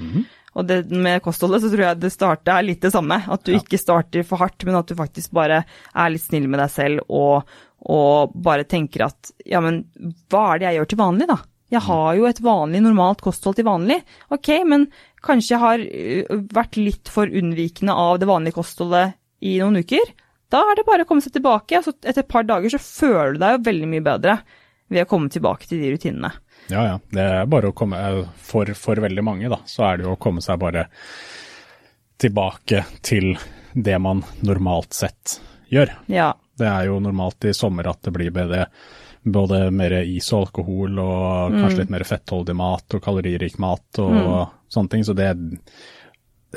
Og 0.54 0.68
det, 0.70 0.84
med 0.92 1.24
kostholdet 1.26 1.64
så 1.64 1.72
tror 1.72 1.86
jeg 1.88 2.02
det 2.04 2.12
starter 2.14 2.58
er 2.58 2.68
litt 2.68 2.84
det 2.84 2.92
samme, 2.94 3.18
at 3.26 3.46
du 3.48 3.56
ikke 3.56 3.80
starter 3.82 4.26
for 4.28 4.44
hardt, 4.44 4.68
men 4.68 4.78
at 4.78 4.90
du 4.92 4.98
faktisk 5.00 5.34
bare 5.34 5.64
er 5.66 6.14
litt 6.14 6.26
snill 6.26 6.46
med 6.52 6.62
deg 6.62 6.74
selv 6.74 7.08
og, 7.10 7.50
og 7.90 8.36
bare 8.36 8.68
tenker 8.70 9.08
at 9.08 9.34
ja, 9.50 9.64
men 9.64 9.86
hva 10.30 10.52
er 10.52 10.62
det 10.62 10.70
jeg 10.70 10.82
gjør 10.82 10.92
til 10.92 11.02
vanlig, 11.02 11.30
da? 11.32 11.40
Jeg 11.74 11.82
har 11.88 12.10
jo 12.20 12.28
et 12.30 12.42
vanlig, 12.44 12.84
normalt 12.86 13.24
kosthold 13.26 13.58
til 13.58 13.66
vanlig. 13.66 14.00
Ok, 14.34 14.52
men 14.70 14.88
kanskje 15.26 15.56
jeg 15.56 15.64
har 15.64 15.86
vært 16.54 16.78
litt 16.78 17.10
for 17.10 17.30
unnvikende 17.30 17.96
av 17.98 18.20
det 18.22 18.30
vanlige 18.30 18.60
kostholdet 18.60 19.18
i 19.44 19.58
noen 19.62 19.82
uker. 19.82 20.14
Da 20.54 20.62
er 20.70 20.78
det 20.78 20.86
bare 20.86 21.06
å 21.06 21.10
komme 21.10 21.24
seg 21.26 21.34
tilbake. 21.34 21.80
Altså, 21.80 21.96
etter 22.04 22.22
et 22.22 22.30
par 22.30 22.46
dager 22.46 22.76
så 22.76 22.82
føler 22.82 23.34
du 23.34 23.42
deg 23.42 23.56
jo 23.56 23.64
veldig 23.66 23.90
mye 23.90 24.06
bedre 24.06 24.38
ved 24.94 25.06
å 25.06 25.10
komme 25.10 25.34
tilbake 25.34 25.66
til 25.66 25.82
de 25.82 25.94
rutinene. 25.96 26.30
Ja, 26.70 26.84
ja. 26.86 27.00
Det 27.10 27.24
er 27.40 27.50
bare 27.50 27.72
å 27.72 27.76
komme 27.76 28.00
eh, 28.00 28.20
For, 28.40 28.70
for 28.78 29.02
veldig 29.04 29.24
mange, 29.26 29.50
da, 29.52 29.60
så 29.66 29.88
er 29.88 29.98
det 29.98 30.08
jo 30.08 30.14
å 30.14 30.22
komme 30.22 30.44
seg 30.46 30.62
bare 30.62 30.86
tilbake 32.22 32.86
til 33.04 33.34
det 33.74 33.98
man 34.00 34.22
normalt 34.46 34.94
sett 34.94 35.40
gjør. 35.74 35.92
Ja. 36.14 36.30
Det 36.60 36.70
er 36.70 36.86
jo 36.88 37.00
normalt 37.02 37.50
i 37.50 37.56
sommer 37.58 37.90
at 37.90 38.04
det 38.06 38.14
blir 38.16 38.32
bedre, 38.32 38.68
både 39.24 39.72
mer 39.72 39.94
is 40.04 40.28
og 40.34 40.48
alkohol 40.48 41.00
og 41.00 41.54
kanskje 41.56 41.80
litt 41.84 41.94
mer 41.94 42.04
fettholdig 42.08 42.56
mat 42.60 42.96
og 42.98 43.04
kaloririk 43.06 43.58
mat 43.64 44.00
og 44.04 44.50
sånne 44.74 44.90
ting. 44.92 45.04
Så 45.08 45.14
det 45.16 45.30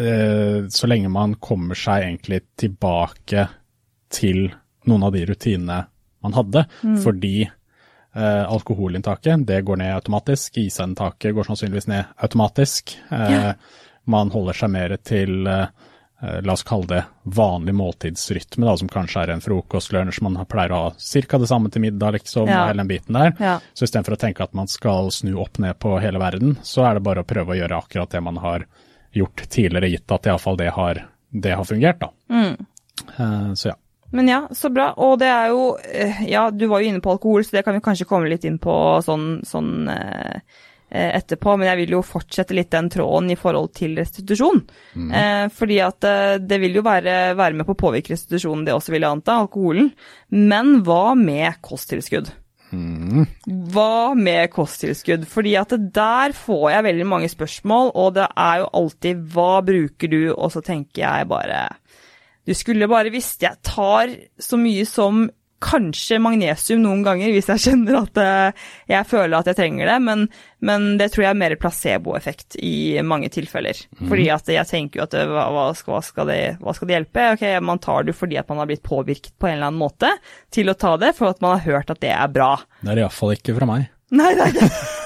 eh, 0.00 0.66
Så 0.68 0.86
lenge 0.86 1.08
man 1.12 1.34
kommer 1.40 1.74
seg 1.78 2.04
egentlig 2.08 2.42
tilbake 2.58 3.48
til 4.10 4.48
noen 4.86 5.02
av 5.02 5.12
de 5.12 5.24
rutinene 5.26 5.86
man 6.22 6.34
hadde, 6.34 6.64
fordi 7.02 7.42
eh, 7.46 8.44
alkoholinntaket 8.46 9.46
det 9.46 9.62
går 9.66 9.76
ned 9.82 9.94
automatisk, 9.94 10.56
isinntaket 10.58 11.34
går 11.34 11.44
sannsynligvis 11.44 11.88
ned 11.90 12.04
automatisk. 12.16 12.96
Eh, 13.10 13.52
Man 14.06 14.30
holder 14.30 14.54
seg 14.54 14.70
mer 14.70 14.92
til 15.02 15.46
eh, 15.50 15.66
la 16.20 16.52
oss 16.52 16.62
kalle 16.64 16.86
det 16.88 17.00
vanlig 17.36 17.74
måltidsrytme, 17.76 18.64
da, 18.64 18.76
som 18.80 18.88
kanskje 18.88 19.22
er 19.26 19.32
en 19.34 19.42
frokost, 19.44 19.92
lunsj, 19.92 20.22
man 20.24 20.38
pleier 20.48 20.72
å 20.72 20.78
ha 20.86 20.90
ca. 20.96 21.38
det 21.42 21.48
samme 21.50 21.70
til 21.70 21.82
middag, 21.84 22.12
liksom, 22.16 22.48
Ja. 22.48 22.66
hele 22.66 22.80
den 22.80 22.88
biten 22.88 23.12
der. 23.18 23.34
Ja. 23.38 23.58
Så 23.74 23.84
istedenfor 23.84 24.16
å 24.16 24.20
tenke 24.22 24.42
at 24.42 24.54
man 24.54 24.66
skal 24.66 25.10
snu 25.10 25.34
opp 25.42 25.58
ned 25.58 25.78
på 25.78 26.00
hele 26.00 26.18
verden, 26.18 26.56
så 26.62 26.86
er 26.88 26.94
det 26.94 27.02
bare 27.02 27.20
å 27.20 27.28
prøve 27.28 27.52
å 27.52 27.58
gjøre 27.58 27.76
akkurat 27.82 28.10
det 28.10 28.22
man 28.22 28.36
har 28.36 28.64
gjort 29.12 29.44
tidligere, 29.48 29.90
gitt 29.90 30.10
at 30.12 30.26
iallfall 30.26 30.56
det 30.56 30.70
har, 30.72 31.04
det 31.32 31.54
har 31.56 31.64
fungert, 31.64 32.00
da. 32.00 32.10
Eh, 33.18 33.52
så 33.54 33.68
ja. 33.68 33.74
Men 34.12 34.28
ja, 34.28 34.48
så 34.54 34.70
bra. 34.72 34.92
Og 34.96 35.18
det 35.18 35.26
er 35.28 35.48
jo 35.50 35.76
eh, 35.82 36.22
Ja, 36.30 36.50
du 36.50 36.66
var 36.70 36.80
jo 36.80 36.88
inne 36.88 37.00
på 37.02 37.10
alkohol, 37.10 37.44
så 37.44 37.56
det 37.58 37.64
kan 37.64 37.74
vi 37.74 37.80
kanskje 37.84 38.06
komme 38.06 38.28
litt 38.30 38.44
inn 38.44 38.58
på 38.62 39.02
sånn, 39.04 39.42
sånn 39.44 39.88
eh, 39.90 40.36
eh, 40.36 40.40
etterpå. 40.90 41.56
Men 41.58 41.70
jeg 41.70 41.80
vil 41.82 41.96
jo 41.96 42.02
fortsette 42.06 42.56
litt 42.56 42.70
den 42.74 42.88
tråden 42.92 43.30
i 43.32 43.38
forhold 43.38 43.72
til 43.76 43.96
restitusjon. 43.98 44.62
Eh, 44.94 45.44
fordi 45.52 45.78
at 45.84 46.06
eh, 46.06 46.38
det 46.40 46.60
vil 46.62 46.78
jo 46.78 46.86
være, 46.86 47.36
være 47.38 47.58
med 47.58 47.68
på 47.68 47.76
å 47.76 47.82
påvirke 47.86 48.14
restitusjonen, 48.14 48.66
det 48.66 48.74
også, 48.76 48.94
vil 48.94 49.06
jeg 49.06 49.18
anta, 49.18 49.40
alkoholen. 49.42 49.92
Men 50.30 50.80
hva 50.86 51.14
med 51.18 51.58
kosttilskudd? 51.64 52.32
Hva 52.74 54.14
med 54.18 54.50
kosttilskudd? 54.50 55.26
Fordi 55.30 55.54
at 55.58 55.74
der 55.94 56.34
får 56.36 56.70
jeg 56.72 56.86
veldig 56.88 57.08
mange 57.08 57.30
spørsmål, 57.30 57.92
og 57.94 58.14
det 58.18 58.26
er 58.26 58.62
jo 58.62 58.70
alltid 58.80 59.26
'hva 59.32 59.64
bruker 59.64 60.10
du?' 60.10 60.34
og 60.34 60.50
så 60.52 60.62
tenker 60.62 61.02
jeg 61.02 61.28
bare 61.28 61.68
Du 62.46 62.54
skulle 62.54 62.86
bare 62.86 63.10
visst. 63.10 63.42
Jeg 63.42 63.56
tar 63.62 64.06
så 64.38 64.56
mye 64.56 64.86
som 64.86 65.30
kanskje 65.64 66.18
magnesium 66.20 66.82
noen 66.84 67.02
ganger, 67.06 67.32
hvis 67.32 67.48
jeg 67.52 67.62
kjenner 67.64 68.00
at 68.02 68.20
eh, 68.20 68.66
jeg 68.92 69.08
føler 69.08 69.38
at 69.38 69.50
jeg 69.50 69.58
trenger 69.58 69.88
det, 69.88 69.96
men, 70.04 70.26
men 70.64 70.88
det 71.00 71.10
tror 71.12 71.26
jeg 71.26 71.32
er 71.32 71.40
mer 71.40 71.56
placeboeffekt 71.60 72.58
i 72.60 72.74
mange 73.06 73.30
tilfeller. 73.32 73.80
Fordi 74.02 74.28
at 74.34 74.52
jeg 74.52 74.70
tenker 74.70 75.00
jo 75.00 75.06
at 75.06 75.16
hva, 75.30 75.46
hva, 75.54 75.64
skal, 75.78 75.96
hva, 75.96 76.02
skal 76.04 76.30
det, 76.32 76.40
hva 76.60 76.76
skal 76.76 76.90
det 76.90 76.98
hjelpe? 76.98 77.30
Ok, 77.36 77.46
Man 77.64 77.82
tar 77.82 78.06
det 78.08 78.16
fordi 78.18 78.40
at 78.40 78.52
man 78.52 78.62
har 78.62 78.70
blitt 78.70 78.84
påvirket 78.86 79.34
på 79.38 79.48
en 79.48 79.58
eller 79.58 79.70
annen 79.70 79.80
måte 79.80 80.12
til 80.54 80.72
å 80.72 80.76
ta 80.78 80.96
det, 81.00 81.14
for 81.16 81.32
at 81.32 81.42
man 81.44 81.56
har 81.56 81.66
hørt 81.66 81.92
at 81.94 82.04
det 82.04 82.12
er 82.12 82.30
bra. 82.32 82.54
Det 82.82 82.92
er 82.94 83.04
iallfall 83.06 83.36
ikke 83.38 83.56
fra 83.56 83.68
meg. 83.72 83.90
Nei, 84.14 84.32
er 84.36 84.54
det. 84.54 84.70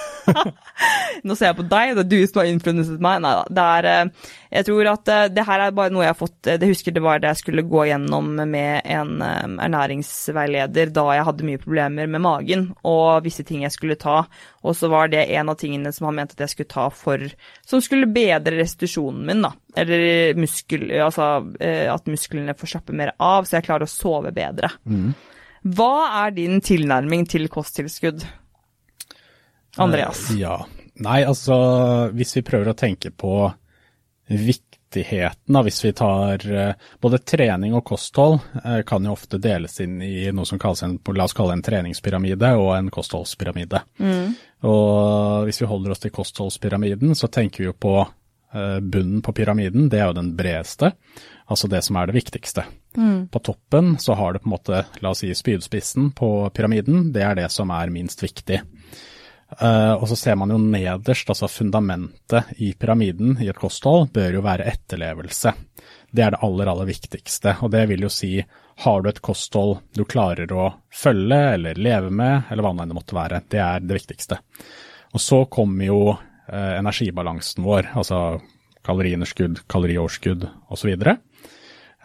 Nå 1.27 1.37
ser 1.37 1.51
jeg 1.51 1.59
på 1.59 1.67
deg, 1.69 1.95
det 1.97 2.05
er 2.05 2.11
du 2.11 2.19
som 2.27 2.41
har 2.41 2.51
influenset 2.51 3.03
meg. 3.03 3.21
Nei 3.25 3.33
da. 3.37 3.45
Det 3.51 3.65
er 3.77 3.89
eh, 3.91 4.29
Jeg 4.57 4.67
tror 4.69 4.91
at 4.93 5.11
eh, 5.13 5.27
det 5.33 5.45
her 5.47 5.65
er 5.65 5.75
bare 5.77 5.93
noe 5.95 6.05
jeg 6.05 6.13
har 6.13 6.19
fått 6.19 6.51
eh, 6.51 6.59
Det 6.61 6.71
husker 6.71 6.95
det 6.97 7.03
var 7.05 7.21
det 7.21 7.33
jeg 7.33 7.41
skulle 7.43 7.67
gå 7.71 7.85
gjennom 7.91 8.31
med 8.41 8.89
en 8.91 9.23
ernæringsveileder 9.23 10.93
da 10.97 11.07
jeg 11.17 11.27
hadde 11.29 11.49
mye 11.49 11.63
problemer 11.63 12.11
med 12.11 12.25
magen 12.25 12.69
og 12.89 13.25
visse 13.27 13.45
ting 13.47 13.65
jeg 13.67 13.75
skulle 13.75 13.99
ta. 14.01 14.23
Og 14.65 14.77
så 14.77 14.91
var 14.93 15.11
det 15.13 15.27
en 15.37 15.53
av 15.53 15.59
tingene 15.61 15.93
som 15.95 16.09
han 16.09 16.19
mente 16.21 16.37
at 16.37 16.45
jeg 16.45 16.55
skulle 16.55 16.73
ta 16.73 16.89
for 16.93 17.25
Som 17.67 17.83
skulle 17.85 18.11
bedre 18.11 18.59
restitusjonen 18.61 19.27
min, 19.27 19.45
da. 19.45 19.53
Eller 19.79 20.39
muskel... 20.39 20.89
Altså 21.01 21.29
at 21.61 22.09
musklene 22.11 22.55
får 22.59 22.73
slappe 22.73 22.95
mer 22.97 23.13
av, 23.23 23.47
så 23.47 23.59
jeg 23.59 23.67
klarer 23.67 23.87
å 23.87 23.91
sove 23.91 24.33
bedre. 24.35 24.71
Mm. 24.89 25.13
Hva 25.77 25.95
er 26.25 26.35
din 26.37 26.61
tilnærming 26.65 27.27
til 27.29 27.49
kosttilskudd? 27.53 28.25
Andreas? 29.77 30.31
Uh, 30.31 30.41
ja. 30.41 30.67
Nei, 31.01 31.23
altså 31.25 31.57
hvis 32.13 32.37
vi 32.37 32.45
prøver 32.45 32.73
å 32.73 32.77
tenke 32.77 33.11
på 33.11 33.35
viktigheten, 34.31 35.55
da, 35.55 35.63
hvis 35.65 35.81
vi 35.85 35.93
tar 35.97 36.45
uh, 36.51 36.91
både 37.01 37.23
trening 37.25 37.75
og 37.79 37.85
kosthold, 37.89 38.41
uh, 38.61 38.81
kan 38.87 39.07
jo 39.07 39.15
ofte 39.15 39.41
deles 39.43 39.81
inn 39.83 40.01
i 40.05 40.29
noe 40.35 40.49
som 40.49 40.61
kalles 40.61 40.85
en, 40.87 40.99
la 41.17 41.27
oss 41.27 41.37
kalle 41.37 41.57
en 41.57 41.65
treningspyramide 41.65 42.53
og 42.59 42.75
en 42.77 42.93
kostholdspyramide. 42.93 43.83
Mm. 44.03 44.39
Og 44.69 45.49
hvis 45.49 45.63
vi 45.63 45.71
holder 45.71 45.95
oss 45.95 46.03
til 46.05 46.15
kostholdspyramiden, 46.15 47.15
så 47.17 47.31
tenker 47.33 47.65
vi 47.65 47.71
jo 47.71 47.77
på 47.77 48.01
bunnen 48.51 49.21
på 49.23 49.31
pyramiden, 49.31 49.85
det 49.87 50.01
er 50.01 50.09
jo 50.09 50.17
den 50.17 50.33
bredeste, 50.35 50.89
altså 51.47 51.69
det 51.71 51.85
som 51.87 51.95
er 52.01 52.09
det 52.11 52.17
viktigste. 52.17 52.65
Mm. 52.99 53.29
På 53.31 53.39
toppen 53.47 53.93
så 54.03 54.17
har 54.19 54.35
du 54.35 54.41
på 54.43 54.49
en 54.49 54.55
måte, 54.57 54.81
la 54.99 55.13
oss 55.13 55.23
si 55.23 55.31
spydspissen 55.39 56.09
på 56.19 56.31
pyramiden, 56.51 57.13
det 57.15 57.23
er 57.23 57.39
det 57.39 57.47
som 57.55 57.71
er 57.71 57.93
minst 57.95 58.25
viktig. 58.27 58.59
Uh, 59.59 59.99
og 59.99 60.07
så 60.09 60.17
ser 60.17 60.37
man 60.39 60.53
jo 60.53 60.61
nederst, 60.63 61.31
altså 61.33 61.49
fundamentet 61.51 62.53
i 62.63 62.71
pyramiden 62.79 63.35
i 63.43 63.49
et 63.51 63.59
kosthold, 63.59 64.13
bør 64.15 64.39
jo 64.39 64.45
være 64.47 64.69
etterlevelse. 64.71 65.53
Det 66.11 66.23
er 66.23 66.35
det 66.35 66.43
aller, 66.47 66.71
aller 66.71 66.87
viktigste. 66.87 67.57
Og 67.65 67.73
det 67.75 67.83
vil 67.91 68.07
jo 68.07 68.13
si, 68.15 68.37
har 68.85 69.03
du 69.03 69.11
et 69.11 69.23
kosthold 69.25 69.81
du 69.97 70.05
klarer 70.09 70.53
å 70.55 70.69
følge 70.95 71.41
eller 71.57 71.83
leve 71.83 72.13
med, 72.15 72.47
eller 72.51 72.67
hva 72.67 72.73
enn 72.77 72.95
det 72.95 72.99
måtte 73.01 73.19
være, 73.19 73.43
det 73.51 73.63
er 73.65 73.83
det 73.83 73.99
viktigste. 73.99 74.39
Og 75.11 75.23
så 75.23 75.43
kommer 75.51 75.91
jo 75.91 76.01
uh, 76.15 76.73
energibalansen 76.79 77.67
vår, 77.67 77.91
altså 77.99 78.39
kaloriunderskudd, 78.87 79.65
kalorioverskudd 79.71 80.47
osv. 80.71 80.95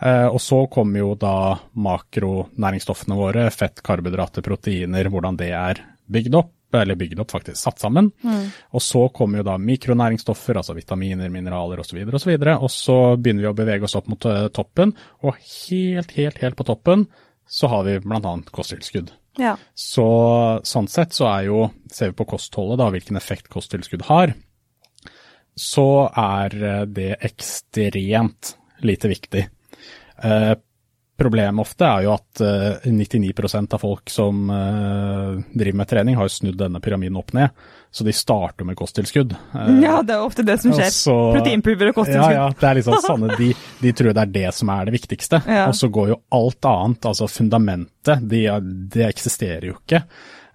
Uh, 0.02 0.28
og 0.34 0.42
så 0.42 0.66
kommer 0.74 1.04
jo 1.04 1.14
da 1.20 1.38
makronæringsstoffene 1.78 3.22
våre, 3.22 3.48
fett, 3.54 3.86
karbohydrater, 3.86 4.44
proteiner, 4.46 5.14
hvordan 5.14 5.38
det 5.40 5.54
er 5.54 5.86
bygd 6.10 6.42
opp 6.42 6.52
eller 6.82 6.98
bygd 7.00 7.22
opp, 7.22 7.34
faktisk 7.36 7.60
satt 7.60 7.84
sammen. 7.84 8.10
Mm. 8.24 8.50
Og 8.76 8.84
så 8.84 9.06
kommer 9.16 9.42
jo 9.42 9.48
da 9.48 9.60
mikronæringsstoffer, 9.62 10.58
altså 10.62 10.76
vitaminer, 10.78 11.30
mineraler 11.34 11.82
osv. 11.84 12.02
Og, 12.08 12.20
så 12.22 12.32
videre, 12.32 12.58
og, 12.58 12.72
så 12.72 12.86
og 12.86 12.96
så 12.96 13.22
begynner 13.22 13.46
vi 13.46 13.52
å 13.52 13.58
bevege 13.58 13.88
oss 13.88 13.98
opp 13.98 14.10
mot 14.12 14.26
eh, 14.30 14.48
toppen, 14.54 14.94
og 15.26 15.38
helt, 15.38 16.16
helt, 16.18 16.42
helt 16.42 16.58
på 16.60 16.68
toppen 16.68 17.08
så 17.48 17.70
har 17.70 17.86
vi 17.86 18.00
bl.a. 18.02 18.34
kosttilskudd. 18.52 19.12
Ja. 19.38 19.54
Så 19.78 20.06
sånn 20.66 20.88
sett 20.90 21.14
så 21.14 21.28
er 21.30 21.48
jo, 21.50 21.66
ser 21.92 22.12
vi 22.12 22.20
på 22.22 22.28
kostholdet 22.30 22.80
da, 22.82 22.90
hvilken 22.94 23.20
effekt 23.20 23.50
kosttilskudd 23.54 24.08
har, 24.10 24.34
så 25.56 25.88
er 26.10 26.56
eh, 26.62 26.86
det 26.90 27.12
ekstremt 27.30 28.56
lite 28.86 29.12
viktig. 29.12 29.46
Problemet 31.18 31.64
ofte 31.64 31.88
er 31.88 32.04
jo 32.04 32.12
at 32.12 32.42
99 32.84 33.30
eh, 33.32 33.62
av 33.72 33.80
folk 33.80 34.12
som 34.12 34.50
eh, 34.52 35.38
driver 35.56 35.78
med 35.80 35.88
trening, 35.88 36.18
har 36.20 36.28
snudd 36.28 36.58
denne 36.60 36.82
pyramiden 36.84 37.16
opp 37.16 37.32
ned. 37.38 37.56
Så 37.96 38.04
de 38.04 38.12
starter 38.12 38.68
med 38.68 38.76
kosttilskudd. 38.76 39.32
Eh, 39.32 39.70
ja, 39.80 40.02
det 40.04 40.18
er 40.18 40.26
ofte 40.26 40.44
det 40.44 40.58
som 40.60 40.74
skjer. 40.76 40.92
Så, 40.92 41.16
Proteinpulver 41.38 41.94
og 41.94 42.02
kosttilskudd. 42.02 42.36
Ja, 42.36 42.50
ja. 42.50 42.60
Det 42.60 42.68
er 42.68 42.80
liksom 42.82 43.00
sånne, 43.08 43.38
de, 43.40 43.54
de, 43.80 43.94
tror 43.96 44.12
det 44.12 44.26
er 44.26 44.34
det 44.34 44.50
som 44.58 44.74
er 44.76 44.90
det 44.90 44.96
viktigste. 44.98 45.40
Ja. 45.48 45.70
Og 45.70 45.80
så 45.80 45.88
går 45.88 46.12
jo 46.12 46.20
alt 46.36 46.68
annet, 46.74 47.08
altså 47.14 47.30
fundamentet, 47.32 48.28
det 48.36 48.44
de 48.92 49.08
eksisterer 49.08 49.70
jo 49.72 49.78
ikke. 49.80 50.04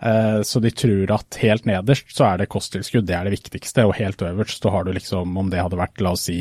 Så 0.00 0.62
de 0.64 0.70
tror 0.72 1.10
at 1.12 1.36
helt 1.42 1.66
nederst 1.68 2.14
så 2.16 2.24
er 2.24 2.40
det 2.40 2.46
kosttilskudd, 2.48 3.04
det 3.04 3.12
er 3.18 3.26
det 3.28 3.34
viktigste. 3.34 3.84
Og 3.84 3.92
helt 3.98 4.22
øverst 4.24 4.64
så 4.64 4.72
har 4.72 4.86
du 4.86 4.94
liksom, 4.96 5.34
om 5.36 5.50
det 5.52 5.60
hadde 5.60 5.76
vært 5.76 6.00
la 6.00 6.14
oss 6.16 6.24
si 6.30 6.38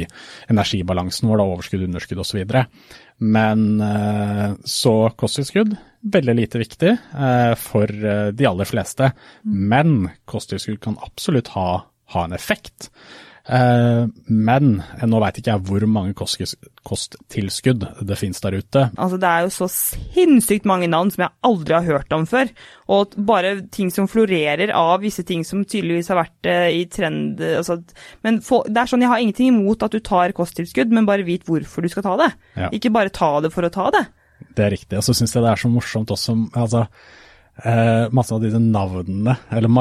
energibalansen 0.47 1.27
vår, 1.27 1.41
da, 1.41 1.47
overskudd, 1.57 1.83
underskudd 1.89 2.21
osv. 2.23 2.39
Men 3.19 3.81
eh, 3.81 4.51
så 4.63 5.09
kosttilskudd, 5.19 5.75
veldig 6.01 6.35
lite 6.35 6.61
viktig 6.61 6.91
eh, 6.95 7.53
for 7.59 7.91
eh, 7.91 8.27
de 8.31 8.47
aller 8.47 8.69
fleste. 8.69 9.11
Men 9.43 10.07
kosttilskudd 10.29 10.79
kan 10.83 10.99
absolutt 11.03 11.51
ha, 11.57 11.69
ha 12.15 12.23
en 12.23 12.35
effekt. 12.37 12.89
Men 13.49 14.67
nå 15.09 15.19
veit 15.23 15.39
ikke 15.39 15.55
jeg 15.55 15.63
hvor 15.65 15.85
mange 15.89 16.13
kosttilskudd 16.17 17.85
det 18.05 18.17
finnes 18.19 18.43
der 18.43 18.59
ute. 18.59 18.83
Altså 18.93 19.17
Det 19.21 19.29
er 19.29 19.45
jo 19.47 19.53
så 19.55 19.67
sinnssykt 19.73 20.67
mange 20.69 20.89
navn 20.91 21.09
som 21.13 21.23
jeg 21.25 21.33
aldri 21.49 21.77
har 21.77 21.88
hørt 21.88 22.13
om 22.13 22.27
før. 22.29 22.51
Og 22.93 23.15
bare 23.29 23.55
ting 23.73 23.89
som 23.93 24.09
florerer 24.12 24.73
av 24.77 25.01
visse 25.01 25.25
ting 25.25 25.41
som 25.47 25.63
tydeligvis 25.65 26.12
har 26.13 26.21
vært 26.21 26.51
i 26.75 26.83
trend. 26.93 27.41
Altså, 27.41 27.79
men 28.25 28.39
for, 28.45 28.69
det 28.69 28.83
er 28.83 28.91
sånn, 28.91 29.05
Jeg 29.05 29.13
har 29.13 29.23
ingenting 29.23 29.53
imot 29.55 29.83
at 29.88 29.95
du 29.95 29.99
tar 30.03 30.35
kosttilskudd, 30.38 30.93
men 30.93 31.09
bare 31.09 31.25
vit 31.25 31.47
hvorfor 31.49 31.81
du 31.81 31.89
skal 31.89 32.05
ta 32.05 32.15
det. 32.21 32.31
Ja. 32.55 32.69
Ikke 32.75 32.93
bare 32.93 33.13
ta 33.13 33.39
det 33.41 33.53
for 33.55 33.65
å 33.65 33.73
ta 33.73 33.89
det. 33.95 34.05
Det 34.55 34.65
er 34.65 34.73
riktig. 34.75 34.97
Og 34.99 35.05
så 35.05 35.15
syns 35.17 35.33
jeg 35.35 35.43
det 35.43 35.51
er 35.51 35.59
så 35.59 35.71
morsomt 35.71 36.13
også 36.13 36.38
altså 36.53 36.85
eh, 37.63 38.09
masse 38.15 38.33
av 38.35 38.41
disse 38.43 38.59
navnene, 38.61 39.35
eller 39.53 39.71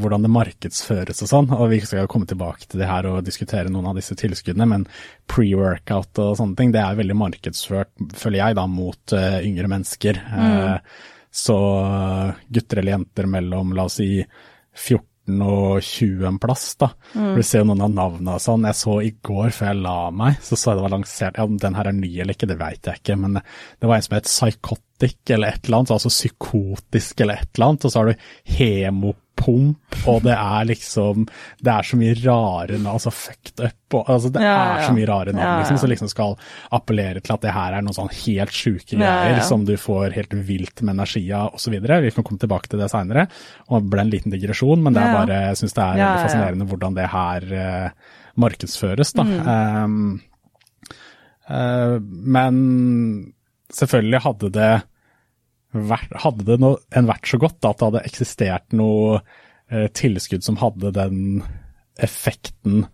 hvordan 0.00 0.24
det 0.24 0.32
markedsføres 0.32 1.22
og 1.24 1.30
sånn. 1.30 1.50
Og 1.56 1.70
vi 1.72 1.80
skal 1.84 2.08
komme 2.10 2.28
tilbake 2.28 2.66
til 2.66 2.82
det 2.82 2.88
her 2.90 3.08
og 3.10 3.24
diskutere 3.26 3.72
noen 3.72 3.90
av 3.90 3.98
disse 3.98 4.16
tilskuddene, 4.18 4.68
men 4.68 4.86
pre-workout 5.30 6.20
og 6.24 6.38
sånne 6.40 6.58
ting, 6.58 6.72
det 6.74 6.82
er 6.82 6.98
veldig 6.98 7.18
markedsført, 7.18 7.92
føler 8.18 8.42
jeg, 8.42 8.58
da, 8.58 8.66
mot 8.70 9.16
uh, 9.16 9.38
yngre 9.44 9.70
mennesker. 9.70 10.22
Mm. 10.28 10.48
Uh, 10.48 11.14
så 11.38 11.58
gutter 12.48 12.80
eller 12.80 12.96
jenter 12.96 13.28
mellom, 13.30 13.76
la 13.76 13.86
oss 13.88 13.98
si, 14.00 14.22
14 14.78 15.42
og 15.44 15.82
20 15.84 16.24
en 16.24 16.38
plass, 16.40 16.70
da. 16.80 16.88
Mm. 17.12 17.32
Du 17.36 17.42
ser 17.44 17.62
jo 17.62 17.68
noen 17.68 17.84
av 17.84 17.92
navnene 17.92 18.36
og 18.38 18.42
sånn. 18.42 18.64
Jeg 18.64 18.78
så 18.78 18.94
i 19.04 19.12
går 19.28 19.52
før 19.52 19.72
jeg 19.72 19.82
la 19.84 19.98
meg, 20.14 20.38
så 20.40 20.56
så 20.56 20.72
jeg 20.72 20.80
det 20.80 20.86
var 20.86 20.94
lansert 20.96 21.40
Ja, 21.40 21.44
om 21.44 21.58
den 21.60 21.76
her 21.76 21.90
er 21.90 21.96
ny 21.96 22.12
eller 22.16 22.36
ikke, 22.36 22.48
det 22.48 22.56
veit 22.60 22.88
jeg 22.88 23.02
ikke, 23.02 23.18
men 23.20 23.40
det 23.42 23.90
var 23.90 23.98
en 23.98 24.06
som 24.06 24.16
het 24.16 24.30
Psychot 24.30 24.84
psychotic 24.98 25.30
eller 25.30 25.48
et 25.48 25.64
eller 25.66 25.78
annet, 25.78 25.90
altså 25.90 26.08
psykotisk 26.08 27.20
eller 27.20 27.34
et 27.34 27.48
eller 27.54 27.66
annet, 27.66 27.84
og 27.84 27.92
så 27.92 27.98
har 27.98 28.06
du 28.06 28.14
hemopomp, 28.44 29.98
og 30.06 30.22
det 30.24 30.34
er 30.34 30.64
liksom 30.66 31.26
Det 31.60 31.70
er 31.70 31.82
så 31.82 31.96
mye 31.96 32.14
rare 32.24 32.78
navn, 32.78 32.94
altså 32.96 33.10
fucked 33.10 33.62
up 33.62 33.94
og 33.94 34.10
altså 34.10 34.30
Det 34.34 34.42
ja, 34.42 34.56
er 34.78 34.86
så 34.86 34.92
mye 34.92 35.06
rare 35.06 35.32
navn 35.32 35.60
liksom, 35.62 35.78
som 35.78 35.90
liksom 35.90 36.08
skal 36.10 36.36
appellere 36.70 37.20
til 37.20 37.34
at 37.34 37.42
det 37.42 37.54
her 37.54 37.72
er 37.72 37.82
noen 37.82 37.96
sånn 37.96 38.10
helt 38.12 38.52
sjuke 38.52 38.96
greier 38.96 39.40
som 39.46 39.64
du 39.64 39.76
får 39.76 40.16
helt 40.16 40.34
vilt 40.34 40.82
med 40.82 40.96
energi 40.96 41.24
av 41.32 41.54
osv. 41.54 41.78
Vi 41.78 42.10
kan 42.10 42.24
komme 42.24 42.42
tilbake 42.42 42.68
til 42.68 42.82
det 42.82 42.90
seinere. 42.92 43.28
Og 43.68 43.82
det 43.82 43.92
ble 43.92 44.04
en 44.04 44.12
liten 44.12 44.34
digresjon, 44.34 44.82
men 44.82 44.96
det 44.96 45.02
er 45.02 45.14
bare, 45.14 45.40
jeg 45.48 45.60
syns 45.62 45.76
det 45.76 45.84
er 45.84 45.96
veldig 46.02 46.26
fascinerende 46.26 46.68
hvordan 46.68 46.98
det 46.98 47.08
her 47.14 47.48
uh, 47.54 48.12
markedsføres, 48.44 49.14
da. 49.16 49.24
Mm. 49.24 49.48
Um, 49.48 51.00
uh, 51.48 51.96
men 52.36 52.62
selvfølgelig 53.74 54.22
hadde 54.24 54.52
det 54.54 54.72
vært, 55.72 56.14
hadde 56.24 56.46
det 56.48 56.58
no, 56.62 56.74
en 56.96 57.08
vært 57.10 57.28
så 57.28 57.40
godt 57.40 57.58
da, 57.60 57.72
at 57.72 57.80
det 57.80 57.88
hadde 57.90 58.04
eksistert 58.08 58.76
noe 58.76 59.18
eh, 59.70 59.88
tilskudd 59.92 60.46
som 60.46 60.60
hadde 60.62 60.94
den 60.96 61.42
effekten 61.98 62.86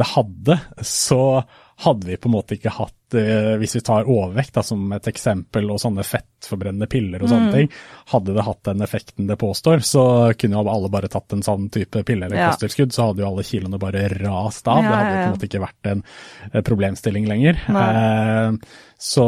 det 0.00 0.06
hadde, 0.14 0.56
så 0.86 1.42
hadde 1.80 2.06
vi 2.06 2.16
på 2.16 2.28
en 2.28 2.34
måte 2.34 2.54
ikke 2.56 2.72
hatt, 2.72 3.14
eh, 3.16 3.54
hvis 3.60 3.74
vi 3.76 3.82
tar 3.84 4.08
overvekt 4.08 4.54
da, 4.56 4.62
som 4.64 4.84
et 4.94 5.08
eksempel, 5.10 5.66
og 5.72 5.80
sånne 5.82 6.04
fettforbrennende 6.06 6.88
piller 6.90 7.24
og 7.24 7.30
sånne 7.32 7.48
mm. 7.48 7.54
ting, 7.56 7.70
hadde 8.12 8.36
det 8.36 8.44
hatt 8.46 8.60
den 8.68 8.84
effekten 8.86 9.30
det 9.30 9.38
påstår, 9.40 9.82
så 9.84 10.04
kunne 10.40 10.60
jo 10.60 10.72
alle 10.72 10.92
bare 10.92 11.10
tatt 11.12 11.34
en 11.36 11.44
sånn 11.44 11.70
type 11.72 12.04
pille 12.06 12.28
eller 12.28 12.38
ja. 12.38 12.50
kosttilskudd, 12.52 12.94
så 12.94 13.10
hadde 13.10 13.24
jo 13.24 13.30
alle 13.32 13.46
kiloene 13.48 13.80
bare 13.82 14.06
rast 14.14 14.68
av. 14.68 14.84
Ja, 14.84 14.90
det 14.90 15.00
hadde 15.00 15.16
på 15.16 15.24
en 15.24 15.34
måte 15.34 15.50
ikke 15.50 15.64
vært 15.66 15.90
en 15.94 16.04
eh, 16.52 16.62
problemstilling 16.70 17.28
lenger. 17.32 17.64
Eh, 17.82 18.78
så, 19.00 19.26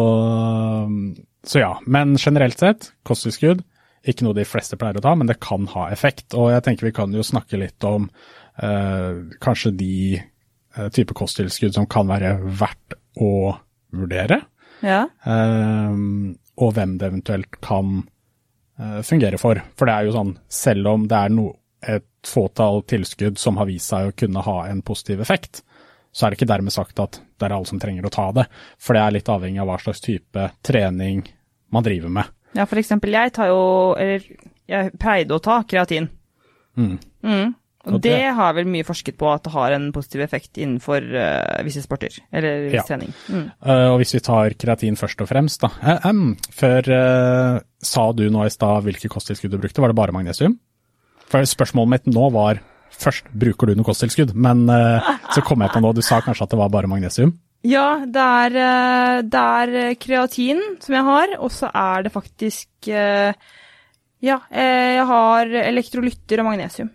så 1.48 1.62
ja. 1.62 1.72
Men 1.86 2.18
generelt 2.20 2.60
sett, 2.60 2.90
kosttilskudd, 3.08 3.62
ikke 4.06 4.26
noe 4.26 4.36
de 4.36 4.44
fleste 4.48 4.76
pleier 4.76 4.98
å 4.98 5.04
ta, 5.04 5.14
men 5.16 5.30
det 5.30 5.40
kan 5.42 5.64
ha 5.72 5.86
effekt. 5.94 6.34
Og 6.34 6.50
jeg 6.52 6.66
tenker 6.66 6.90
vi 6.90 6.96
kan 6.96 7.14
jo 7.14 7.24
snakke 7.24 7.60
litt 7.60 7.86
om 7.88 8.10
eh, 8.60 9.22
kanskje 9.40 9.72
de 9.78 9.94
Eh, 10.74 10.88
type 10.88 11.14
kosttilskudd 11.16 11.74
som 11.76 11.86
kan 11.90 12.08
være 12.08 12.36
verdt 12.40 12.96
å 13.20 13.52
vurdere. 13.92 14.40
Ja. 14.80 15.04
Eh, 15.04 15.98
og 16.62 16.72
hvem 16.76 16.96
det 17.00 17.08
eventuelt 17.08 17.58
kan 17.64 18.02
uh, 18.78 19.00
fungere 19.02 19.38
for. 19.40 19.58
For 19.78 19.88
det 19.88 19.94
er 19.94 20.06
jo 20.06 20.14
sånn, 20.14 20.32
selv 20.52 20.90
om 20.90 21.06
det 21.08 21.16
er 21.16 21.32
no, 21.32 21.46
et 21.80 22.04
fåtall 22.28 22.82
tilskudd 22.86 23.40
som 23.40 23.56
har 23.58 23.70
vist 23.70 23.88
seg 23.88 24.10
å 24.10 24.14
kunne 24.14 24.44
ha 24.44 24.56
en 24.68 24.82
positiv 24.84 25.22
effekt, 25.24 25.62
så 26.12 26.26
er 26.26 26.32
det 26.32 26.40
ikke 26.40 26.50
dermed 26.52 26.74
sagt 26.74 27.00
at 27.00 27.18
det 27.40 27.48
er 27.48 27.54
alle 27.56 27.68
som 27.68 27.80
trenger 27.80 28.06
å 28.06 28.12
ta 28.12 28.28
det. 28.36 28.46
For 28.80 28.96
det 28.96 29.02
er 29.02 29.16
litt 29.16 29.30
avhengig 29.32 29.62
av 29.62 29.70
hva 29.70 29.78
slags 29.80 30.04
type 30.04 30.50
trening 30.64 31.24
man 31.72 31.86
driver 31.86 32.12
med. 32.12 32.28
Ja, 32.52 32.66
for 32.68 32.80
eksempel 32.80 33.14
jeg 33.16 33.32
tar 33.32 33.48
jo, 33.48 33.62
eller 33.96 34.26
jeg 34.68 34.92
pleide 35.00 35.36
å 35.36 35.42
ta 35.42 35.62
kreatin. 35.68 36.10
Mm. 36.76 36.98
Mm. 37.24 37.54
Og, 37.82 37.96
det, 37.98 38.14
har 38.36 38.52
vel 38.54 38.68
mye 38.70 38.86
forsket 38.86 39.16
på 39.18 39.26
at 39.32 39.42
det 39.42 39.50
har 39.56 39.74
en 39.74 39.88
positiv 39.94 40.20
effekt 40.22 40.58
innenfor 40.60 41.02
uh, 41.02 41.62
visse 41.66 41.82
sporter, 41.82 42.14
eller 42.30 42.68
viss 42.68 42.78
Ja. 42.78 42.84
trening. 42.86 43.10
Mm. 43.26 43.48
Uh, 43.58 43.88
og 43.90 43.96
hvis 43.98 44.14
vi 44.14 44.20
tar 44.22 44.54
kreatin 44.54 44.98
først 45.00 45.24
og 45.24 45.30
fremst, 45.32 45.64
da. 45.64 45.98
Em, 46.06 46.36
før 46.54 46.92
uh, 46.94 47.56
sa 47.82 48.04
du 48.14 48.28
nå 48.30 48.44
i 48.46 48.52
stad 48.54 48.86
hvilke 48.86 49.10
kosttilskudd 49.10 49.56
du 49.56 49.58
brukte, 49.58 49.82
var 49.82 49.90
det 49.90 49.98
bare 49.98 50.14
magnesium? 50.14 50.60
For 51.32 51.42
spørsmålet 51.48 51.96
mitt 51.96 52.14
nå 52.14 52.28
var 52.30 52.62
først 52.92 53.30
bruker 53.32 53.70
du 53.70 53.78
noe 53.78 53.86
kosttilskudd, 53.86 54.34
men 54.34 54.66
uh, 54.70 55.14
så 55.34 55.42
kom 55.46 55.64
jeg 55.64 55.72
på 55.74 55.82
noe. 55.82 55.96
du 55.96 56.02
sa 56.04 56.20
kanskje 56.24 56.46
at 56.46 56.54
det 56.54 56.60
var 56.60 56.72
bare 56.72 56.90
magnesium? 56.90 57.34
Ja, 57.62 58.02
det 58.10 58.22
er, 58.22 58.56
eh, 58.58 59.18
det 59.22 59.40
er 59.40 59.74
eh, 59.78 59.94
kreatin 59.94 60.62
som 60.82 60.96
jeg 60.96 61.06
har, 61.06 61.34
og 61.38 61.52
så 61.54 61.70
er 61.70 62.02
det 62.02 62.14
faktisk 62.14 62.88
eh, 62.90 63.30
Ja, 64.22 64.38
eh, 64.50 64.98
jeg 64.98 65.06
har 65.06 65.54
elektrolytter 65.62 66.42
og 66.42 66.48
magnesium. 66.50 66.90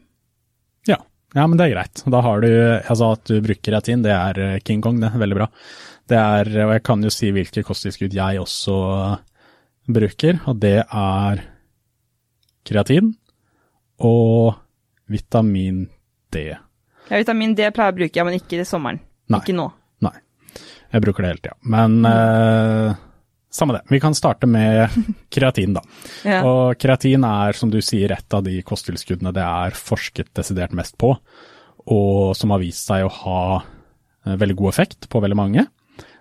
Ja. 0.87 0.97
ja, 1.35 1.45
men 1.47 1.55
det 1.59 1.67
er 1.67 1.73
greit. 1.73 2.03
Da 2.07 2.21
har 2.23 2.43
du 2.43 2.49
Jeg 2.49 2.99
sa 2.99 3.11
at 3.15 3.23
du 3.27 3.39
bruker 3.43 3.63
kreatin, 3.71 4.03
det 4.03 4.11
er 4.11 4.39
eh, 4.43 4.59
King 4.59 4.83
Kong, 4.83 4.99
det. 4.99 5.13
Veldig 5.15 5.39
bra. 5.39 5.47
Det 6.07 6.19
er, 6.19 6.51
og 6.65 6.75
jeg 6.75 6.83
kan 6.87 7.03
jo 7.03 7.11
si 7.11 7.31
hvilke 7.35 7.63
kosttilskudd 7.67 8.15
jeg 8.15 8.39
også 8.43 8.75
bruker, 9.87 10.39
og 10.47 10.59
det 10.59 10.81
er 10.83 11.43
kreatin 12.67 13.13
og 14.03 14.55
vitamin 15.07 15.85
D. 16.33 16.45
Ja, 17.07 17.17
vitamin 17.17 17.55
D 17.55 17.69
pleier 17.71 17.91
jeg 17.91 17.95
å 17.95 17.99
bruke, 18.01 18.19
ja, 18.19 18.25
men 18.27 18.37
ikke 18.39 18.61
i 18.61 18.67
sommeren. 18.67 19.01
Nei. 19.31 19.41
Ikke 19.41 19.55
nå. 19.55 19.67
Nei, 20.03 20.15
jeg 20.93 21.03
bruker 21.03 21.23
det 21.23 21.33
hele 21.33 21.43
tida. 21.43 21.57
Men 21.67 21.99
uh, 22.03 22.97
samme 23.53 23.77
det. 23.77 23.83
Vi 23.91 23.99
kan 24.03 24.15
starte 24.15 24.49
med 24.49 24.93
kreatin, 25.33 25.77
da. 25.77 25.83
Ja. 26.27 26.41
Og 26.47 26.79
kreatin 26.81 27.25
er, 27.27 27.57
som 27.57 27.71
du 27.73 27.79
sier, 27.83 28.13
et 28.15 28.35
av 28.35 28.45
de 28.47 28.59
kosttilskuddene 28.67 29.33
det 29.35 29.45
er 29.45 29.79
forsket 29.79 30.33
desidert 30.37 30.75
mest 30.77 30.97
på, 30.99 31.15
og 31.87 32.35
som 32.35 32.51
har 32.53 32.63
vist 32.63 32.87
seg 32.89 33.07
å 33.07 33.15
ha 33.23 33.41
eh, 33.57 34.35
veldig 34.35 34.57
god 34.59 34.73
effekt 34.73 35.07
på 35.11 35.23
veldig 35.23 35.39
mange. 35.39 35.67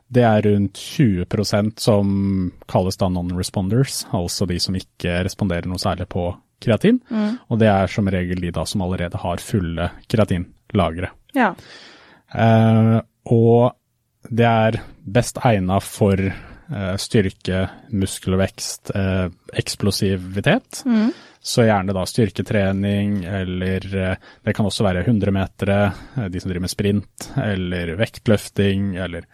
Det 0.07 0.23
er 0.23 0.45
rundt 0.47 0.79
20% 0.79 1.83
som 1.83 2.11
kalles 2.71 2.99
da 3.01 3.09
non-responders, 3.11 4.05
altså 4.15 4.47
de 4.47 4.61
som 4.63 4.77
ikke 4.79 5.25
responderer 5.27 5.67
noe 5.67 5.83
særlig 5.83 6.07
på 6.13 6.29
kreatin. 6.67 7.01
Og 7.49 7.61
det 7.63 7.71
er 7.73 7.93
som 7.93 8.11
regel 8.13 8.43
de 8.43 8.53
da 8.55 8.67
som 8.69 8.85
allerede 8.85 9.23
har 9.23 9.43
fulle 9.43 9.91
kreatinlagre. 10.11 11.15
ja. 11.39 11.55
Eh, 12.35 12.97
og 13.27 13.73
det 14.31 14.47
er 14.47 14.77
best 15.03 15.39
egna 15.47 15.79
for 15.83 16.19
eh, 16.19 16.97
styrke, 16.99 17.63
muskelvekst, 17.95 18.91
eh, 18.95 19.29
eksplosivitet. 19.63 20.83
Så 21.47 21.63
gjerne 21.63 21.95
da 21.95 22.03
styrketrening, 22.07 23.21
eller 23.25 23.87
eh, 24.03 24.17
det 24.43 24.55
kan 24.55 24.67
også 24.67 24.87
være 24.87 25.05
100-metere, 25.07 25.79
eh, 26.17 26.29
de 26.31 26.43
som 26.43 26.51
driver 26.51 26.67
med 26.67 26.75
sprint, 26.75 27.29
eller 27.39 27.95
vektløfting, 28.01 28.97
eller 28.99 29.29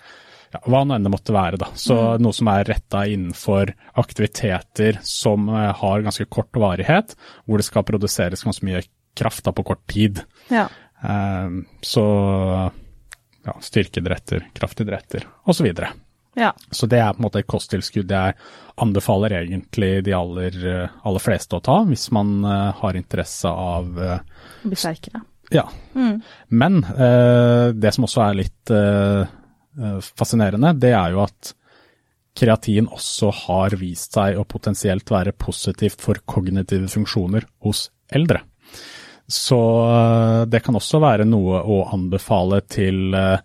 ja, 0.52 0.60
hva 0.68 0.82
nå 0.84 0.96
enn 0.96 1.06
det 1.06 1.12
måtte 1.12 1.34
være. 1.34 1.60
da. 1.60 1.70
Så 1.78 1.96
noe 2.22 2.36
som 2.36 2.50
er 2.52 2.68
retta 2.68 3.06
innenfor 3.08 3.72
aktiviteter 4.00 5.00
som 5.06 5.48
eh, 5.48 5.70
har 5.80 6.04
ganske 6.04 6.28
kort 6.32 6.52
varighet, 6.56 7.16
hvor 7.46 7.60
det 7.60 7.68
skal 7.68 7.86
produseres 7.88 8.44
ganske 8.44 8.68
mye 8.68 8.84
kraft 9.18 9.44
da 9.48 9.54
på 9.56 9.66
kort 9.72 9.84
tid. 9.90 10.24
ja. 10.52 10.68
Eh, 11.02 11.50
så 11.82 12.02
ja, 13.42 13.56
styrkeidretter, 13.60 14.44
kraftidretter 14.54 15.26
osv. 15.44 15.66
Så. 15.74 15.86
Ja. 16.34 16.52
så 16.70 16.86
det 16.86 17.00
er 17.02 17.12
på 17.12 17.20
en 17.20 17.26
måte 17.26 17.42
et 17.42 17.48
kosttilskudd 17.50 18.12
jeg 18.14 18.36
anbefaler 18.80 19.34
egentlig 19.42 19.90
de 20.06 20.14
aller, 20.16 20.54
aller 21.04 21.20
fleste 21.20 21.58
å 21.58 21.64
ta, 21.64 21.82
hvis 21.84 22.06
man 22.14 22.38
uh, 22.46 22.70
har 22.78 22.96
interesse 22.96 23.50
av 23.50 23.98
eh, 24.00 24.46
Bli 24.62 24.78
sterkere. 24.78 25.20
ja. 25.52 25.66
Men 26.48 26.80
uh, 26.86 27.74
det 27.76 27.92
som 27.92 28.08
også 28.08 28.24
er 28.24 28.38
litt 28.40 28.72
eh, 28.72 29.26
fascinerende, 30.18 30.74
det 30.78 30.92
er 30.92 31.14
jo 31.14 31.22
at 31.24 31.52
kreatin 32.36 32.86
også 32.88 33.30
har 33.46 33.74
vist 33.76 34.14
seg 34.16 34.38
å 34.40 34.46
potensielt 34.48 35.10
være 35.12 35.34
positivt 35.36 36.00
for 36.00 36.20
kognitive 36.28 36.88
funksjoner 36.88 37.44
hos 37.66 37.86
eldre. 38.12 38.40
Så 39.32 39.58
eh, 39.88 40.44
det 40.50 40.62
kan 40.64 40.76
også 40.76 41.00
være 41.02 41.26
noe 41.28 41.60
å 41.62 41.82
anbefale 41.94 42.62
til 42.68 43.14
eh, 43.16 43.38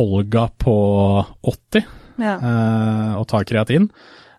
Olga 0.00 0.48
på 0.60 0.74
80 1.48 1.84
Ja. 2.18 2.34
eh, 2.36 3.12
å 3.20 3.24
ta 3.28 3.42
kreatin. 3.46 3.88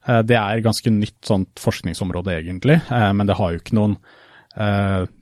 Eh, 0.05 0.21
det 0.27 0.37
er 0.37 0.65
ganske 0.65 0.91
nytt 0.93 1.21
sånt 1.29 1.61
forskningsområde 1.61 2.35
egentlig, 2.41 2.81
eh, 2.89 3.11
men 3.13 3.29
det 3.29 3.37
har 3.39 3.53
jo 3.55 3.61
ikke 3.61 3.77
noen 3.79 3.99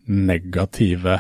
negative 0.08 1.18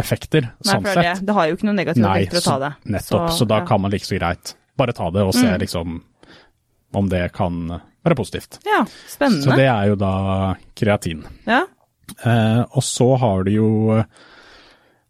effekter, 0.00 0.48
Nei, 0.50 0.66
sånn 0.72 0.82
det, 0.86 0.94
sett. 0.96 1.20
det. 1.20 1.26
det 1.28 1.36
har 1.36 1.46
jo 1.50 1.56
ikke 1.58 1.68
noen 1.68 1.78
negative 1.80 2.06
Nei, 2.06 2.16
effekter 2.24 2.40
å 2.40 2.46
ta 2.46 2.58
det. 2.64 2.72
nettopp. 2.96 3.28
Så, 3.36 3.46
da 3.50 3.60
ja. 3.62 3.66
kan 3.68 3.80
man 3.84 3.92
like 3.94 4.06
så 4.08 4.16
greit 4.18 4.54
bare 4.80 4.92
ta 4.96 5.10
det 5.14 5.22
og 5.22 5.34
se 5.36 5.46
Mm. 5.46 5.58
liksom 5.60 6.00
om 6.92 7.08
det 7.08 7.32
kan 7.36 7.80
være 8.02 8.16
positivt. 8.16 8.58
Ja, 8.66 8.84
spennende. 9.08 9.44
Så 9.44 9.56
det 9.56 9.68
er 9.68 9.86
jo 9.92 9.94
da 10.00 10.56
kreatin. 10.74 11.22
Ja. 11.46 11.62
Eh, 12.24 12.62
og 12.72 12.82
så 12.82 13.12
har 13.20 13.44
du 13.44 13.50
jo 13.52 13.68
noe 13.94 14.04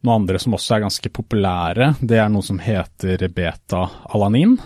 noen 0.03 0.15
andre 0.23 0.39
som 0.41 0.53
også 0.57 0.77
er 0.77 0.81
ganske 0.85 1.09
populære. 1.13 1.95
Det 2.01 2.19
er 2.19 2.29
noe 2.33 2.43
som 2.43 2.59
heter 2.59 3.21
beta-alanin. 3.29 4.59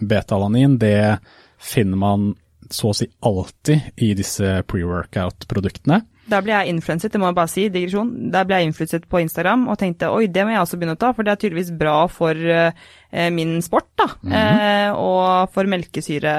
Beta-alanin 0.00 0.78
det 0.78 1.18
finner 1.58 1.96
man 1.96 2.34
så 2.70 2.90
å 2.90 2.96
si 2.96 3.06
alltid 3.24 3.92
i 4.02 4.10
disse 4.18 4.62
pre-workout-produktene. 4.68 6.00
Der 6.26 6.42
ble 6.42 6.52
jeg 6.56 6.72
influenset, 6.74 7.12
det 7.14 7.20
må 7.22 7.28
jeg 7.30 7.36
bare 7.38 7.50
si, 7.52 7.68
digresjon. 7.70 8.08
Der 8.34 8.44
ble 8.48 8.56
jeg 8.58 8.70
influenset 8.72 9.04
på 9.08 9.20
Instagram 9.22 9.68
og 9.70 9.76
tenkte 9.78 10.08
oi, 10.10 10.26
det 10.26 10.42
må 10.46 10.50
jeg 10.56 10.62
også 10.64 10.78
begynne 10.80 10.96
å 10.96 11.00
ta, 11.04 11.12
for 11.14 11.22
det 11.26 11.32
er 11.36 11.40
tydeligvis 11.44 11.70
bra 11.78 11.94
for 12.10 12.34
eh, 12.34 13.28
min 13.30 13.60
sport, 13.62 13.86
da. 14.00 14.08
Mhm. 14.24 14.34
eh, 14.34 14.90
og 14.98 15.52
for 15.54 15.70
melkesyre, 15.70 16.32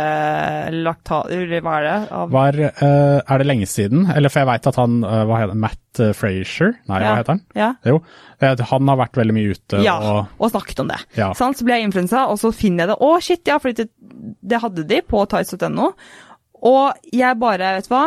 lakta... 0.83 1.21
Hva 1.27 1.77
er 1.79 1.87
det? 1.87 1.95
Av, 2.19 2.29
Var, 2.35 2.59
eh, 2.67 3.17
er 3.23 3.41
det 3.43 3.47
lenge 3.47 3.67
siden? 3.69 4.05
Eller 4.15 4.33
for 4.33 4.43
jeg 4.43 4.49
veit 4.51 4.69
at 4.73 4.79
han 4.81 4.99
eh, 5.07 5.23
hva 5.29 5.41
heter 5.43 5.59
Matt 5.63 6.01
uh, 6.03 6.11
Frazier, 6.17 6.75
nei, 6.91 7.01
Ja. 7.01 7.07
hva 7.13 7.17
heter 7.21 7.33
han? 7.35 7.43
Ja. 7.57 7.71
Jo, 7.87 8.01
eh, 8.41 8.65
han 8.73 8.91
har 8.91 9.01
vært 9.05 9.17
veldig 9.23 9.35
mye 9.39 9.55
ute 9.55 9.81
Ja, 9.85 9.97
og 10.03 10.43
og 10.43 10.51
snakket 10.53 10.83
om 10.83 10.91
det. 10.91 10.99
Ja. 11.17 11.31
Sånn, 11.37 11.55
Så 11.57 11.65
ble 11.67 11.79
jeg 11.79 11.87
influensa, 11.89 12.27
og 12.31 12.39
så 12.41 12.51
finner 12.55 12.85
jeg 12.85 12.93
det. 12.93 12.99
Å, 13.07 13.11
shit, 13.23 13.43
ja, 13.47 13.57
for 13.63 13.71
det, 13.71 13.87
det 14.43 14.61
hadde 14.63 14.85
de 14.87 15.01
på 15.01 15.23
tights.no. 15.31 15.93
Og 16.67 17.09
jeg 17.13 17.37
bare, 17.37 17.75
vet 17.77 17.85
du 17.87 17.91
hva. 17.93 18.05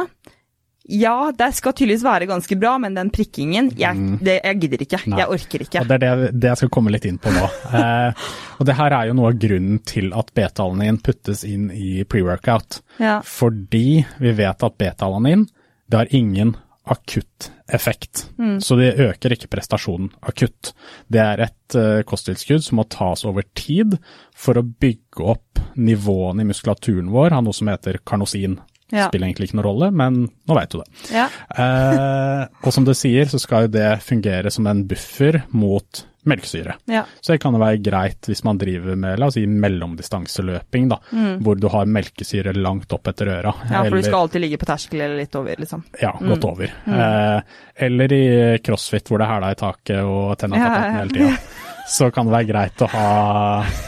Ja, 0.91 1.31
det 1.37 1.53
skal 1.55 1.75
tydeligvis 1.77 2.05
være 2.05 2.27
ganske 2.31 2.57
bra, 2.59 2.75
men 2.83 2.97
den 2.99 3.13
prikkingen, 3.15 3.71
jeg, 3.79 4.19
det, 4.25 4.41
jeg 4.43 4.61
gidder 4.65 4.85
ikke. 4.87 5.03
Mm. 5.05 5.13
Nei. 5.15 5.21
Jeg 5.23 5.35
orker 5.37 5.65
ikke. 5.67 5.83
Og 5.85 5.91
Det 5.91 5.99
er 5.99 6.03
det, 6.05 6.31
det 6.43 6.51
jeg 6.51 6.61
skal 6.63 6.73
komme 6.75 6.95
litt 6.95 7.07
inn 7.11 7.21
på 7.23 7.35
nå. 7.35 7.47
Eh, 7.81 8.25
og 8.59 8.67
Det 8.67 8.75
her 8.77 8.93
er 8.93 9.09
jo 9.09 9.15
noe 9.17 9.29
av 9.31 9.37
grunnen 9.41 9.79
til 9.87 10.11
at 10.19 10.33
beta-alanin 10.37 10.99
puttes 11.05 11.45
inn 11.49 11.69
i 11.71 12.03
pre-workout. 12.05 12.81
Ja. 13.01 13.21
Fordi 13.25 14.03
vi 14.19 14.33
vet 14.37 14.67
at 14.67 14.77
beta-alanin 14.81 15.47
det 15.91 15.99
har 15.99 16.11
ingen 16.15 16.57
akutt 16.91 17.51
effekt. 17.69 18.27
Mm. 18.39 18.61
Så 18.61 18.77
det 18.77 18.97
øker 18.99 19.35
ikke 19.35 19.51
prestasjonen 19.53 20.11
akutt. 20.27 20.73
Det 21.07 21.21
er 21.23 21.45
et 21.47 21.77
uh, 21.79 22.03
kosttilskudd 22.07 22.65
som 22.67 22.81
må 22.81 22.87
tas 22.91 23.23
over 23.29 23.47
tid 23.59 23.95
for 24.35 24.59
å 24.59 24.65
bygge 24.67 25.27
opp 25.35 25.61
nivåene 25.79 26.43
i 26.43 26.49
muskulaturen 26.49 27.13
vår 27.15 27.37
av 27.37 27.47
noe 27.47 27.57
som 27.57 27.71
heter 27.71 28.01
karnosin. 28.07 28.59
Ja. 28.91 29.09
Spiller 29.09 29.29
egentlig 29.29 29.51
ikke 29.51 29.61
noen 29.61 29.69
rolle, 29.69 29.91
men 29.95 30.23
nå 30.29 30.57
veit 30.59 30.71
du 30.73 30.81
det. 30.83 30.89
Ja. 31.15 31.27
Eh, 31.55 32.45
og 32.63 32.75
som 32.75 32.87
du 32.87 32.95
sier, 32.97 33.29
så 33.31 33.41
skal 33.43 33.67
jo 33.67 33.75
det 33.79 33.91
fungere 34.05 34.51
som 34.53 34.67
en 34.71 34.85
buffer 34.91 35.43
mot 35.55 36.07
melkesyre. 36.29 36.75
ja. 36.85 37.05
Så 37.21 37.33
det 37.33 37.39
kan 37.41 37.55
jo 37.57 37.61
være 37.63 37.81
greit 37.81 38.29
hvis 38.29 38.43
man 38.45 38.59
driver 38.61 38.97
med 38.97 39.19
la 39.19 39.31
oss 39.31 39.39
si 39.39 39.47
mellomdistanseløping, 39.49 40.91
da, 40.91 40.99
hvor 41.41 41.57
du 41.57 41.69
har 41.73 41.89
melkesyre 41.89 42.53
langt 42.59 42.93
opp 42.93 43.09
etter 43.09 43.31
øra. 43.39 43.55
Mm. 43.57 43.73
ja, 43.73 43.79
for 43.79 43.87
eller- 43.87 43.97
du 43.97 44.09
skal 44.11 44.21
alltid 44.21 44.45
ligge 44.45 44.59
på 44.61 44.69
terskel 44.69 45.01
eller 45.01 45.17
litt 45.17 45.35
over, 45.41 45.57
liksom. 45.57 45.85
ja, 46.01 46.13
gått 46.21 46.45
over. 46.45 46.75
Eh, 46.87 47.41
eller 47.87 48.13
i 48.13 48.59
crossfit 48.59 49.09
hvor 49.09 49.19
det 49.19 49.29
er 49.29 49.35
hæla 49.35 49.51
i 49.51 49.61
taket 49.65 50.03
og 50.05 50.37
tenna 50.39 50.61
på 50.61 50.69
ja. 50.69 50.93
hele 50.99 51.11
tida. 51.17 51.37
Så 51.91 52.07
kan 52.15 52.29
det 52.29 52.35
være 52.37 52.49
greit 52.53 52.83
å 52.85 52.89
ha 52.93 53.07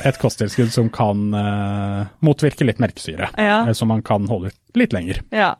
et 0.08 0.16
kosttilskudd 0.18 0.72
som 0.74 0.88
kan 0.92 1.20
uh, 1.36 2.00
motvirke 2.26 2.66
litt 2.66 2.80
merkesyre. 2.82 3.28
Ja. 3.38 3.60
eh, 3.68 3.74
Så 3.78 3.86
man 3.86 4.02
kan 4.02 4.26
holde 4.30 4.50
litt 4.78 4.92
lenger. 4.96 5.20
Ja. 5.30 5.52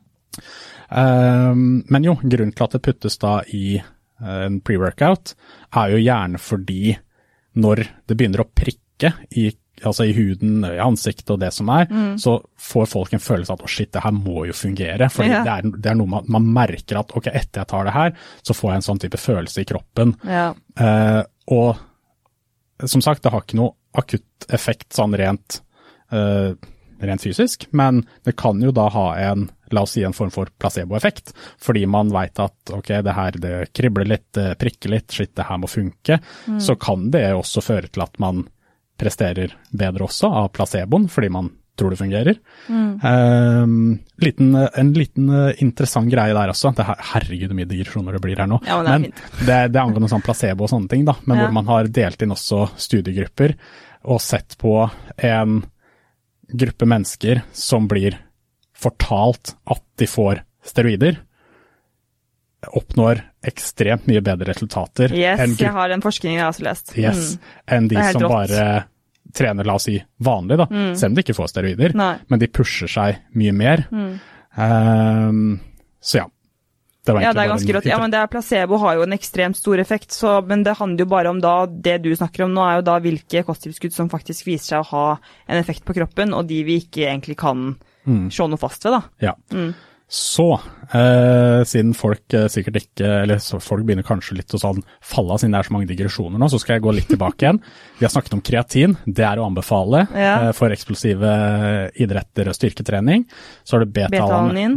Um, 0.92 1.82
men 1.88 2.04
jo, 2.04 2.16
grunnen 2.20 2.52
til 2.56 2.66
at 2.66 2.74
det 2.76 2.82
puttes 2.84 3.16
da 3.22 3.38
i 3.54 3.78
uh, 3.78 4.38
en 4.48 4.58
pre-workout, 4.64 5.34
er 5.78 5.94
jo 5.94 6.00
gjerne 6.02 6.40
fordi 6.42 6.96
når 7.62 7.84
det 8.08 8.16
begynner 8.18 8.42
å 8.44 8.48
prikke 8.48 9.12
i, 9.38 9.46
altså 9.84 10.06
i 10.08 10.14
huden, 10.16 10.62
i 10.66 10.78
ansiktet 10.82 11.30
og 11.34 11.40
det 11.42 11.50
som 11.54 11.68
er, 11.74 11.88
så 12.20 12.36
får 12.60 12.86
folk 12.88 13.12
en 13.16 13.22
følelse 13.22 13.52
av 13.52 13.60
at 13.60 13.66
å 13.66 13.70
shit, 13.72 13.90
det 13.92 14.02
her 14.04 14.14
må 14.16 14.46
jo 14.48 14.54
fungere. 14.56 15.08
For 15.12 15.26
Ja. 15.28 15.42
det, 15.44 15.52
er, 15.58 15.72
det 15.84 15.90
er 15.92 15.98
noe 15.98 16.10
man, 16.14 16.28
man 16.32 16.46
merker 16.54 17.00
at 17.02 17.12
ok, 17.18 17.28
etter 17.32 17.62
jeg 17.62 17.70
tar 17.72 17.88
det 17.88 17.94
her, 17.96 18.14
så 18.46 18.56
får 18.56 18.70
jeg 18.72 18.80
en 18.82 18.86
sånn 18.88 19.02
type 19.04 19.20
følelse 19.20 19.64
i 19.64 19.68
kroppen. 19.68 20.14
Ja. 20.28 20.46
Uh, 20.80 21.22
og 21.52 21.82
som 22.90 23.02
sagt, 23.04 23.22
det 23.22 23.32
har 23.32 23.44
ikke 23.44 23.58
noe 23.60 23.76
akutt 23.98 24.46
effekt 24.52 24.92
sånn 24.96 25.16
rent, 25.18 25.60
uh, 26.12 26.54
rent 27.02 27.24
fysisk, 27.24 27.66
men 27.70 28.04
det 28.26 28.36
kan 28.40 28.62
jo 28.62 28.72
da 28.74 28.88
ha 28.94 29.06
en 29.20 29.50
la 29.72 29.82
oss 29.86 29.94
si 29.96 30.02
en 30.04 30.12
form 30.12 30.30
for 30.30 30.50
placeboeffekt, 30.60 31.32
fordi 31.60 31.86
man 31.88 32.12
veit 32.12 32.38
at 32.42 32.72
ok, 32.72 32.90
det 33.04 33.14
her 33.16 33.38
det 33.40 33.54
kribler 33.72 34.08
litt, 34.08 34.28
det 34.36 34.54
prikker 34.60 34.92
litt, 34.92 35.08
shit, 35.12 35.32
det 35.36 35.48
her 35.48 35.60
må 35.62 35.70
funke, 35.70 36.18
mm. 36.46 36.60
så 36.60 36.76
kan 36.76 37.08
det 37.14 37.24
også 37.32 37.64
føre 37.64 37.88
til 37.88 38.04
at 38.04 38.20
man 38.22 38.44
presterer 39.00 39.56
bedre 39.72 40.06
også 40.06 40.28
av 40.42 40.52
placeboen, 40.54 41.08
fordi 41.10 41.32
man 41.32 41.48
tror 41.78 41.90
det 41.90 41.98
fungerer. 42.00 42.38
Mm. 42.68 43.00
Um, 43.00 43.98
liten, 44.20 44.54
en 44.54 44.92
liten 44.92 45.30
uh, 45.30 45.62
interessant 45.64 46.10
greie 46.12 46.34
der 46.36 46.52
også. 46.52 46.74
Det 46.76 46.86
her, 46.86 47.00
herregud, 47.14 47.48
hvor 47.48 47.58
mye 47.58 47.70
digresjoner 47.70 48.16
det 48.16 48.22
blir 48.24 48.42
her 48.42 48.50
nå. 48.50 48.60
Ja, 48.68 48.78
men 48.78 48.86
det, 48.86 48.92
er 48.92 49.04
men, 49.04 49.24
det, 49.48 49.58
det 49.72 49.80
er 49.80 49.84
angående 49.84 50.12
sånn 50.12 50.24
placebo 50.24 50.66
og 50.66 50.72
sånne 50.72 50.92
ting, 50.92 51.06
da, 51.08 51.16
men 51.24 51.40
ja. 51.40 51.46
hvor 51.46 51.56
man 51.56 51.70
har 51.72 51.90
delt 52.00 52.24
inn 52.24 52.36
også 52.36 52.66
studiegrupper 52.76 53.56
og 54.12 54.20
sett 54.22 54.58
på 54.60 54.76
en 55.16 55.62
gruppe 56.52 56.88
mennesker 56.88 57.44
som 57.56 57.86
blir 57.88 58.18
fortalt 58.76 59.54
at 59.70 59.84
de 60.00 60.08
får 60.10 60.42
steroider, 60.66 61.20
oppnår 62.76 63.22
ekstremt 63.46 64.06
mye 64.10 64.22
bedre 64.22 64.52
resultater. 64.52 65.14
Yes, 65.16 65.56
jeg 65.58 65.72
har 65.74 65.90
den 65.90 66.02
forskningen 66.04 66.38
jeg 66.38 66.44
har 66.44 66.52
også 66.52 66.66
lest. 66.66 66.92
Yes, 66.98 67.34
mm. 67.34 67.52
Enn 67.76 67.88
de 67.90 68.04
som 68.12 68.26
rått. 68.26 68.32
bare 68.32 68.66
trener, 69.34 69.66
la 69.68 69.78
oss 69.78 69.88
si, 69.88 69.96
vanlig, 70.22 70.60
da. 70.60 70.68
Mm. 70.70 70.92
Selv 70.98 71.12
om 71.12 71.16
de 71.16 71.24
ikke 71.24 71.38
får 71.38 71.50
steroider, 71.52 71.96
Nei. 71.98 72.14
men 72.28 72.42
de 72.42 72.50
pusher 72.52 72.90
seg 72.90 73.24
mye 73.38 73.56
mer. 73.56 73.86
Mm. 73.92 74.14
Um, 74.56 75.42
så 76.02 76.22
ja. 76.22 76.28
Det 77.02 77.16
ja, 77.18 77.32
det 77.34 77.42
er 77.42 77.48
ganske 77.50 77.74
rått. 77.74 77.86
Ja, 77.90 77.96
men 77.98 78.12
det 78.12 78.18
er 78.20 78.28
placebo 78.30 78.78
har 78.78 78.94
jo 78.94 79.02
en 79.02 79.14
ekstremt 79.16 79.58
stor 79.58 79.80
effekt, 79.82 80.14
så, 80.14 80.36
men 80.46 80.60
det 80.62 80.76
handler 80.78 81.02
jo 81.02 81.10
bare 81.10 81.32
om 81.32 81.40
da 81.42 81.64
Det 81.66 81.96
du 82.04 82.12
snakker 82.14 82.44
om 82.44 82.52
nå, 82.54 82.62
er 82.62 82.76
jo 82.78 82.84
da 82.86 83.00
hvilke 83.02 83.42
kosttilskudd 83.48 83.94
som 83.94 84.10
faktisk 84.12 84.46
viser 84.46 84.76
seg 84.76 84.84
å 84.84 84.90
ha 84.92 85.06
en 85.48 85.58
effekt 85.58 85.82
på 85.88 85.96
kroppen, 85.96 86.30
og 86.36 86.46
de 86.46 86.60
vi 86.68 86.78
ikke 86.84 87.08
egentlig 87.08 87.40
kan 87.42 87.72
mm. 88.06 88.28
se 88.30 88.46
noe 88.46 88.60
fast 88.60 88.86
ved, 88.86 88.94
da. 88.94 89.32
Ja. 89.32 89.34
Så, 90.12 90.60
eh, 90.92 91.62
siden 91.64 91.94
folk 91.96 92.34
eh, 92.36 92.44
sikkert 92.52 92.82
ikke 92.82 93.08
Eller 93.22 93.38
folk 93.64 93.86
begynner 93.88 94.04
kanskje 94.04 94.34
litt 94.36 94.52
å 94.52 94.58
sånn 94.60 94.82
falle 95.00 95.32
av 95.32 95.40
siden 95.40 95.54
det 95.54 95.62
er 95.62 95.68
så 95.70 95.72
mange 95.72 95.88
digresjoner 95.88 96.42
nå, 96.42 96.48
så 96.52 96.60
skal 96.60 96.76
jeg 96.76 96.84
gå 96.84 96.92
litt 96.98 97.08
tilbake 97.08 97.46
igjen. 97.46 97.60
Vi 97.98 98.04
har 98.04 98.12
snakket 98.12 98.36
om 98.36 98.42
kreatin. 98.44 98.98
Det 99.06 99.24
er 99.24 99.40
å 99.40 99.46
anbefale 99.48 100.02
ja. 100.12 100.34
eh, 100.34 100.50
for 100.56 100.74
eksplosive 100.74 101.32
idretter 101.96 102.52
og 102.52 102.58
styrketrening. 102.58 103.24
Så 103.64 103.78
har 103.78 103.86
du 103.86 103.94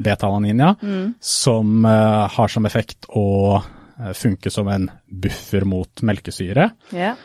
beta-alanin, 0.06 0.64
ja, 0.64 0.72
mm. 0.80 1.06
som 1.20 1.84
eh, 1.84 2.24
har 2.38 2.56
som 2.56 2.72
effekt 2.72 3.10
å 3.12 3.28
eh, 3.60 4.16
funke 4.16 4.54
som 4.54 4.72
en 4.72 4.88
buffer 5.12 5.68
mot 5.68 6.06
melkesyre. 6.08 6.72
Yeah. 6.96 7.20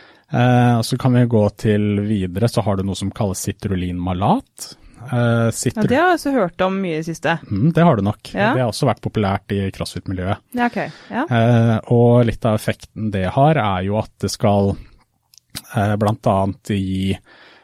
så 0.87 0.97
kan 0.99 1.15
vi 1.15 1.25
gå 1.27 1.41
til 1.59 2.05
videre, 2.07 2.47
så 2.51 2.63
har 2.63 2.79
du 2.79 2.85
noe 2.87 2.99
som 2.99 3.11
kalles 3.15 3.43
citrulinmalat. 3.47 4.75
Uh, 5.01 5.49
ja, 5.49 5.83
det 5.83 5.97
har 5.97 6.11
jeg 6.11 6.19
også 6.19 6.33
hørt 6.35 6.63
om 6.65 6.77
mye 6.83 6.99
i 6.99 7.01
det 7.01 7.09
siste. 7.09 7.39
Mm, 7.49 7.71
det 7.77 7.85
har 7.87 7.97
du 7.97 8.05
nok. 8.05 8.33
Ja. 8.35 8.53
Det 8.55 8.63
har 8.63 8.71
også 8.71 8.89
vært 8.91 9.03
populært 9.05 9.55
i 9.57 9.63
crossfit-miljøet. 9.75 10.43
Ja, 10.57 10.69
okay. 10.69 10.93
ja. 11.09 11.25
Uh, 11.31 11.77
og 11.95 12.27
litt 12.29 12.45
av 12.47 12.59
effekten 12.61 13.11
det 13.15 13.27
har, 13.37 13.61
er 13.61 13.87
jo 13.89 13.97
at 14.01 14.13
det 14.23 14.33
skal 14.33 14.75
uh, 14.75 15.95
bl.a. 16.01 16.37
gi 16.69 17.15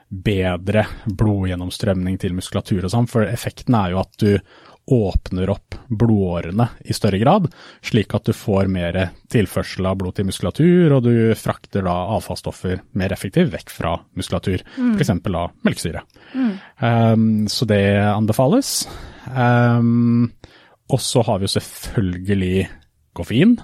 bedre 0.07 0.87
blodgjennomstrømning 1.07 2.16
til 2.22 2.37
muskulatur 2.37 2.87
og 2.87 2.93
sånn, 2.93 3.11
for 3.11 3.26
effekten 3.28 3.76
er 3.76 3.93
jo 3.93 4.01
at 4.05 4.22
du 4.22 4.30
åpner 4.87 5.51
opp 5.51 5.74
blodårene 5.89 6.68
i 6.87 6.95
større 6.95 7.18
grad, 7.18 7.49
slik 7.82 8.14
at 8.14 8.28
du 8.28 8.32
får 8.37 8.68
mer 8.70 8.99
tilførsel 9.32 9.87
av 9.91 9.99
blod 9.99 10.16
til 10.16 10.28
muskulatur, 10.28 10.95
og 10.95 11.07
du 11.07 11.34
frakter 11.39 11.87
da 11.87 11.95
avfallsstoffer 12.14 12.82
mer 12.99 13.14
effektivt 13.14 13.51
vekk 13.55 13.72
fra 13.74 13.97
muskulatur, 14.18 14.62
mm. 14.76 14.95
f.eks. 14.95 15.12
da 15.26 15.47
melkesyre. 15.66 16.03
Mm. 16.34 16.53
Um, 16.78 17.30
så 17.51 17.66
det 17.66 17.82
anbefales. 18.07 18.74
Um, 19.34 20.30
og 20.87 21.03
så 21.03 21.24
har 21.26 21.41
vi 21.41 21.49
jo 21.49 21.55
selvfølgelig 21.57 22.68
koffein. 23.16 23.57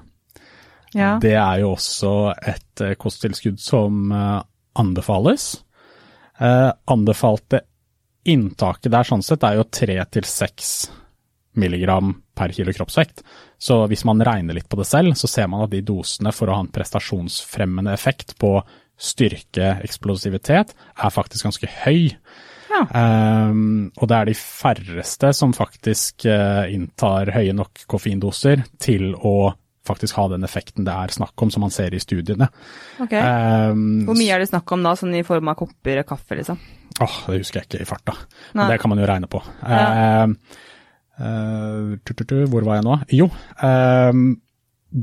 Ja. 0.92 1.16
Det 1.22 1.36
er 1.38 1.62
jo 1.62 1.72
også 1.76 2.32
et 2.34 2.82
eh, 2.84 2.96
kosttilskudd 3.00 3.60
som 3.62 4.10
uh, 4.12 4.42
anbefales. 4.76 5.54
Uh, 6.36 6.74
anbefalte 6.90 7.62
inntaket 8.28 8.90
der 8.92 9.06
sånn 9.06 9.22
sett 9.24 9.46
er 9.46 9.56
jo 9.60 9.70
tre 9.70 9.96
til 10.12 10.26
seks 10.28 10.90
milligram 11.58 12.14
per 12.34 12.52
kilo 12.54 12.72
kroppsvekt. 12.72 13.22
Så 13.60 13.82
hvis 13.90 14.04
man 14.08 14.22
regner 14.24 14.56
litt 14.56 14.68
på 14.70 14.78
det 14.80 14.88
selv, 14.88 15.16
så 15.18 15.28
ser 15.30 15.50
man 15.52 15.64
at 15.66 15.72
de 15.72 15.82
dosene 15.84 16.32
for 16.34 16.48
å 16.48 16.56
ha 16.56 16.64
en 16.64 16.72
prestasjonsfremmende 16.72 17.92
effekt 17.94 18.36
på 18.40 18.56
styrke, 19.02 19.76
eksplosivitet, 19.82 20.74
er 20.74 21.14
faktisk 21.14 21.48
ganske 21.48 21.70
høy. 21.82 22.12
Ja. 22.72 22.84
Um, 23.50 23.90
og 23.98 24.08
det 24.08 24.18
er 24.18 24.30
de 24.30 24.36
færreste 24.38 25.32
som 25.36 25.52
faktisk 25.56 26.24
uh, 26.24 26.64
inntar 26.72 27.32
høye 27.34 27.52
nok 27.56 27.84
koffeindoser 27.90 28.64
til 28.80 29.12
å 29.18 29.52
faktisk 29.86 30.16
ha 30.20 30.28
den 30.30 30.46
effekten 30.46 30.86
det 30.86 30.94
er 30.94 31.12
snakk 31.12 31.42
om, 31.42 31.50
som 31.50 31.64
man 31.66 31.72
ser 31.74 31.94
i 31.94 32.00
studiene. 32.00 32.46
Okay. 33.02 33.18
Um, 33.18 34.04
Hvor 34.06 34.16
mye 34.16 34.36
er 34.36 34.42
det 34.42 34.52
snakk 34.52 34.70
om 34.72 34.84
da, 34.86 34.94
sånn 34.98 35.16
i 35.18 35.24
form 35.26 35.50
av 35.50 35.58
kopper 35.58 36.04
og 36.04 36.08
kaffe, 36.14 36.38
liksom? 36.38 36.60
Åh, 37.00 37.06
oh, 37.08 37.16
det 37.32 37.42
husker 37.42 37.60
jeg 37.60 37.68
ikke 37.68 37.82
i 37.82 37.88
farta. 37.88 38.14
Men 38.54 38.70
det 38.70 38.78
kan 38.80 38.92
man 38.92 39.02
jo 39.02 39.08
regne 39.10 39.30
på. 39.30 39.42
Ja. 39.66 40.28
Uh, 40.30 40.70
Uh, 41.20 41.98
hvor 42.48 42.64
var 42.64 42.78
jeg 42.78 42.86
nå? 42.86 42.96
Jo, 43.12 43.26
uh, 43.60 45.02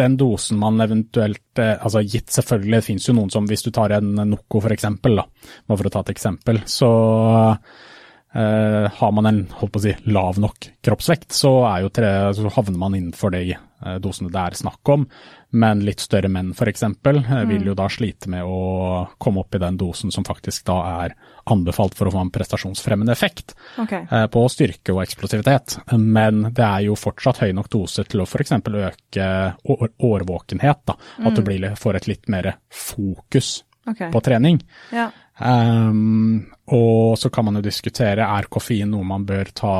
den 0.00 0.16
dosen 0.16 0.56
man 0.60 0.80
eventuelt 0.80 1.60
uh, 1.60 1.74
Altså 1.84 2.00
gitt 2.00 2.32
selvfølgelig, 2.32 2.78
det 2.78 2.86
finnes 2.86 3.08
jo 3.10 3.14
noen 3.18 3.32
som 3.34 3.48
hvis 3.50 3.66
du 3.66 3.70
tar 3.74 3.92
en 3.98 4.14
Noco 4.30 4.62
eksempel, 4.72 5.20
bare 5.20 5.80
for 5.82 5.90
å 5.90 5.92
ta 5.92 6.04
et 6.06 6.14
eksempel, 6.16 6.62
så 6.70 6.90
Uh, 6.90 7.88
har 8.32 9.12
man 9.16 9.26
en 9.26 9.40
holdt 9.58 9.72
på 9.74 9.80
å 9.80 9.82
si, 9.82 9.94
lav 10.06 10.36
nok 10.38 10.68
kroppsvekt, 10.86 11.32
så, 11.34 11.50
tre, 11.90 12.10
så 12.36 12.52
havner 12.54 12.78
man 12.78 12.94
innenfor 12.94 13.32
de 13.34 13.56
uh, 13.86 13.96
dosene 14.02 14.30
det 14.32 14.40
er 14.40 14.56
snakk 14.58 14.92
om. 14.92 15.06
Men 15.50 15.82
litt 15.82 16.02
større 16.02 16.30
menn 16.30 16.52
f.eks. 16.54 16.84
Uh, 16.84 17.20
mm. 17.26 17.48
vil 17.50 17.70
jo 17.70 17.76
da 17.78 17.88
slite 17.90 18.30
med 18.30 18.46
å 18.46 19.06
komme 19.18 19.42
opp 19.42 19.56
i 19.56 19.62
den 19.62 19.78
dosen 19.80 20.12
som 20.14 20.26
faktisk 20.26 20.66
da 20.68 20.78
er 21.04 21.16
anbefalt 21.50 21.96
for 21.98 22.08
å 22.08 22.14
få 22.14 22.24
en 22.24 22.32
prestasjonsfremmende 22.34 23.14
effekt 23.14 23.56
okay. 23.80 24.06
uh, 24.12 24.26
på 24.30 24.44
styrke 24.52 24.94
og 24.94 25.02
eksplosivitet. 25.04 25.80
Men 25.96 26.46
det 26.54 26.66
er 26.66 26.86
jo 26.88 26.98
fortsatt 26.98 27.42
høy 27.44 27.50
nok 27.56 27.70
dose 27.72 28.06
til 28.06 28.22
å 28.22 28.28
f.eks. 28.28 28.54
øke 28.60 29.30
årvåkenhet. 29.66 30.84
Da. 30.86 30.98
At 31.18 31.32
mm. 31.32 31.34
du 31.38 31.42
blir, 31.46 31.72
får 31.80 32.00
et 32.00 32.12
litt 32.12 32.30
mer 32.32 32.54
fokus 32.70 33.60
okay. 33.88 34.10
på 34.12 34.22
trening. 34.24 34.62
Ja. 34.94 35.10
Um, 35.40 36.50
og 36.68 37.16
så 37.18 37.30
kan 37.32 37.46
man 37.46 37.56
jo 37.58 37.64
diskutere 37.64 38.26
er 38.28 38.48
koffein 38.52 38.90
noe 38.92 39.06
man 39.08 39.24
bør 39.28 39.48
ta 39.56 39.76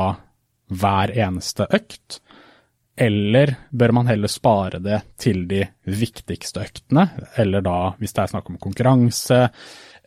hver 0.71 1.13
eneste 1.13 1.67
økt, 1.69 2.21
eller 3.01 3.55
bør 3.69 3.93
man 3.95 4.09
heller 4.09 4.31
spare 4.31 4.79
det 4.83 5.01
til 5.21 5.45
de 5.49 5.63
viktigste 5.85 6.63
øktene, 6.63 7.07
eller 7.39 7.63
da 7.65 7.77
hvis 7.99 8.15
det 8.15 8.23
er 8.23 8.33
snakk 8.33 8.49
om 8.51 8.59
konkurranse, 8.61 9.43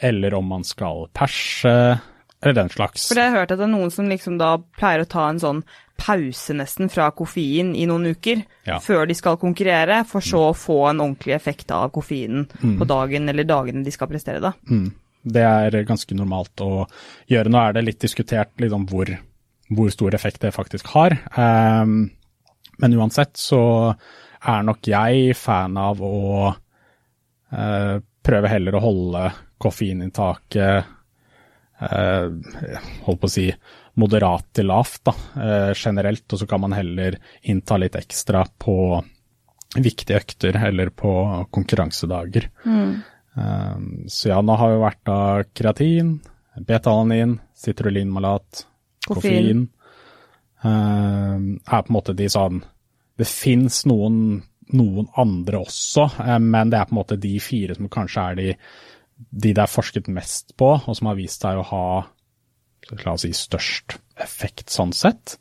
eller 0.02 0.34
om 0.34 0.50
man 0.57 0.66
skal 0.66 1.07
perse, 1.14 1.74
eller 2.44 2.57
den 2.59 2.72
slags. 2.72 3.09
For 3.09 3.20
jeg 3.20 3.32
har 3.32 3.44
hørt 3.44 3.55
at 3.55 3.61
det 3.61 3.68
er 3.68 3.72
noen 3.72 3.92
som 3.94 4.11
liksom 4.11 4.38
da 4.40 4.57
pleier 4.78 5.05
å 5.05 5.11
ta 5.11 5.28
en 5.30 5.40
sånn 5.40 5.62
pause 6.00 6.57
nesten 6.59 6.90
fra 6.90 7.12
koffein 7.14 7.70
i 7.78 7.86
noen 7.86 8.11
uker, 8.16 8.42
ja. 8.66 8.80
før 8.82 9.07
de 9.07 9.14
skal 9.16 9.38
konkurrere, 9.40 10.02
for 10.09 10.24
så 10.24 10.48
å 10.50 10.57
få 10.59 10.80
en 10.90 11.05
ordentlig 11.05 11.36
effekt 11.36 11.70
av 11.72 11.92
koffeinen 11.94 12.48
mm. 12.50 12.76
på 12.80 12.88
dagen 12.90 13.30
eller 13.30 13.46
dagene 13.48 13.84
de 13.86 13.94
skal 13.94 14.11
prestere, 14.11 14.42
da. 14.42 14.52
Mm. 14.68 14.90
Det 15.25 15.45
er 15.45 15.87
ganske 15.89 16.16
normalt 16.16 16.61
å 16.61 16.85
gjøre. 17.31 17.53
Nå 17.53 17.61
er 17.61 17.77
det 17.77 17.85
litt 17.87 18.03
diskutert 18.05 18.53
liksom, 18.61 18.85
hvor, 18.91 19.11
hvor, 19.70 19.93
stor 19.93 20.16
effekt 20.16 20.43
det 20.45 20.53
faktisk 20.57 20.91
har. 20.93 21.16
Um, 21.37 22.11
men 22.83 22.99
uansett 22.99 23.39
så 23.41 23.62
er 24.45 24.66
nok 24.66 24.85
jeg 24.91 25.37
fan 25.39 25.79
av 25.81 26.03
å 26.05 26.51
uh, 26.53 27.97
prøve 28.25 28.53
heller 28.53 28.77
å 28.77 28.85
holde 28.85 29.25
koffeininntaket 29.64 30.85
uh, 31.81 32.29
holdt 33.07 33.22
på 33.22 33.31
å 33.31 33.33
si 33.33 33.49
moderat 34.01 34.51
til 34.59 34.68
lavt 34.68 35.05
da, 35.07 35.14
uh, 35.39 35.72
generelt, 35.72 36.27
og 36.29 36.43
så 36.43 36.49
kan 36.51 36.64
man 36.64 36.77
heller 36.77 37.16
innta 37.49 37.79
litt 37.81 37.97
ekstra 37.97 38.45
på 38.59 38.77
viktige 39.75 40.20
økter 40.20 40.59
eller 40.68 40.91
på 40.95 41.12
konkurransedager. 41.55 42.49
Mm. 42.66 43.03
Um, 43.35 44.05
så 44.09 44.30
ja, 44.30 44.39
nå 44.43 44.55
har 44.61 44.74
jo 44.74 44.82
vært 44.85 45.03
da 45.09 45.18
kreatin, 45.57 46.16
betalanin, 46.66 47.39
citrulinmalat, 47.59 48.64
koffein. 49.09 49.66
Um, 50.64 51.49
er 51.66 51.82
på 51.85 51.91
en 51.91 51.97
måte 51.99 52.14
de 52.16 52.24
sånn 52.32 52.62
Det 53.20 53.26
fins 53.28 53.82
noen, 53.85 54.39
noen, 54.72 55.11
andre 55.20 55.61
også, 55.61 56.07
um, 56.24 56.47
men 56.55 56.72
det 56.72 56.78
er 56.80 56.89
på 56.89 56.95
en 56.95 57.01
måte 57.03 57.20
de 57.20 57.35
fire 57.43 57.76
som 57.76 57.91
kanskje 57.93 58.24
er 58.30 58.39
de, 58.39 58.49
de 59.45 59.53
det 59.53 59.61
er 59.61 59.70
forsket 59.70 60.09
mest 60.09 60.55
på, 60.59 60.70
og 60.78 60.97
som 60.97 61.11
har 61.11 61.18
vist 61.18 61.45
seg 61.45 61.61
å 61.61 61.68
ha 61.68 61.85
la 63.05 63.14
oss 63.14 63.24
si, 63.24 63.32
størst 63.37 63.99
effekt 64.20 64.72
sånn 64.72 64.93
sett. 64.97 65.39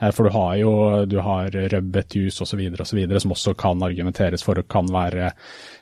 Eh, 0.00 0.10
for 0.14 0.28
du 0.28 0.30
har 0.30 0.56
jo 0.60 0.72
du 1.10 1.16
har 1.24 1.50
rødbetjus 1.50 2.40
osv. 2.44 2.60
osv. 2.80 3.00
som 3.20 3.32
også 3.34 3.54
kan 3.58 3.82
argumenteres 3.82 4.44
for 4.46 4.62
kan 4.62 4.86
være 4.86 5.32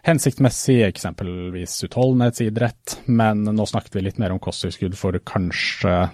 hensiktsmessig, 0.06 0.82
eksempelvis 0.88 1.78
utholdenhetsidrett. 1.88 3.00
Men 3.06 3.44
nå 3.44 3.66
snakket 3.68 3.98
vi 3.98 4.06
litt 4.06 4.18
mer 4.22 4.32
om 4.34 4.40
kosttilskudd 4.42 4.96
for 4.98 5.18
kanskje 5.26 6.10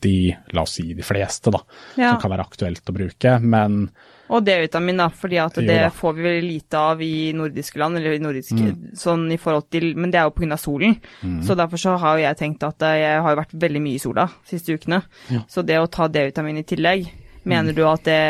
de, 0.00 0.30
la 0.56 0.62
oss 0.64 0.78
si 0.78 0.94
de 0.96 1.04
fleste, 1.04 1.50
da, 1.52 1.58
Ja. 1.96 2.12
som 2.14 2.20
kan 2.22 2.30
være 2.32 2.46
aktuelt 2.46 2.88
å 2.88 2.94
bruke. 2.96 3.38
Men 3.42 3.90
Og 4.30 4.44
D-vitamin, 4.46 4.96
da, 4.96 5.08
fordi 5.10 5.38
at 5.42 5.54
det 5.54 5.92
får 5.92 6.14
vi 6.14 6.22
veldig 6.22 6.46
lite 6.48 6.78
av 6.78 7.00
i 7.02 7.32
nordiske 7.34 7.76
land, 7.82 7.96
eller 7.98 8.12
i 8.14 8.18
nordiske, 8.22 8.94
sånn 8.96 9.24
i 9.32 9.36
forhold 9.36 9.68
til 9.70 9.94
Men 9.96 10.10
det 10.12 10.20
er 10.20 10.24
jo 10.30 10.30
pga. 10.30 10.56
solen. 10.56 10.96
Så 11.42 11.56
derfor 11.56 11.76
så 11.76 11.98
har 11.98 12.16
jeg 12.18 12.36
tenkt 12.38 12.62
at 12.62 12.78
jeg 12.78 13.20
har 13.22 13.36
vært 13.36 13.52
veldig 13.52 13.82
mye 13.82 13.94
i 13.94 13.98
sola 13.98 14.26
de 14.26 14.56
siste 14.58 14.72
ukene. 14.72 15.02
Ja. 15.30 15.40
Så 15.48 15.66
det 15.66 15.76
å 15.80 15.90
ta 15.90 16.06
D-vitamin 16.08 16.58
i 16.58 16.62
tillegg, 16.62 17.10
mener 17.48 17.76
du 17.76 17.84
at 17.88 18.04
det 18.06 18.22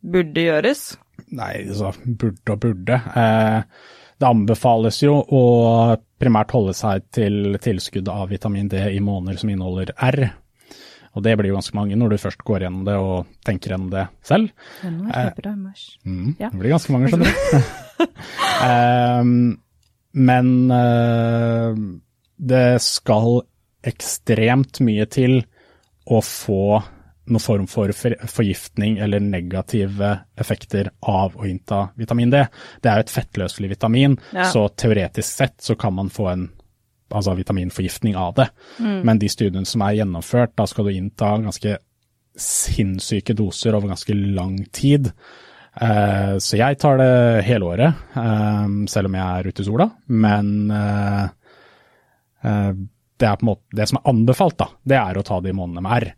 burde 0.00 0.44
gjøres? 0.46 0.84
Nei, 1.36 1.54
altså, 1.68 1.92
burde 2.04 2.54
og 2.54 2.60
burde. 2.62 3.00
Eh, 3.16 3.62
det 4.20 4.28
anbefales 4.28 4.98
jo 5.02 5.16
å 5.22 5.42
primært 6.20 6.52
holde 6.52 6.74
seg 6.76 7.06
til 7.14 7.56
tilskudd 7.62 8.08
av 8.12 8.28
vitamin 8.32 8.68
D 8.68 8.80
i 8.92 9.00
måneder 9.04 9.40
som 9.40 9.52
inneholder 9.52 9.92
R. 9.96 10.18
Og 11.16 11.24
det 11.26 11.32
blir 11.40 11.50
jo 11.50 11.56
ganske 11.56 11.74
mange 11.74 11.96
når 11.98 12.12
du 12.12 12.18
først 12.22 12.44
går 12.46 12.64
gjennom 12.66 12.84
det 12.86 12.94
og 13.00 13.30
tenker 13.46 13.72
gjennom 13.72 13.88
det 13.90 14.04
selv. 14.26 14.52
Februar, 14.80 15.56
mars. 15.58 15.86
Mm, 16.06 16.36
Ja. 16.38 16.50
Det 16.52 16.60
blir 16.60 16.74
ganske 16.76 16.92
mange, 16.94 17.10
skjønner 17.10 17.32
du. 17.32 17.66
Ehm, 18.64 19.32
men 20.12 20.48
eh, 20.72 21.80
det 22.36 22.66
skal 22.84 23.40
ekstremt 23.88 24.80
mye 24.84 25.06
til 25.08 25.40
å 26.10 26.20
få 26.24 26.80
noen 27.30 27.40
form 27.42 27.66
for 27.70 27.92
for- 27.96 28.16
forgiftning 28.26 28.98
eller 28.98 29.20
negative 29.20 30.12
effekter 30.38 30.90
av 31.02 31.36
å 31.36 31.46
innta 31.48 31.88
vitamin 31.96 32.30
D. 32.30 32.44
Det 32.82 32.90
er 32.90 32.96
jo 33.00 33.06
et 33.08 33.14
fettløselig 33.16 33.68
vitamin, 33.76 34.18
Ja. 34.32 34.44
så 34.50 34.68
teoretisk 34.68 35.28
sett 35.36 35.58
så 35.62 35.76
kan 35.78 35.94
man 35.94 36.08
få 36.10 36.28
en 36.32 36.48
altså 37.10 37.34
vitaminforgiftning 37.36 38.14
av 38.16 38.34
det. 38.34 38.48
Men 38.78 39.18
de 39.18 39.26
studiene 39.28 39.66
som 39.66 39.82
er 39.82 39.96
gjennomført, 39.98 40.52
da 40.56 40.64
skal 40.66 40.84
du 40.84 40.90
innta 40.92 41.32
ganske 41.42 41.76
sinnssyke 42.38 43.34
doser 43.34 43.74
over 43.74 43.88
ganske 43.90 44.14
lang 44.14 44.60
tid. 44.72 45.10
Eh, 45.80 46.36
så 46.38 46.56
jeg 46.58 46.78
tar 46.78 46.96
det 46.98 47.44
hele 47.46 47.66
året, 47.66 47.94
eh, 48.14 48.86
selv 48.90 49.06
om 49.10 49.14
jeg 49.18 49.26
er 49.40 49.48
ute 49.50 49.60
i 49.60 49.64
sola. 49.66 49.90
Men 50.08 50.70
eh, 50.70 51.28
eh, 52.44 52.72
det, 53.20 53.32
på 53.40 53.44
måte, 53.50 53.62
det 53.76 53.88
som 53.90 53.98
er 54.00 54.08
anbefalt, 54.14 54.56
da, 54.62 54.68
det 54.86 54.96
er 54.96 55.18
å 55.20 55.24
ta 55.26 55.40
det 55.40 55.50
i 55.52 55.56
månedene 55.56 55.82
med 55.84 55.92
R. 56.02 56.12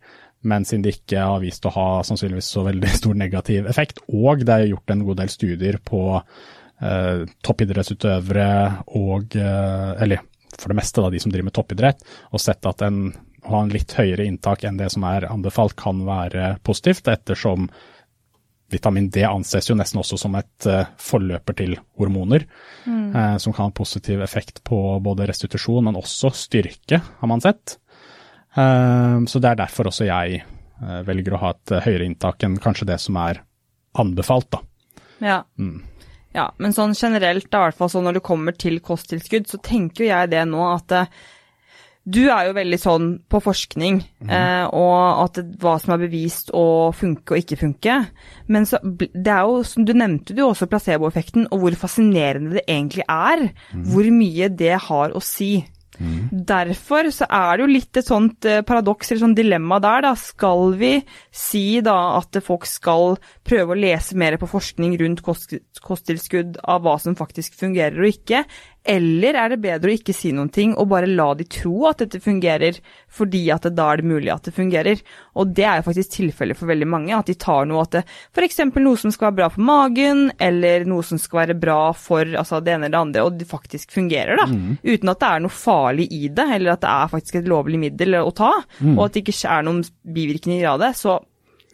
Men 0.49 0.67
siden 0.67 0.83
det 0.87 0.97
ikke 0.97 1.23
har 1.23 1.43
vist 1.43 1.67
å 1.67 1.75
ha 1.75 1.87
sannsynligvis 2.07 2.51
så 2.57 2.65
veldig 2.67 2.91
stor 3.01 3.19
negativ 3.19 3.69
effekt, 3.71 4.03
og 4.09 4.45
det 4.47 4.57
er 4.57 4.73
gjort 4.73 4.95
en 4.95 5.07
god 5.07 5.23
del 5.23 5.33
studier 5.33 5.79
på 5.85 6.03
eh, 6.19 7.25
toppidrettsutøvere 7.47 8.53
og 8.99 9.39
eh, 9.39 9.91
Eller 10.03 10.25
for 10.59 10.69
det 10.69 10.79
meste 10.79 11.01
da, 11.01 11.11
de 11.11 11.21
som 11.23 11.33
driver 11.33 11.49
med 11.49 11.57
toppidrett, 11.57 12.03
og 12.31 12.43
sett 12.43 12.67
at 12.69 12.83
en, 12.85 13.07
å 13.47 13.55
ha 13.55 13.63
en 13.65 13.73
litt 13.73 13.95
høyere 13.97 14.27
inntak 14.29 14.67
enn 14.69 14.77
det 14.79 14.91
som 14.93 15.07
er 15.09 15.31
anbefalt, 15.31 15.75
kan 15.81 16.05
være 16.07 16.57
positivt, 16.67 17.09
ettersom 17.09 17.71
vitamin 18.73 19.09
D 19.13 19.25
anses 19.29 19.69
jo 19.69 19.77
nesten 19.77 20.01
også 20.01 20.19
som 20.21 20.37
et 20.39 20.69
eh, 20.71 20.89
forløper 21.01 21.57
til 21.59 21.77
hormoner, 22.01 22.47
eh, 22.87 23.37
som 23.43 23.53
kan 23.53 23.69
ha 23.69 23.77
positiv 23.77 24.23
effekt 24.25 24.63
på 24.65 24.79
både 25.05 25.29
restitusjon, 25.29 25.85
men 25.89 25.99
også 26.01 26.33
styrke, 26.45 27.03
har 27.21 27.31
man 27.31 27.45
sett. 27.45 27.77
Eh, 28.55 29.17
så 29.27 29.43
det 29.43 29.53
er 29.53 29.63
derfor 29.63 29.91
også 29.91 30.09
jeg 30.09 30.43
eh, 30.43 31.01
velger 31.07 31.37
å 31.37 31.43
ha 31.45 31.55
et 31.55 31.75
eh, 31.75 31.87
høyere 31.87 32.09
inntak 32.09 32.45
enn 32.47 32.59
kanskje 32.63 32.89
det 32.93 32.99
som 33.03 33.19
er 33.23 33.43
anbefalt, 33.99 34.51
da. 34.53 34.63
Ja. 35.23 35.39
ja. 36.35 36.49
Men 36.59 36.75
sånn 36.77 36.97
generelt, 36.99 37.51
da, 37.53 37.61
i 37.61 37.71
hvert 37.71 37.79
fall 37.79 37.93
sånn 37.93 38.09
når 38.09 38.19
det 38.19 38.27
kommer 38.27 38.57
til 38.57 38.81
kosttilskudd, 38.85 39.47
så 39.49 39.61
tenker 39.63 40.05
jo 40.05 40.11
jeg 40.11 40.33
det 40.33 40.43
nå 40.49 40.65
at 40.73 40.97
eh, 40.99 41.15
du 42.03 42.25
er 42.27 42.49
jo 42.49 42.55
veldig 42.57 42.79
sånn 42.83 43.05
på 43.31 43.39
forskning, 43.45 44.01
eh, 44.27 44.65
og 44.75 45.21
at 45.23 45.39
hva 45.63 45.77
som 45.79 45.93
er 45.95 46.01
bevist 46.03 46.51
å 46.51 46.91
funke 46.99 47.37
og 47.37 47.45
ikke 47.45 47.61
funke. 47.61 47.99
Men 48.51 48.67
så, 48.67 48.81
det 48.83 49.31
er 49.31 49.47
jo, 49.47 49.61
som 49.67 49.87
du 49.87 49.93
nevnte 49.95 50.35
jo 50.35 50.49
også 50.51 50.67
placeboeffekten, 50.71 51.47
og 51.55 51.63
hvor 51.63 51.77
fascinerende 51.85 52.57
det 52.59 52.65
egentlig 52.67 53.07
er. 53.07 53.45
Hvor 53.93 54.11
mye 54.19 54.51
det 54.51 54.75
har 54.89 55.15
å 55.15 55.23
si. 55.23 55.61
Derfor 56.33 57.11
så 57.13 57.27
er 57.29 57.59
det 57.59 57.65
jo 57.67 57.71
litt 57.71 57.99
et 58.01 58.09
sånt 58.09 58.47
eh, 58.49 58.63
paradoks 58.67 59.11
eller 59.11 59.23
sånt 59.27 59.39
dilemma 59.39 59.79
der, 59.83 60.07
da. 60.07 60.13
Skal 60.19 60.73
vi 60.81 60.93
si 61.29 61.83
da 61.85 62.17
at 62.17 62.39
folk 62.45 62.65
skal 62.69 63.19
prøve 63.47 63.75
å 63.75 63.79
lese 63.79 64.17
mer 64.19 64.39
på 64.41 64.49
forskning 64.51 64.97
rundt 65.03 65.23
kost, 65.27 65.55
kosttilskudd 65.85 66.63
av 66.65 66.85
hva 66.87 66.97
som 67.03 67.19
faktisk 67.19 67.59
fungerer 67.61 68.01
og 68.01 68.13
ikke, 68.15 68.45
eller 68.83 69.37
er 69.39 69.53
det 69.53 69.61
bedre 69.63 69.93
å 69.93 69.95
ikke 69.95 70.15
si 70.17 70.33
noen 70.35 70.51
ting 70.51 70.73
og 70.75 70.89
bare 70.91 71.07
la 71.07 71.29
de 71.39 71.47
tro 71.47 71.87
at 71.87 72.03
dette 72.03 72.19
fungerer, 72.23 72.81
fordi 73.07 73.45
at 73.55 73.69
det, 73.69 73.75
da 73.79 73.93
er 73.93 74.03
det 74.03 74.09
mulig 74.11 74.33
at 74.35 74.49
det 74.49 74.55
fungerer? 74.57 75.03
Og 75.39 75.53
det 75.55 75.67
er 75.69 75.79
jo 75.79 75.87
faktisk 75.87 76.17
tilfellet 76.17 76.59
for 76.59 76.71
veldig 76.73 76.89
mange, 76.91 77.15
at 77.15 77.31
de 77.31 77.37
tar 77.39 77.69
noe 77.71 77.85
at 77.87 77.95
det 77.95 78.03
f.eks. 78.35 78.59
noe 78.75 78.99
som 78.99 79.15
skal 79.15 79.31
være 79.31 79.39
bra 79.39 79.51
for 79.55 79.67
magen, 79.69 80.25
eller 80.43 80.87
noe 80.91 81.07
som 81.07 81.21
skal 81.23 81.45
være 81.45 81.59
bra 81.63 81.81
for 81.95 82.27
altså, 82.27 82.59
det 82.59 82.75
ene 82.75 82.89
eller 82.91 82.97
det 82.97 83.03
andre, 83.07 83.27
og 83.29 83.39
det 83.39 83.51
faktisk 83.51 83.95
fungerer, 83.95 84.43
da. 84.43 84.49
Uten 84.83 85.15
at 85.15 85.23
det 85.23 85.31
er 85.31 85.45
noe 85.47 85.59
farlig 85.63 86.09
i 86.11 86.27
det, 86.29 86.49
eller 86.59 86.75
at 86.75 86.83
det 86.83 86.91
er 86.93 87.13
faktisk 87.15 87.39
et 87.39 87.51
lovlig 87.51 87.79
middel 87.87 88.19
å 88.23 88.33
ta, 88.35 88.55
og 88.97 89.05
at 89.07 89.15
det 89.15 89.23
ikke 89.23 89.39
er 89.47 89.69
noen 89.69 89.85
bivirkninger 90.03 90.67
av 90.75 90.83
det. 90.83 90.97
Så 90.99 91.21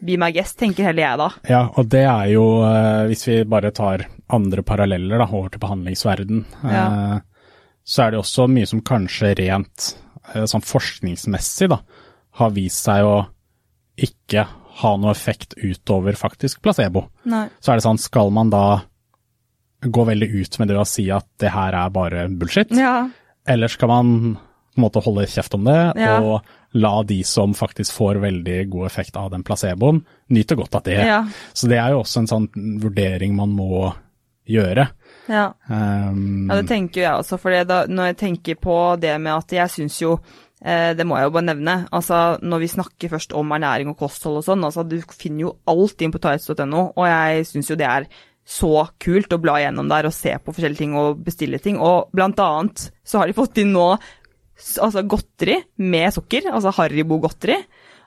be 0.01 0.17
my 0.17 0.31
guest, 0.31 0.57
tenker 0.59 0.83
heller 0.89 1.03
jeg 1.03 1.17
da. 1.21 1.29
Ja, 1.49 1.61
og 1.77 1.89
det 1.91 2.05
er 2.07 2.27
jo, 2.33 2.43
eh, 2.63 3.07
hvis 3.09 3.25
vi 3.27 3.43
bare 3.43 3.71
tar 3.75 4.05
andre 4.29 4.63
paralleller 4.63 5.17
da, 5.19 5.25
over 5.31 5.49
til 5.49 5.59
behandlingsverden, 5.59 6.45
Ja. 6.63 6.85
eh, 7.15 7.19
så 7.83 8.03
er 8.05 8.11
det 8.11 8.19
også 8.19 8.47
mye 8.47 8.67
som 8.69 8.81
kanskje 8.81 9.33
rent 9.39 9.95
eh, 10.35 10.43
sånn 10.45 10.61
forskningsmessig 10.61 11.69
da, 11.69 11.79
har 12.39 12.51
vist 12.51 12.83
seg 12.85 13.03
å 13.03 13.27
ikke 13.97 14.45
ha 14.79 14.91
noe 14.97 15.11
effekt 15.11 15.55
utover 15.57 16.13
faktisk 16.15 16.61
placebo. 16.61 17.07
Nei. 17.25 17.49
Så 17.59 17.71
er 17.73 17.79
det 17.79 17.83
sånn, 17.83 17.99
skal 17.99 18.29
man 18.31 18.49
da 18.53 18.81
gå 19.81 20.05
veldig 20.05 20.29
ut 20.41 20.59
med 20.59 20.67
det 20.71 20.77
å 20.79 20.85
si 20.87 21.09
at 21.11 21.25
det 21.39 21.51
her 21.51 21.73
er 21.73 21.89
bare 21.89 22.27
bullshit, 22.29 22.71
Ja. 22.71 23.09
eller 23.47 23.67
skal 23.67 23.87
man 23.87 24.35
på 24.35 24.77
en 24.77 24.83
måte 24.83 25.01
holde 25.03 25.25
kjeft 25.27 25.53
om 25.55 25.63
det, 25.65 25.93
Ja. 25.97 26.19
og 26.21 26.43
la 26.77 27.03
de 27.03 27.23
som 27.25 27.53
faktisk 27.57 27.95
får 27.97 28.19
veldig 28.21 28.59
god 28.69 28.85
effekt 28.85 29.15
av 29.17 29.31
den 29.33 29.43
placeboen, 29.43 30.03
nyte 30.29 30.57
godt 30.59 30.75
av 30.77 30.83
det. 30.85 30.99
Ja. 31.07 31.23
Så 31.53 31.69
det 31.71 31.79
er 31.81 31.95
jo 31.95 32.03
også 32.03 32.23
en 32.23 32.29
sånn 32.29 32.49
vurdering 32.81 33.33
man 33.37 33.55
må 33.57 33.87
gjøre. 34.49 34.87
Ja. 35.29 35.47
Um, 35.69 36.49
Ja, 36.49 36.59
det 36.59 36.69
tenker 36.69 37.01
jeg 37.01 37.13
også, 37.13 37.39
for 37.41 37.53
da, 37.65 37.83
når 37.89 38.11
jeg 38.11 38.21
tenker 38.21 38.61
på 38.61 38.77
det 39.01 39.15
med 39.21 39.35
at 39.35 39.57
jeg 39.59 39.73
syns 39.73 39.99
jo 40.01 40.15
eh, 40.61 40.95
det 40.97 41.05
må 41.05 41.17
jeg 41.17 41.29
jo 41.29 41.35
bare 41.35 41.49
nevne. 41.51 41.75
altså 41.91 42.39
Når 42.41 42.63
vi 42.63 42.71
snakker 42.73 43.13
først 43.13 43.33
om 43.37 43.51
ernæring 43.57 43.91
og 43.91 43.99
kosthold 44.01 44.41
og 44.41 44.47
sånn, 44.47 44.65
altså 44.65 44.85
du 44.85 44.97
finner 45.13 45.47
jo 45.47 45.55
alt 45.69 46.01
inn 46.01 46.13
på 46.13 46.21
tights.no, 46.21 46.91
og 46.95 47.05
jeg 47.09 47.45
syns 47.51 47.69
jo 47.69 47.77
det 47.79 47.89
er 47.89 48.09
så 48.49 48.87
kult 48.97 49.33
å 49.35 49.37
bla 49.37 49.59
gjennom 49.61 49.89
der 49.91 50.07
og 50.09 50.15
se 50.15 50.31
på 50.41 50.53
forskjellige 50.55 50.81
ting 50.81 50.95
og 50.97 51.19
bestille 51.21 51.59
ting. 51.61 51.77
Og 51.77 52.09
blant 52.17 52.39
annet 52.41 52.87
så 53.05 53.21
har 53.21 53.29
de 53.29 53.37
fått 53.37 53.61
inn 53.61 53.75
nå 53.75 53.91
altså 54.59 55.03
godteri 55.07 55.57
med 55.77 56.11
sukker, 56.15 56.49
altså 56.51 56.73
Haribo-godteri. 56.75 57.57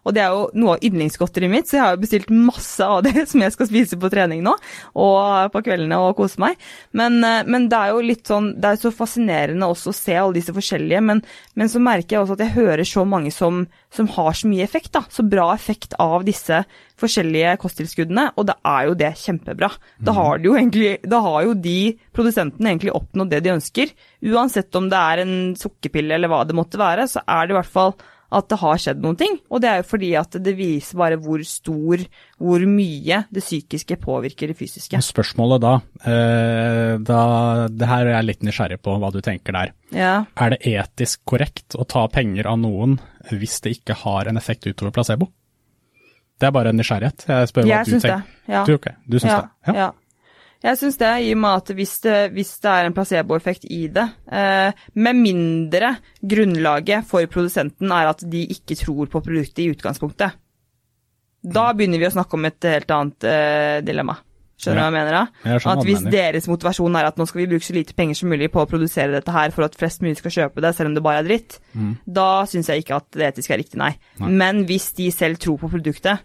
Og 0.03 0.15
det 0.17 0.23
er 0.25 0.35
jo 0.35 0.47
noe 0.59 0.77
av 0.77 0.85
yndlingsgodteriet 0.87 1.53
mitt, 1.53 1.69
så 1.69 1.77
jeg 1.77 1.85
har 1.85 1.95
jo 1.95 2.03
bestilt 2.03 2.31
masse 2.35 2.87
av 2.87 3.05
det 3.07 3.25
som 3.31 3.43
jeg 3.45 3.55
skal 3.55 3.69
spise 3.71 3.99
på 4.01 4.11
trening 4.13 4.43
nå, 4.45 4.55
og 4.99 5.53
på 5.55 5.63
kveldene 5.69 6.01
og 6.03 6.17
kose 6.19 6.43
meg. 6.43 6.59
Men, 6.99 7.21
eh, 7.27 7.43
men 7.47 7.69
det 7.71 7.79
er 7.79 7.93
jo 7.95 8.05
litt 8.05 8.27
sånn, 8.29 8.53
det 8.59 8.73
er 8.73 8.83
så 8.83 8.93
fascinerende 8.95 9.69
også 9.71 9.93
å 9.93 9.97
se 9.97 10.17
alle 10.19 10.39
disse 10.39 10.55
forskjellige, 10.57 11.03
men, 11.07 11.23
men 11.59 11.71
så 11.71 11.83
merker 11.83 12.17
jeg 12.17 12.25
også 12.25 12.39
at 12.39 12.47
jeg 12.47 12.57
hører 12.57 12.85
så 12.89 13.07
mange 13.09 13.33
som, 13.35 13.65
som 13.95 14.11
har 14.17 14.33
så 14.39 14.51
mye 14.51 14.67
effekt, 14.67 14.93
da. 14.97 15.05
Så 15.13 15.27
bra 15.27 15.51
effekt 15.55 15.95
av 16.03 16.27
disse 16.27 16.65
forskjellige 17.03 17.57
kosttilskuddene, 17.63 18.29
og 18.39 18.47
da 18.51 18.57
er 18.69 18.89
jo 18.89 18.97
det 18.99 19.13
kjempebra. 19.23 19.71
Da 20.03 20.15
har, 20.17 20.43
jo 20.43 20.55
egentlig, 20.59 20.97
da 21.09 21.23
har 21.25 21.47
jo 21.49 21.55
de 21.59 21.95
produsentene 22.15 22.73
egentlig 22.73 22.95
oppnådd 22.95 23.33
det 23.33 23.43
de 23.45 23.55
ønsker. 23.57 23.93
Uansett 24.33 24.75
om 24.79 24.89
det 24.91 24.99
er 24.99 25.23
en 25.25 25.37
sukkerpille 25.59 26.15
eller 26.17 26.31
hva 26.31 26.43
det 26.47 26.57
måtte 26.57 26.81
være, 26.81 27.09
så 27.11 27.25
er 27.27 27.47
det 27.47 27.55
i 27.55 27.59
hvert 27.59 27.75
fall 27.75 27.95
at 28.33 28.49
det 28.51 28.59
har 28.63 28.81
skjedd 28.81 29.03
noen 29.05 29.19
ting. 29.21 29.37
Og 29.53 29.63
det 29.63 29.71
er 29.71 29.83
jo 29.83 29.89
fordi 29.91 30.13
at 30.19 30.37
det 30.45 30.55
viser 30.59 30.99
bare 31.01 31.19
hvor 31.21 31.43
stor, 31.47 32.03
hvor 32.41 32.65
mye 32.69 33.23
det 33.33 33.45
psykiske 33.45 33.99
påvirker 34.03 34.53
det 34.53 34.59
fysiske. 34.59 35.01
Spørsmålet 35.05 35.63
da, 35.63 35.75
eh, 36.09 36.95
da 37.03 37.21
Det 37.69 37.89
her 37.89 38.07
er 38.07 38.17
jeg 38.17 38.29
litt 38.31 38.43
nysgjerrig 38.49 38.81
på 38.83 38.97
hva 38.99 39.13
du 39.13 39.21
tenker 39.25 39.57
der. 39.57 39.75
Ja. 39.93 40.15
Er 40.37 40.55
det 40.55 40.63
etisk 40.65 41.23
korrekt 41.29 41.77
å 41.77 41.87
ta 41.89 42.07
penger 42.09 42.49
av 42.49 42.59
noen 42.63 42.99
hvis 43.31 43.61
det 43.63 43.79
ikke 43.79 43.97
har 44.03 44.29
en 44.29 44.41
effekt 44.41 44.67
utover 44.67 44.95
placebo? 44.95 45.31
Det 46.41 46.49
er 46.49 46.55
bare 46.55 46.73
en 46.73 46.81
nysgjerrighet. 46.81 47.27
Jeg 47.29 47.51
spør 47.53 47.67
hva 47.67 47.71
Jeg 47.71 47.87
du 47.87 47.91
syns 47.93 48.07
det. 48.09 48.23
Ja. 48.51 48.65
Du, 48.67 48.75
okay. 48.75 48.97
du 49.07 49.19
syns 49.21 49.31
ja, 49.31 49.43
det? 49.67 49.77
Ja. 49.79 49.91
Jeg 50.63 50.79
syns 50.79 50.97
det, 51.01 51.11
i 51.27 51.33
og 51.35 51.41
med 51.43 51.59
at 51.59 51.71
hvis 51.75 51.97
det, 52.05 52.17
hvis 52.37 52.53
det 52.63 52.71
er 52.71 52.87
en 52.87 52.95
placeboeffekt 52.95 53.65
i 53.67 53.81
det, 53.91 54.05
eh, 54.31 54.71
med 54.95 55.19
mindre 55.19 55.97
grunnlaget 56.23 57.05
for 57.09 57.27
produsenten 57.27 57.91
er 57.91 58.13
at 58.13 58.23
de 58.31 58.45
ikke 58.55 58.77
tror 58.79 59.11
på 59.11 59.23
produktet 59.27 59.65
i 59.65 59.71
utgangspunktet, 59.75 60.37
da 61.43 61.73
begynner 61.75 61.99
vi 61.99 62.07
å 62.07 62.15
snakke 62.15 62.39
om 62.39 62.47
et 62.47 62.63
helt 62.71 62.93
annet 62.95 63.27
eh, 63.27 63.81
dilemma. 63.83 64.15
Skjønner 64.63 64.79
du 64.79 64.79
Ja. 64.79 64.85
hva 64.85 64.93
jeg 64.93 64.95
mener 64.95 65.17
da? 65.17 65.23
Jeg 65.43 65.67
At 65.67 65.81
hvis 65.89 66.03
mener. 66.05 66.11
deres 66.13 66.47
motivasjon 66.47 66.95
er 67.01 67.07
at 67.09 67.17
nå 67.19 67.27
skal 67.27 67.41
vi 67.43 67.47
bruke 67.51 67.67
så 67.67 67.75
lite 67.75 67.97
penger 67.99 68.15
som 68.15 68.29
mulig 68.31 68.47
på 68.55 68.63
å 68.63 68.69
produsere 68.71 69.11
dette 69.11 69.33
her 69.35 69.51
for 69.51 69.65
at 69.67 69.75
flest 69.75 70.05
mulig 70.05 70.21
skal 70.21 70.31
kjøpe 70.31 70.63
det, 70.63 70.71
selv 70.77 70.87
om 70.87 70.95
det 70.95 71.03
bare 71.03 71.19
er 71.19 71.27
dritt, 71.27 71.59
da 72.07 72.45
syns 72.47 72.69
jeg 72.71 72.85
ikke 72.85 72.95
at 73.01 73.11
det 73.11 73.27
etiske 73.35 73.51
er 73.57 73.59
riktig, 73.59 73.81
nei. 73.83 73.97
Mm. 74.21 74.23
Nei. 74.23 74.31
Men 74.39 74.63
hvis 74.71 74.93
de 74.95 75.11
selv 75.11 75.41
tror 75.43 75.59
på 75.59 75.73
produktet, 75.73 76.23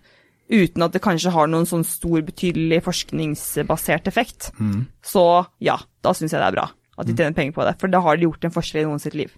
uten 0.49 0.83
at 0.83 0.93
det 0.93 1.01
kanskje 1.03 1.31
har 1.35 1.47
noen 1.51 1.65
sånn 1.67 1.83
stor, 1.85 2.21
betydelig 2.21 2.81
forskningsbasert 2.85 4.07
effekt, 4.07 4.51
Mm. 4.59 4.87
så 5.03 5.45
ja, 5.59 5.77
da 6.03 6.11
syns 6.11 6.31
jeg 6.31 6.39
det 6.39 6.47
er 6.47 6.55
bra 6.61 6.69
at 6.97 7.05
de 7.05 7.13
tjener 7.13 7.33
penger 7.35 7.53
på 7.53 7.65
det. 7.65 7.79
For 7.79 7.87
da 7.87 7.99
har 8.01 8.17
de 8.17 8.23
gjort 8.25 8.43
en 8.45 8.51
forskjell 8.51 8.81
i 8.81 8.87
noen 8.87 8.99
sitt 8.99 9.13
liv, 9.13 9.31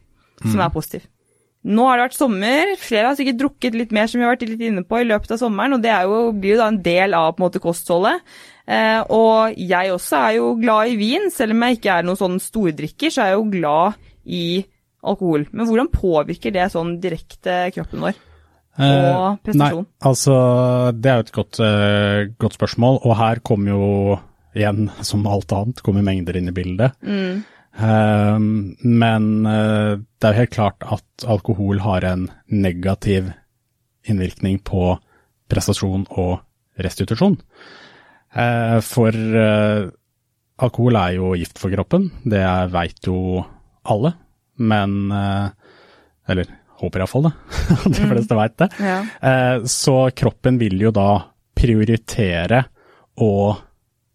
Mm. 0.43 0.51
som 0.51 0.59
er 0.61 0.69
positiv. 0.69 1.01
Nå 1.65 1.83
har 1.89 1.97
det 1.97 2.05
vært 2.11 2.17
sommer, 2.17 2.77
flere 2.79 3.07
har 3.07 3.15
sikkert 3.17 3.37
drukket 3.37 3.73
litt 3.75 3.91
mer, 3.91 4.07
som 4.07 4.19
vi 4.21 4.25
har 4.25 4.35
vært 4.37 4.47
litt 4.47 4.61
inne 4.61 4.83
på, 4.87 5.01
i 5.01 5.03
løpet 5.03 5.31
av 5.31 5.39
sommeren, 5.39 5.73
og 5.73 5.81
det 5.81 5.91
jo, 5.91 6.31
blir 6.31 6.55
jo 6.55 6.57
da 6.61 6.67
en 6.69 6.81
del 6.81 7.13
av 7.13 7.35
på 7.35 7.43
en 7.43 7.49
måte 7.49 7.59
kostholdet. 7.59 8.21
Eh, 8.65 9.01
og 9.09 9.55
jeg 9.57 9.91
også 9.91 10.15
er 10.29 10.35
jo 10.37 10.55
glad 10.55 10.87
i 10.87 10.95
vin, 10.95 11.29
selv 11.29 11.51
om 11.51 11.61
jeg 11.63 11.79
ikke 11.79 11.97
er 11.97 12.03
noen 12.03 12.15
sånn 12.15 12.39
stordrikker, 12.39 13.11
så 13.11 13.23
er 13.23 13.33
jeg 13.33 13.39
jo 13.43 13.51
glad 13.51 13.93
i 14.25 14.65
alkohol. 15.03 15.47
Men 15.51 15.65
hvordan 15.67 15.91
påvirker 15.91 16.53
det 16.53 16.71
sånn 16.71 17.01
direkte 17.01 17.73
kroppen 17.73 17.99
vår? 17.99 18.15
Og 18.79 19.39
prestasjon? 19.43 19.85
Nei, 19.85 19.99
altså 20.09 20.35
det 20.95 21.11
er 21.11 21.19
jo 21.19 21.25
et 21.27 21.35
godt, 21.35 21.61
eh, 21.65 22.19
godt 22.39 22.57
spørsmål, 22.59 23.01
og 23.03 23.15
her 23.19 23.41
kommer 23.45 23.75
jo 23.75 24.19
igjen, 24.57 24.89
som 25.05 25.27
alt 25.29 25.51
annet, 25.55 25.83
kommer 25.85 26.05
mengder 26.05 26.39
inn 26.39 26.51
i 26.51 26.55
bildet. 26.55 26.95
Mm. 27.03 27.45
men 27.79 29.25
eh, 29.47 29.91
det 30.01 30.27
er 30.27 30.33
jo 30.33 30.39
helt 30.41 30.55
klart 30.55 30.83
at 30.83 31.27
alkohol 31.29 31.79
har 31.79 32.03
en 32.03 32.25
negativ 32.51 33.29
innvirkning 34.09 34.57
på 34.65 34.97
prestasjon 35.49 36.07
og 36.17 36.39
restitusjon. 36.83 37.37
Eh, 38.29 38.77
for 38.85 39.15
eh, 39.15 39.87
alkohol 40.61 40.99
er 41.01 41.15
jo 41.17 41.33
gift 41.39 41.61
for 41.61 41.73
kroppen, 41.73 42.09
det 42.29 42.43
veit 42.73 43.09
jo 43.09 43.41
alle, 43.89 44.13
men 44.59 44.99
eh, 45.15 45.49
Eller 46.29 46.45
håper 46.79 47.03
iallfall 47.03 47.27
det, 47.29 47.33
de 47.97 48.07
fleste 48.13 48.37
veit 48.39 48.57
det. 48.61 48.69
Ja. 48.79 48.99
Eh, 49.21 49.65
Så 49.69 49.97
kroppen 50.15 50.57
vil 50.61 50.79
jo 50.81 50.91
da 50.95 51.09
prioritere 51.59 52.63
å 53.19 53.31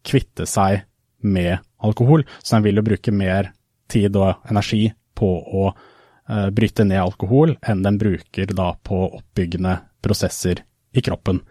kvitte 0.05 0.45
seg 0.49 0.83
med 1.25 1.57
alkohol, 1.85 2.23
så 2.43 2.55
den 2.57 2.65
vil 2.65 2.79
jo 2.81 2.85
bruke 2.85 3.13
mer 3.13 3.51
tid 3.89 4.15
og 4.17 4.45
energi 4.49 4.87
på 5.17 5.29
å 5.29 5.65
eh, 5.69 6.49
bryte 6.53 6.85
ned 6.85 7.01
alkohol 7.01 7.55
enn 7.65 7.83
den 7.85 7.97
bruker 8.01 8.53
da 8.57 8.71
på 8.85 9.03
oppbyggende 9.19 9.77
prosesser 10.05 10.61
i 10.95 11.01
kroppen. 11.05 11.41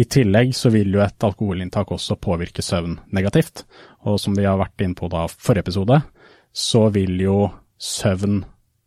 I 0.00 0.04
tillegg 0.08 0.52
så 0.56 0.70
vil 0.72 0.92
jo 0.94 1.02
et 1.04 1.24
alkoholinntak 1.26 1.90
også 1.92 2.16
påvirke 2.22 2.62
søvn 2.64 2.98
negativt, 3.16 3.64
og 4.06 4.20
som 4.22 4.36
vi 4.36 4.46
har 4.48 4.58
vært 4.60 4.84
inne 4.84 4.96
på 4.98 5.08
da 5.12 5.26
forrige 5.30 5.66
episode, 5.68 6.00
så 6.52 6.86
vil 6.94 7.16
jo 7.20 7.38
søvn 7.80 8.42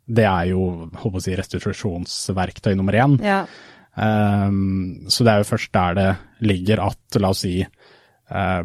det 0.06 0.26
er 0.28 0.50
jo 0.52 0.90
håper 1.00 1.20
å 1.20 1.24
si, 1.24 1.36
restitusjonsverktøy 1.40 2.74
nummer 2.76 2.94
én. 2.94 3.20
ja. 3.24 3.46
Um, 3.94 5.06
så 5.06 5.22
det 5.22 5.30
er 5.36 5.44
jo 5.44 5.46
først 5.52 5.70
der 5.76 5.94
det 5.94 6.06
ligger 6.50 6.80
at, 6.82 6.98
la 7.22 7.30
oss 7.30 7.44
si, 7.46 7.60
uh, 7.62 8.64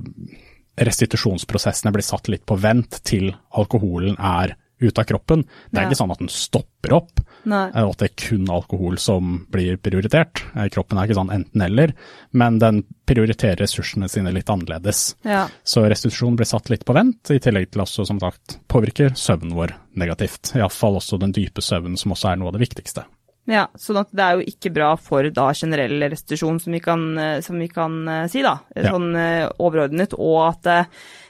restitusjonsprosessene 0.78 1.92
blir 1.92 2.06
satt 2.06 2.30
litt 2.32 2.46
på 2.48 2.56
vent 2.60 3.00
til 3.04 3.28
alkoholen 3.60 4.16
er 4.16 4.54
ute 4.80 5.02
av 5.02 5.08
kroppen. 5.10 5.42
Det 5.70 5.78
er 5.78 5.82
Ja. 5.84 5.88
ikke 5.90 5.98
sånn 6.00 6.12
at 6.14 6.18
den 6.22 6.28
stopper 6.32 6.94
opp, 6.96 7.20
Nei. 7.48 7.68
og 7.82 7.92
at 7.94 8.02
det 8.02 8.08
er 8.08 8.16
kun 8.28 8.48
alkohol 8.52 8.98
som 9.00 9.42
blir 9.52 9.78
prioritert. 9.82 10.42
Eh, 10.54 10.68
Kroppen 10.72 10.98
er 10.98 11.08
ikke 11.08 11.18
sånn 11.18 11.34
enten-eller, 11.34 11.94
men 12.38 12.58
den 12.62 12.82
prioriterer 13.08 13.62
ressursene 13.62 14.08
sine 14.10 14.32
litt 14.34 14.50
annerledes. 14.52 15.12
Ja. 15.26 15.46
Så 15.64 15.84
restitusjon 15.88 16.36
blir 16.38 16.48
satt 16.48 16.70
litt 16.72 16.84
på 16.88 16.96
vent, 16.96 17.30
i 17.34 17.40
tillegg 17.42 17.70
til 17.72 17.84
også, 17.84 18.06
som 18.08 18.20
sagt, 18.22 18.58
påvirker 18.70 19.14
søvnen 19.18 19.56
vår 19.56 19.76
negativt. 19.98 20.52
Iallfall 20.58 20.98
også 21.00 21.20
den 21.22 21.34
dype 21.36 21.64
søvnen, 21.64 21.98
som 22.00 22.16
også 22.16 22.32
er 22.32 22.40
noe 22.40 22.52
av 22.52 22.58
det 22.58 22.66
viktigste. 22.66 23.06
Ja, 23.48 23.64
sånn 23.80 23.96
at 24.02 24.10
det 24.12 24.24
er 24.24 24.36
jo 24.36 24.50
ikke 24.50 24.74
bra 24.76 24.90
for 25.00 25.24
da 25.32 25.46
generell 25.56 26.02
restitusjon, 26.04 26.58
som 26.60 26.74
vi 26.76 26.82
kan, 26.84 27.06
eh, 27.16 27.38
som 27.44 27.56
vi 27.56 27.70
kan 27.72 28.02
eh, 28.04 28.26
si, 28.28 28.44
da. 28.44 28.58
Sånn 28.76 29.14
ja. 29.16 29.48
overordnet. 29.56 30.12
Og 30.20 30.42
at 30.50 30.68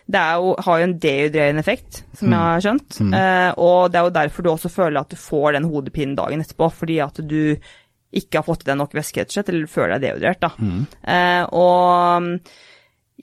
det 0.09 0.23
jo, 0.41 0.55
har 0.65 0.79
jo 0.81 0.87
en 0.87 0.95
dehydrerende 1.03 1.61
effekt, 1.61 2.01
som 2.17 2.33
jeg 2.33 2.41
har 2.41 2.63
skjønt. 2.65 3.01
Eh, 3.19 3.51
og 3.61 3.91
det 3.93 4.01
er 4.01 4.07
jo 4.07 4.15
derfor 4.17 4.47
du 4.47 4.51
også 4.55 4.71
føler 4.73 5.03
at 5.03 5.13
du 5.13 5.21
får 5.21 5.59
den 5.59 5.69
hodepinen 5.69 6.17
dagen 6.17 6.41
etterpå, 6.41 6.71
fordi 6.81 6.97
at 7.05 7.21
du 7.21 7.43
ikke 8.17 8.41
har 8.41 8.47
fått 8.47 8.65
i 8.65 8.71
deg 8.71 8.79
nok 8.81 8.97
væske, 8.97 9.21
rett 9.21 9.29
og 9.29 9.37
slett, 9.37 9.53
eller 9.53 9.69
føler 9.69 9.99
deg 9.99 10.07
dehydrert, 10.07 10.41
da. 10.47 10.51
Eh, 11.13 11.45
og 11.53 12.25
mm, 12.25 12.31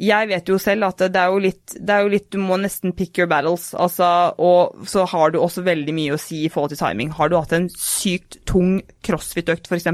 jeg 0.06 0.28
vet 0.28 0.50
jo 0.52 0.58
selv 0.60 0.90
at 0.90 1.02
det 1.08 1.22
er 1.22 1.32
jo 1.32 1.40
litt, 1.40 1.74
det 1.80 1.94
er 1.96 2.04
jo 2.04 2.12
litt 2.12 2.26
Du 2.34 2.38
må 2.44 2.58
nesten 2.60 2.92
pick 2.98 3.16
your 3.18 3.30
battles. 3.32 3.70
Altså, 3.80 4.10
og 4.38 4.84
så 4.92 5.06
har 5.08 5.32
du 5.32 5.40
også 5.40 5.64
veldig 5.66 5.96
mye 5.96 6.18
å 6.18 6.20
si 6.22 6.44
i 6.46 6.52
forhold 6.52 6.74
til 6.76 6.82
timing. 6.84 7.14
Har 7.16 7.32
du 7.32 7.38
hatt 7.40 7.56
en 7.56 7.70
sykt 7.72 8.42
tung 8.50 8.82
crossfit-økt, 9.08 9.72
f.eks., 9.72 9.90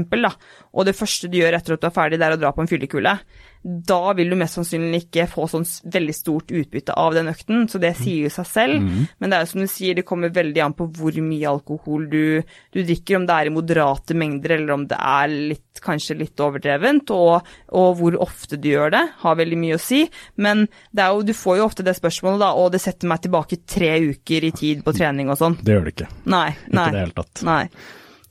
og 0.72 0.88
det 0.88 0.96
første 0.98 1.30
du 1.30 1.38
gjør 1.38 1.56
etter 1.56 1.76
at 1.76 1.82
du 1.82 1.88
er 1.88 1.94
ferdig, 1.94 2.18
det 2.18 2.28
er 2.28 2.34
å 2.36 2.40
dra 2.40 2.52
på 2.52 2.64
en 2.64 2.70
fyllekule, 2.70 3.16
da 3.62 4.12
vil 4.18 4.32
du 4.32 4.36
mest 4.38 4.56
sannsynlig 4.58 5.04
ikke 5.04 5.28
få 5.30 5.44
sånn 5.50 5.64
veldig 5.94 6.14
stort 6.16 6.50
utbytte 6.50 6.96
av 6.98 7.14
den 7.14 7.30
økten, 7.30 7.68
så 7.70 7.78
det 7.82 7.92
sier 7.98 8.26
jo 8.26 8.32
seg 8.34 8.48
selv. 8.50 8.88
Men 9.22 9.30
det 9.30 9.36
er 9.36 9.44
jo 9.44 9.50
som 9.52 9.62
du 9.62 9.68
sier, 9.70 9.94
det 9.94 10.04
kommer 10.08 10.32
veldig 10.34 10.64
an 10.64 10.74
på 10.74 10.88
hvor 10.98 11.18
mye 11.22 11.46
alkohol 11.52 12.08
du, 12.10 12.42
du 12.74 12.80
drikker, 12.82 13.20
om 13.20 13.28
det 13.28 13.36
er 13.36 13.50
i 13.50 13.54
moderate 13.54 14.18
mengder, 14.18 14.56
eller 14.58 14.74
om 14.74 14.88
det 14.90 14.98
er 14.98 15.30
litt, 15.52 15.82
kanskje 15.82 16.18
litt 16.18 16.42
overdrevent, 16.42 17.14
og, 17.14 17.46
og 17.70 17.96
hvor 18.00 18.18
ofte 18.26 18.58
du 18.58 18.68
gjør 18.72 18.92
det, 18.96 19.04
har 19.22 19.38
veldig 19.38 19.62
mye 19.62 19.78
å 19.78 19.82
si. 19.82 20.02
Men 20.42 20.66
det 20.90 21.06
jo, 21.12 21.22
du 21.30 21.34
får 21.36 21.62
jo 21.62 21.70
ofte 21.70 21.86
det 21.86 21.94
spørsmålet, 21.98 22.42
da, 22.42 22.52
og 22.58 22.74
det 22.74 22.82
setter 22.82 23.10
meg 23.14 23.22
tilbake 23.24 23.62
tre 23.62 23.94
uker 24.10 24.50
i 24.50 24.54
tid 24.58 24.82
på 24.82 24.94
trening 24.98 25.30
og 25.30 25.38
sånn. 25.38 25.60
Det 25.62 25.76
gjør 25.78 25.86
det 25.86 25.96
ikke. 25.96 26.12
Nei, 26.34 26.48
Ikke 26.66 26.78
nei. 26.80 26.88
i 26.90 26.96
det 26.98 27.04
hele 27.06 27.20
tatt. 27.22 27.46
Nei. 27.46 27.64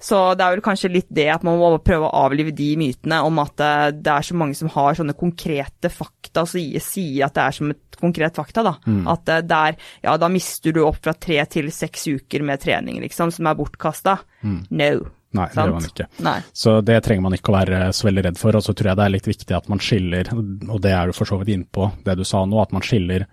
Så 0.01 0.19
det 0.33 0.45
er 0.45 0.55
vel 0.55 0.63
kanskje 0.65 0.89
litt 0.91 1.09
det 1.13 1.27
at 1.29 1.45
man 1.45 1.59
må 1.61 1.69
prøve 1.85 2.09
å 2.09 2.23
avlive 2.25 2.53
de 2.57 2.71
mytene 2.79 3.21
om 3.25 3.37
at 3.43 3.61
eh, 3.61 3.87
det 3.93 4.13
er 4.15 4.25
så 4.25 4.37
mange 4.37 4.57
som 4.57 4.71
har 4.73 4.97
sånne 4.97 5.15
konkrete 5.17 5.91
fakta, 5.93 6.43
og 6.43 6.49
sier, 6.49 7.27
at 7.27 7.37
det 7.37 7.45
er 7.45 7.57
som 7.59 7.73
et 7.73 8.01
konkret 8.01 8.37
fakta, 8.39 8.65
da. 8.65 8.75
Mm. 8.89 9.05
At 9.13 9.29
eh, 9.29 9.45
det 9.45 9.61
er 9.69 9.79
Ja, 10.07 10.17
da 10.17 10.29
mister 10.31 10.73
du 10.73 10.81
opp 10.87 11.01
fra 11.05 11.13
tre 11.13 11.37
til 11.51 11.69
seks 11.73 12.07
uker 12.09 12.45
med 12.47 12.63
trening, 12.63 13.01
liksom, 13.03 13.33
som 13.35 13.49
er 13.49 13.57
bortkasta. 13.59 14.17
No. 14.41 14.61
Mm. 14.81 15.09
Nei, 15.31 15.45
det 15.47 15.63
gjør 15.63 15.77
man 15.77 15.85
ikke. 15.87 16.07
Nei. 16.25 16.39
Så 16.51 16.73
det 16.83 16.97
trenger 17.05 17.23
man 17.23 17.35
ikke 17.37 17.53
å 17.53 17.55
være 17.55 17.77
så 17.95 18.09
veldig 18.09 18.23
redd 18.25 18.39
for. 18.39 18.57
Og 18.57 18.65
så 18.65 18.73
tror 18.75 18.91
jeg 18.91 18.99
det 18.99 19.05
er 19.05 19.13
litt 19.13 19.29
viktig 19.29 19.55
at 19.55 19.69
man 19.71 19.79
skiller, 19.79 20.31
og 20.67 20.81
det 20.83 20.91
er 20.91 21.07
du 21.07 21.15
for 21.15 21.29
så 21.29 21.37
vidt 21.39 21.53
innpå 21.53 21.87
det 22.03 22.17
du 22.19 22.25
sa 22.27 22.43
nå, 22.43 22.59
at 22.59 22.73
man 22.75 22.83
skiller 22.83 23.29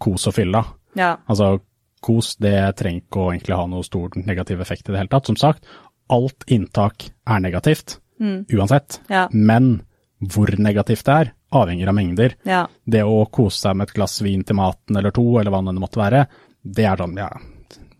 kos 0.00 0.28
og 0.30 0.36
fylla. 0.36 0.62
Ja. 0.98 1.16
Altså, 1.26 1.56
kos 2.04 2.36
det 2.40 2.54
trenger 2.78 3.02
ikke 3.02 3.24
å 3.24 3.32
egentlig 3.32 3.58
ha 3.58 3.66
noe 3.70 3.86
stor 3.86 4.14
negativ 4.22 4.62
effekt 4.62 4.86
i 4.86 4.94
det 4.94 5.02
hele 5.02 5.12
tatt. 5.12 5.26
Som 5.26 5.40
sagt, 5.40 5.66
alt 6.12 6.46
inntak 6.50 7.10
er 7.30 7.42
negativt, 7.42 7.98
uansett. 8.20 9.00
Ja. 9.08 9.28
Men 9.32 9.78
hvor 10.20 10.52
negativt 10.60 11.06
det 11.06 11.14
er, 11.14 11.30
avhenger 11.56 11.90
av 11.90 11.96
mengder. 11.96 12.34
Ja. 12.46 12.64
Det 12.84 13.02
å 13.06 13.24
kose 13.32 13.64
seg 13.64 13.78
med 13.78 13.88
et 13.88 13.96
glass 13.96 14.20
vin 14.22 14.44
til 14.46 14.58
maten 14.58 14.98
eller 15.00 15.14
to, 15.14 15.24
eller 15.40 15.54
hva 15.54 15.62
det 15.66 15.80
måtte 15.80 16.02
være, 16.02 16.26
det 16.60 16.86
er 16.86 17.00
sånn, 17.00 17.16
ja, 17.18 17.30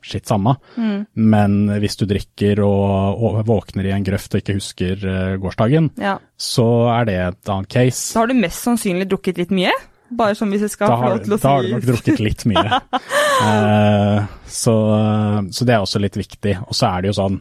skitt 0.04 0.28
samme. 0.28 0.54
Men 1.14 1.56
hvis 1.80 1.98
du 2.00 2.06
drikker 2.08 2.62
og, 2.64 3.20
og 3.20 3.40
våkner 3.48 3.88
i 3.88 3.94
en 3.94 4.06
grøft 4.06 4.34
og 4.34 4.42
ikke 4.42 4.58
husker 4.58 5.06
uh, 5.06 5.36
gårsdagen, 5.40 5.90
ja. 6.00 6.16
så 6.36 6.66
er 6.94 7.08
det 7.08 7.16
et 7.28 7.52
annet 7.52 7.72
case. 7.72 8.10
Da 8.14 8.24
har 8.24 8.32
du 8.32 8.36
mest 8.40 8.66
sannsynlig 8.66 9.08
drukket 9.10 9.40
litt 9.40 9.54
mye? 9.54 9.72
Bare 10.10 10.34
som 10.34 10.50
hvis 10.50 10.64
jeg 10.66 10.72
skal 10.72 10.90
få 10.90 11.12
lov 11.12 11.20
til 11.22 11.36
å 11.36 11.38
si 11.38 11.44
da 11.46 11.50
har 11.54 11.66
du 11.66 11.74
nok 11.76 11.84
drukket 11.86 12.22
litt 12.24 12.44
mye. 12.50 12.80
uh, 13.44 14.28
så, 14.62 14.76
så 15.54 15.68
det 15.68 15.76
er 15.76 15.84
også 15.84 16.02
litt 16.02 16.18
viktig. 16.18 16.56
Og 16.66 16.76
så 16.76 16.90
er 16.90 17.04
det 17.04 17.12
jo 17.12 17.18
sånn, 17.20 17.40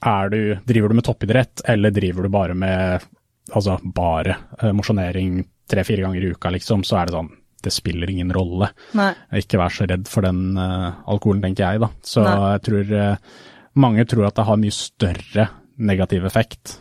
du, 0.00 0.40
driver 0.64 0.88
du 0.88 0.96
med 0.96 1.04
toppidrett, 1.04 1.62
eller 1.68 1.92
driver 1.92 2.24
du 2.24 2.32
bare 2.32 2.54
med 2.56 3.08
altså 3.52 3.78
bare 3.82 4.36
eh, 4.60 4.72
mosjonering 4.76 5.42
tre-fire 5.70 6.02
ganger 6.02 6.24
i 6.24 6.32
uka, 6.34 6.50
liksom, 6.54 6.84
så 6.86 7.00
er 7.00 7.08
det 7.08 7.16
sånn, 7.16 7.30
det 7.60 7.72
spiller 7.74 8.10
ingen 8.10 8.32
rolle. 8.34 8.70
Nei. 8.98 9.10
Ikke 9.38 9.60
vær 9.60 9.74
så 9.74 9.86
redd 9.86 10.08
for 10.08 10.24
den 10.24 10.56
uh, 10.58 11.02
alkoholen, 11.10 11.42
tenker 11.44 11.66
jeg, 11.66 11.82
da. 11.82 11.90
Så 12.06 12.24
Nei. 12.24 12.32
jeg 12.54 12.62
tror 12.66 12.94
uh, 12.96 13.42
mange 13.84 14.06
tror 14.08 14.30
at 14.30 14.38
det 14.38 14.46
har 14.48 14.60
mye 14.62 14.74
større 14.74 15.46
negativ 15.90 16.26
effekt 16.28 16.78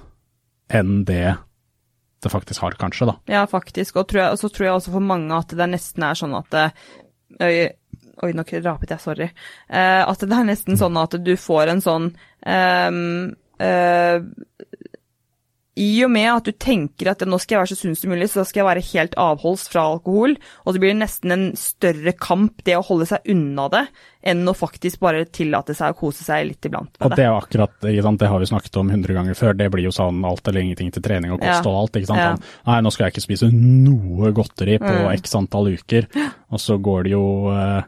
enn 0.72 1.04
det 1.08 1.36
det 2.20 2.32
faktisk 2.34 2.66
har, 2.66 2.74
kanskje, 2.76 3.06
da. 3.08 3.14
Ja, 3.32 3.46
faktisk. 3.48 3.96
Og, 3.96 4.10
tror 4.10 4.20
jeg, 4.20 4.32
og 4.36 4.42
så 4.42 4.50
tror 4.52 4.66
jeg 4.66 4.76
også 4.76 4.92
for 4.92 5.06
mange 5.12 5.38
at 5.38 5.54
det 5.56 5.70
nesten 5.72 6.04
er 6.04 6.18
sånn 6.20 6.34
at 6.36 6.50
det, 6.52 6.66
Oi, 8.26 8.34
nå 8.36 8.44
rapet 8.44 8.92
jeg, 8.92 9.04
sorry. 9.04 9.30
Eh, 9.72 10.02
at 10.04 10.26
det 10.26 10.36
er 10.36 10.50
nesten 10.50 10.80
sånn 10.80 10.98
at 11.00 11.16
du 11.24 11.36
får 11.40 11.72
en 11.72 11.84
sånn 11.84 12.10
um, 12.12 13.30
uh, 13.64 14.18
i 15.80 16.04
og 16.04 16.12
med 16.12 16.28
at 16.28 16.48
du 16.50 16.52
tenker 16.60 17.08
at 17.12 17.22
nå 17.24 17.38
skal 17.40 17.56
jeg 17.56 17.62
være 17.62 17.72
så 17.72 17.78
sunn 17.80 17.96
som 17.96 18.12
mulig, 18.12 18.28
så 18.28 18.44
skal 18.48 18.62
jeg 18.62 18.68
være 18.68 18.84
helt 18.90 19.14
avholds 19.22 19.64
fra 19.72 19.86
alkohol, 19.94 20.34
og 20.66 20.76
så 20.76 20.82
blir 20.82 20.92
det 20.92 21.00
nesten 21.00 21.34
en 21.36 21.46
større 21.60 22.12
kamp 22.20 22.60
det 22.68 22.76
å 22.76 22.84
holde 22.84 23.08
seg 23.08 23.30
unna 23.32 23.70
det, 23.72 23.86
enn 24.28 24.44
å 24.50 24.56
faktisk 24.58 25.00
bare 25.06 25.24
tillate 25.32 25.78
seg 25.78 25.94
å 25.94 26.00
kose 26.02 26.26
seg 26.26 26.50
litt 26.50 26.68
iblant 26.68 26.92
med 26.92 27.00
det. 27.00 27.08
Og 27.08 27.16
det 27.16 27.28
er 27.28 27.38
akkurat, 27.38 27.78
det 27.80 28.32
har 28.34 28.44
vi 28.44 28.50
snakket 28.52 28.82
om 28.82 28.92
hundre 28.92 29.16
ganger 29.16 29.40
før, 29.40 29.56
det 29.56 29.70
blir 29.72 29.88
jo 29.88 29.96
sånn 29.96 30.20
alt 30.28 30.52
eller 30.52 30.68
ingenting 30.68 30.92
til 30.96 31.06
trening 31.06 31.38
og 31.38 31.40
kost 31.40 31.62
ja. 31.62 31.72
og 31.72 31.80
alt. 31.86 32.02
ikke 32.02 32.12
sant? 32.12 32.26
Ja. 32.26 32.34
Sånn, 32.36 32.58
nei, 32.74 32.82
nå 32.84 32.92
skal 32.96 33.08
jeg 33.08 33.16
ikke 33.16 33.28
spise 33.30 33.52
noe 33.54 34.34
godteri 34.36 34.82
på 34.84 34.92
mm. 34.98 35.10
x 35.16 35.40
antall 35.40 35.72
uker, 35.80 36.12
og 36.50 36.60
så 36.60 36.76
går 36.90 37.08
det 37.08 37.16
jo 37.16 37.26
Eh, 37.56 37.84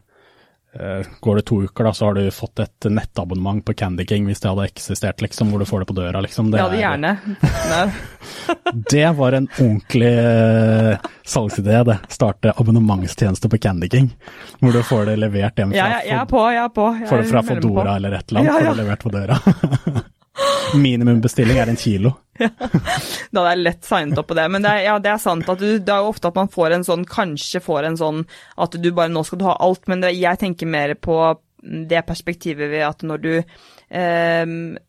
går 1.20 1.36
det 1.36 1.42
to 1.42 1.64
uker, 1.64 1.84
da, 1.84 1.94
så 1.94 2.06
har 2.06 2.14
du 2.14 2.32
fått 2.32 2.60
et 2.60 2.86
nettabonnement 2.88 3.66
på 3.66 3.74
Candy 3.74 4.06
King, 4.08 4.26
hvis 4.26 4.40
det 4.40 4.48
hadde 4.50 4.70
eksistert, 4.70 5.22
liksom, 5.22 5.50
hvor 5.52 5.60
du 5.60 5.68
får 5.68 5.84
det 5.84 5.88
på 5.90 5.96
døra, 5.98 6.22
liksom. 6.24 6.52
Det 6.52 6.62
ja, 6.62 6.70
det 6.72 6.80
gjerne. 6.80 7.18
det 8.94 9.10
var 9.18 9.36
en 9.36 9.50
ordentlig 9.58 10.14
uh, 10.16 11.12
salgsidé, 11.28 11.84
det. 11.84 11.98
Starte 12.08 12.54
abonnementstjeneste 12.56 13.52
på 13.52 13.60
Candy 13.60 13.90
King, 13.92 14.10
hvor 14.60 14.72
du 14.72 14.80
får 14.84 15.12
det 15.12 15.18
levert 15.26 15.60
hjem 15.60 15.76
fra 15.76 15.82
ja, 15.82 15.90
jeg, 15.98 16.08
jeg 16.14 16.20
er 16.22 16.32
på, 16.32 16.46
jeg 16.56 16.64
er 16.64 16.74
på. 16.80 16.88
Jeg 17.02 17.12
får 17.12 17.24
det 17.26 17.30
fra 17.34 17.46
Fodora 17.52 18.00
eller 18.00 18.18
et 18.22 18.32
eller 18.32 18.46
annet, 18.46 18.54
ja, 18.54 18.64
ja. 18.64 18.72
får 18.72 18.72
det 18.72 18.84
levert 18.86 19.06
på 19.08 19.16
døra. 19.20 20.08
Minimumbestilling 20.78 21.60
er 21.62 21.72
en 21.72 21.80
kilo. 21.80 22.14
ja, 22.40 22.50
da 23.32 23.44
hadde 23.44 23.52
jeg 23.54 23.64
lett 23.66 23.86
signet 23.88 24.20
opp 24.22 24.30
på 24.32 24.38
det. 24.38 24.48
Men 24.54 24.66
det 24.66 24.74
er, 24.74 24.88
ja, 24.88 24.98
det 25.04 25.14
er 25.14 25.22
sant 25.22 25.50
at 25.52 25.62
du, 25.62 25.70
det 25.78 25.94
er 25.94 26.04
jo 26.04 26.12
ofte 26.14 26.32
at 26.32 26.40
man 26.40 26.52
får 26.52 26.78
en 26.78 26.88
sånn, 26.88 27.06
kanskje 27.10 27.64
får 27.64 27.90
en 27.90 28.00
sånn 28.00 28.26
at 28.62 28.78
du 28.82 28.92
bare 28.96 29.14
nå 29.14 29.24
skal 29.28 29.42
du 29.42 29.48
ha 29.50 29.58
alt, 29.62 29.86
men 29.92 30.04
det, 30.04 30.16
jeg 30.20 30.42
tenker 30.42 30.70
mer 30.70 30.96
på 31.00 31.22
det 31.62 32.02
perspektivet 32.08 32.72
ved 32.72 32.82
at 32.88 33.04
når 33.06 33.20
du 33.22 33.34
eh, 33.38 34.46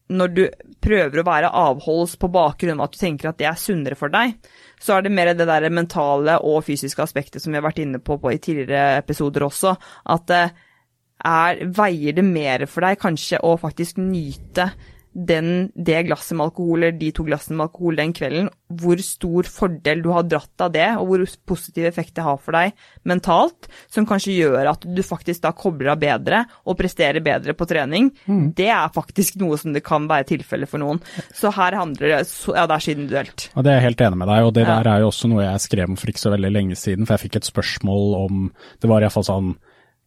når 0.09 0.30
du 0.33 0.43
prøver 0.83 1.20
å 1.20 1.26
være 1.26 1.51
avholds 1.53 2.14
på 2.20 2.30
bakgrunn 2.33 2.80
av 2.80 2.89
at 2.89 2.97
du 2.97 3.01
tenker 3.03 3.28
at 3.28 3.39
det 3.41 3.49
er 3.51 3.61
sunnere 3.61 3.99
for 3.99 4.12
deg, 4.12 4.39
så 4.80 4.97
er 4.97 5.05
det 5.05 5.12
mer 5.14 5.35
det 5.37 5.47
der 5.49 5.68
mentale 5.70 6.39
og 6.41 6.64
fysiske 6.66 7.05
aspektet 7.05 7.45
som 7.45 7.53
vi 7.53 7.61
har 7.61 7.66
vært 7.66 7.83
inne 7.85 8.01
på, 8.01 8.16
på 8.18 8.33
i 8.33 8.41
tidligere 8.41 9.03
episoder 9.03 9.45
også. 9.47 9.74
At 10.16 10.33
er, 10.33 11.62
veier 11.76 12.16
det 12.16 12.24
mer 12.26 12.66
for 12.70 12.87
deg 12.87 13.01
kanskje 13.03 13.43
å 13.47 13.55
faktisk 13.61 14.01
nyte 14.03 14.70
den, 15.12 15.70
det 15.74 16.02
glasset 16.06 16.36
med 16.36 16.48
alkohol, 16.48 16.80
eller 16.80 16.96
de 16.96 17.10
to 17.14 17.24
glassene 17.26 17.58
med 17.58 17.68
alkohol 17.68 17.98
den 18.00 18.14
kvelden, 18.16 18.48
hvor 18.80 19.00
stor 19.04 19.48
fordel 19.52 20.00
du 20.04 20.08
har 20.14 20.24
dratt 20.24 20.64
av 20.64 20.72
det, 20.72 20.88
og 20.96 21.10
hvor 21.10 21.24
positiv 21.52 21.86
effekt 21.88 22.14
det 22.16 22.24
har 22.24 22.38
for 22.40 22.56
deg 22.56 22.72
mentalt, 23.08 23.68
som 23.92 24.06
kanskje 24.08 24.38
gjør 24.38 24.70
at 24.72 24.86
du 24.86 25.02
faktisk 25.04 25.44
da 25.44 25.52
kobler 25.56 25.92
av 25.92 26.00
bedre 26.00 26.44
og 26.64 26.78
presterer 26.80 27.24
bedre 27.24 27.56
på 27.58 27.68
trening, 27.68 28.08
mm. 28.24 28.46
det 28.56 28.70
er 28.72 28.94
faktisk 28.94 29.36
noe 29.42 29.58
som 29.60 29.76
det 29.76 29.84
kan 29.84 30.08
være 30.10 30.30
tilfelle 30.32 30.68
for 30.70 30.82
noen. 30.82 31.02
Så 31.36 31.52
her 31.52 31.76
handler 31.78 32.08
det 32.08 32.22
Ja, 32.22 32.64
det 32.68 32.76
er 32.76 32.84
så 32.84 32.94
individuelt. 32.94 33.48
Og 33.56 33.64
det 33.64 33.72
er 33.72 33.80
jeg 33.80 33.88
helt 33.90 34.06
enig 34.06 34.22
med 34.22 34.32
deg, 34.32 34.46
og 34.46 34.56
det 34.56 34.64
ja. 34.64 34.72
der 34.78 34.90
er 34.94 35.04
jo 35.04 35.10
også 35.12 35.30
noe 35.32 35.44
jeg 35.44 35.66
skrev 35.66 35.92
om 35.92 36.00
for 36.00 36.12
ikke 36.12 36.24
så 36.24 36.32
veldig 36.32 36.52
lenge 36.52 36.78
siden, 36.78 37.06
for 37.06 37.16
jeg 37.16 37.26
fikk 37.26 37.40
et 37.40 37.48
spørsmål 37.48 38.16
om 38.22 38.42
Det 38.80 38.88
var 38.90 39.04
iallfall 39.04 39.26
sånn 39.26 39.54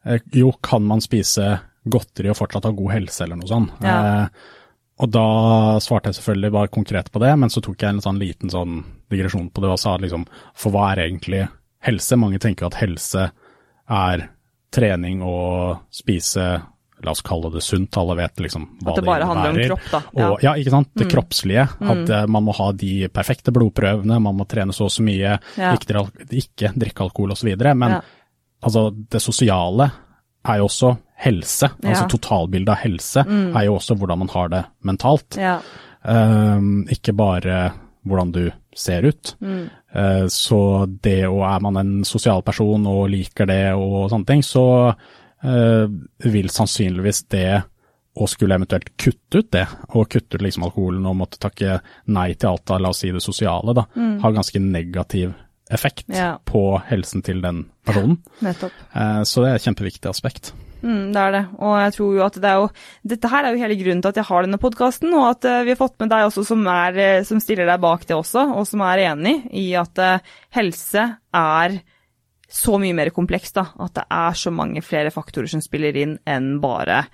eh, 0.07 0.21
Jo, 0.33 0.51
kan 0.65 0.85
man 0.87 1.03
spise 1.03 1.57
godteri 1.85 2.31
og 2.31 2.39
fortsatt 2.39 2.65
ha 2.65 2.73
god 2.75 2.93
helse, 2.95 3.23
eller 3.25 3.39
noe 3.39 3.49
sånt? 3.49 3.73
Ja. 3.85 3.97
Eh, 4.25 4.53
og 4.95 5.11
da 5.11 5.27
svarte 5.83 6.11
jeg 6.11 6.19
selvfølgelig 6.19 6.53
bare 6.55 6.71
konkret 6.71 7.09
på 7.11 7.19
det, 7.19 7.33
men 7.39 7.51
så 7.51 7.63
tok 7.63 7.81
jeg 7.83 7.95
en 7.95 8.03
sånn 8.03 8.19
liten 8.21 8.51
sånn 8.51 8.77
digresjon 9.11 9.49
på 9.51 9.63
det 9.63 9.73
og 9.73 9.81
sa 9.81 9.97
liksom 9.99 10.23
For 10.55 10.71
hva 10.73 10.93
er 10.93 11.05
egentlig 11.09 11.41
helse? 11.83 12.17
Mange 12.19 12.39
tenker 12.41 12.69
at 12.69 12.79
helse 12.79 13.27
er 13.91 14.29
trening 14.75 15.21
og 15.25 15.83
spise 15.93 16.47
La 17.03 17.11
oss 17.11 17.19
kalle 17.27 17.49
det 17.51 17.59
sunt, 17.61 17.97
alle 17.99 18.15
vet 18.17 18.39
liksom 18.39 18.63
hva 18.79 18.93
det, 18.95 19.01
innebærer. 19.03 19.03
At 19.03 19.03
det 19.03 19.09
bare 19.11 19.25
handler 19.27 19.49
om 19.51 19.57
kropp, 19.67 19.87
da. 19.91 19.99
Ja. 20.15 20.27
Og, 20.29 20.37
ja, 20.45 20.53
ikke 20.55 20.71
sant. 20.73 20.89
Det 20.95 21.03
mm. 21.05 21.09
kroppslige. 21.11 21.65
At 21.75 22.03
mm. 22.07 22.31
Man 22.31 22.45
må 22.47 22.53
ha 22.55 22.67
de 22.71 22.91
perfekte 23.13 23.53
blodprøvene, 23.53 24.19
man 24.23 24.37
må 24.39 24.47
trene 24.49 24.73
så 24.73 24.87
og 24.87 24.93
så 24.95 25.03
mye, 25.05 25.35
ja. 25.59 25.73
ikke, 25.75 26.05
ikke 26.39 26.71
drikke 26.71 27.03
alkohol 27.03 27.35
osv. 27.35 27.51
Men 27.67 27.97
ja. 27.97 27.99
altså, 28.63 28.87
det 28.95 29.21
sosiale 29.21 29.89
er 30.47 30.61
jo 30.61 30.69
også 30.69 30.93
helse. 31.15 31.69
Altså 31.71 31.87
ja. 31.87 31.93
Altså 31.93 32.11
totalbildet 32.17 32.73
av 32.73 32.83
helse 32.83 33.25
mm. 33.27 33.49
er 33.55 33.67
jo 33.67 33.77
også 33.79 33.97
hvordan 33.99 34.23
man 34.23 34.31
har 34.35 34.53
det 34.53 34.63
mentalt. 34.87 35.39
Ja. 35.39 35.57
Um, 36.05 36.85
ikke 36.91 37.15
bare 37.17 37.59
hvordan 38.05 38.33
du 38.35 38.43
ser 38.75 39.07
ut. 39.07 39.35
Mm. 39.41 39.67
Uh, 39.95 40.25
så 40.31 40.59
det 40.85 41.23
å 41.27 41.39
er 41.47 41.61
man 41.65 41.79
en 41.81 41.93
sosial 42.07 42.43
person 42.45 42.85
og 42.91 43.07
liker 43.13 43.49
det 43.49 43.63
og 43.73 44.11
sånne 44.11 44.29
ting, 44.29 44.43
så 44.45 44.65
uh, 44.91 45.85
vil 46.25 46.51
sannsynligvis 46.53 47.25
det 47.33 47.63
og 48.15 48.29
skulle 48.31 48.55
eventuelt 48.55 48.93
kutte 48.95 49.41
ut 49.41 49.49
det, 49.51 49.65
og 49.91 50.07
kutte 50.07 50.37
ut 50.37 50.43
liksom 50.45 50.63
alkoholen 50.63 51.07
og 51.09 51.17
måtte 51.19 51.39
takke 51.41 51.81
nei 52.15 52.29
til 52.35 52.53
alt 52.53 52.71
av 52.71 52.79
la 52.79 52.93
oss 52.93 53.01
si 53.03 53.09
det 53.11 53.23
sosiale, 53.23 53.75
da, 53.75 53.83
mm. 53.91 54.13
har 54.21 54.37
ganske 54.37 54.61
negativ 54.63 55.33
effekt 55.73 56.05
ja. 56.13 56.35
på 56.45 56.77
helsen 56.87 57.25
til 57.25 57.41
den 57.43 57.65
personen. 57.83 58.21
Nettopp. 58.45 58.77
Uh, 58.93 59.23
så 59.27 59.43
det 59.43 59.49
er 59.49 59.59
et 59.59 59.67
kjempeviktig 59.67 60.11
aspekt. 60.11 60.53
Mm, 60.85 61.09
det 61.15 61.21
er 61.21 61.33
det. 61.33 61.41
Og 61.65 61.73
jeg 61.81 61.93
tror 61.95 62.13
jo 62.13 62.23
at 62.27 62.37
det 62.37 62.49
er 62.51 62.61
jo 62.61 62.67
Dette 63.13 63.31
her 63.31 63.47
er 63.47 63.55
jo 63.55 63.61
hele 63.63 63.77
grunnen 63.79 64.03
til 64.05 64.11
at 64.11 64.19
jeg 64.21 64.29
har 64.29 64.45
denne 64.45 64.61
podkasten, 64.61 65.15
og 65.17 65.25
at 65.31 65.49
uh, 65.49 65.63
vi 65.65 65.73
har 65.73 65.79
fått 65.81 65.97
med 66.01 66.11
deg 66.13 66.27
også 66.27 66.45
som, 66.45 66.61
er, 66.69 66.99
uh, 66.99 67.25
som, 67.25 67.41
stiller 67.41 67.69
deg 67.69 67.81
bak 67.81 68.05
det 68.05 68.17
også, 68.17 68.45
og 68.53 68.69
som 68.69 68.85
er 68.85 69.07
enig 69.07 69.35
i 69.57 69.67
at 69.79 70.01
uh, 70.01 70.33
helse 70.57 71.07
er 71.35 71.77
så 72.55 72.77
mye 72.79 72.95
mer 72.95 73.09
komplekst, 73.15 73.57
da. 73.57 73.71
At 73.81 73.97
det 73.97 74.05
er 74.13 74.37
så 74.37 74.53
mange 74.53 74.85
flere 74.85 75.13
faktorer 75.13 75.49
som 75.49 75.63
spiller 75.63 75.97
inn 75.97 76.19
enn 76.29 76.59
bare 76.63 77.07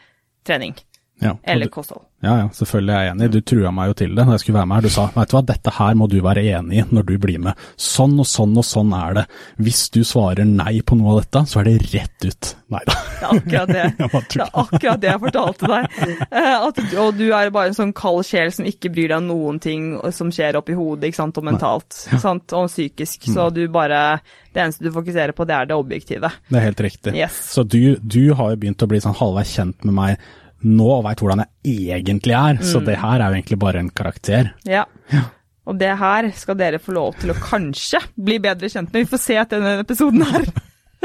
trening. 0.48 0.76
Ja, 1.22 1.36
Eller 1.44 1.70
kosthold. 1.70 2.02
Ja, 2.22 2.36
ja, 2.38 2.48
selvfølgelig 2.54 2.94
er 2.94 3.04
jeg 3.04 3.12
enig. 3.16 3.28
Du 3.34 3.40
trua 3.46 3.72
meg 3.74 3.92
jo 3.92 3.96
til 3.98 4.12
det 4.14 4.24
da 4.26 4.36
jeg 4.36 4.42
skulle 4.44 4.58
være 4.60 4.70
med 4.70 4.78
her. 4.78 4.86
Du 4.86 4.94
sa 4.94 5.04
vet 5.14 5.30
du 5.30 5.36
hva, 5.36 5.42
dette 5.46 5.74
her 5.74 5.96
må 5.98 6.08
du 6.10 6.18
være 6.22 6.44
enig 6.58 6.82
i 6.82 6.86
når 6.94 7.06
du 7.08 7.14
blir 7.22 7.42
med. 7.42 7.62
Sånn 7.82 8.14
og 8.22 8.28
sånn 8.30 8.58
og 8.58 8.66
sånn 8.66 8.94
er 8.98 9.16
det. 9.18 9.24
Hvis 9.62 9.84
du 9.94 10.00
svarer 10.06 10.50
nei 10.50 10.80
på 10.86 10.98
noe 10.98 11.16
av 11.16 11.24
dette, 11.24 11.44
så 11.50 11.62
er 11.62 11.70
det 11.70 11.94
rett 11.94 12.28
ut. 12.28 12.52
Nei 12.74 12.82
da. 12.90 12.98
Det 13.22 13.22
er 13.22 13.38
akkurat 13.38 13.72
det. 13.72 13.86
det 14.34 14.42
er 14.46 14.60
akkurat 14.64 15.02
det 15.02 15.10
jeg 15.12 15.24
fortalte 15.26 15.72
deg. 15.72 15.98
Eh, 16.26 16.52
at, 16.56 16.84
og 17.06 17.18
du 17.18 17.26
er 17.28 17.54
bare 17.54 17.72
en 17.72 17.78
sånn 17.78 17.96
kald 17.98 18.26
sjel 18.26 18.54
som 18.54 18.70
ikke 18.70 18.94
bryr 18.94 19.14
deg 19.14 19.18
om 19.22 19.30
noen 19.30 19.62
ting 19.62 19.88
som 20.14 20.34
skjer 20.34 20.58
oppi 20.58 20.78
hodet, 20.78 21.10
ikke 21.10 21.22
sant, 21.22 21.42
og 21.42 21.50
mentalt. 21.50 22.04
Ja. 22.12 22.22
Sant, 22.22 22.58
og 22.58 22.70
psykisk. 22.70 23.30
Så 23.30 23.50
du 23.54 23.64
bare 23.72 24.22
Det 24.52 24.62
eneste 24.62 24.84
du 24.84 24.92
fokuserer 24.92 25.34
på, 25.38 25.46
det 25.48 25.56
er 25.56 25.70
det 25.70 25.78
objektive. 25.78 26.34
Det 26.50 26.58
er 26.60 26.70
helt 26.70 26.86
riktig. 26.86 27.16
Yes. 27.18 27.38
Så 27.54 27.64
du, 27.64 27.96
du 28.02 28.34
har 28.38 28.54
jo 28.54 28.62
begynt 28.62 28.84
å 28.84 28.90
bli 28.90 29.00
sånn 29.02 29.18
halvveis 29.18 29.54
kjent 29.56 29.86
med 29.88 29.96
meg 29.96 30.32
nå 30.68 30.88
og 30.98 31.06
veit 31.08 31.22
hvordan 31.24 31.44
jeg 31.46 32.02
egentlig 32.02 32.36
er, 32.38 32.60
mm. 32.60 32.66
så 32.72 32.82
det 32.86 32.98
her 33.02 33.20
er 33.20 33.28
jo 33.28 33.40
egentlig 33.40 33.62
bare 33.62 33.84
en 33.84 33.94
karakter. 34.02 34.52
Ja. 34.68 34.86
ja. 35.14 35.28
Og 35.70 35.78
det 35.80 35.94
her 36.00 36.32
skal 36.38 36.58
dere 36.60 36.82
få 36.82 36.96
lov 36.98 37.16
til 37.22 37.34
å 37.34 37.40
kanskje 37.40 38.02
bli 38.16 38.40
bedre 38.44 38.70
kjent 38.72 38.92
med. 38.92 39.06
Vi 39.06 39.12
får 39.14 39.24
se 39.24 39.40
etter 39.42 39.62
denne 39.62 39.86
episoden 39.86 40.26
her. 40.28 40.52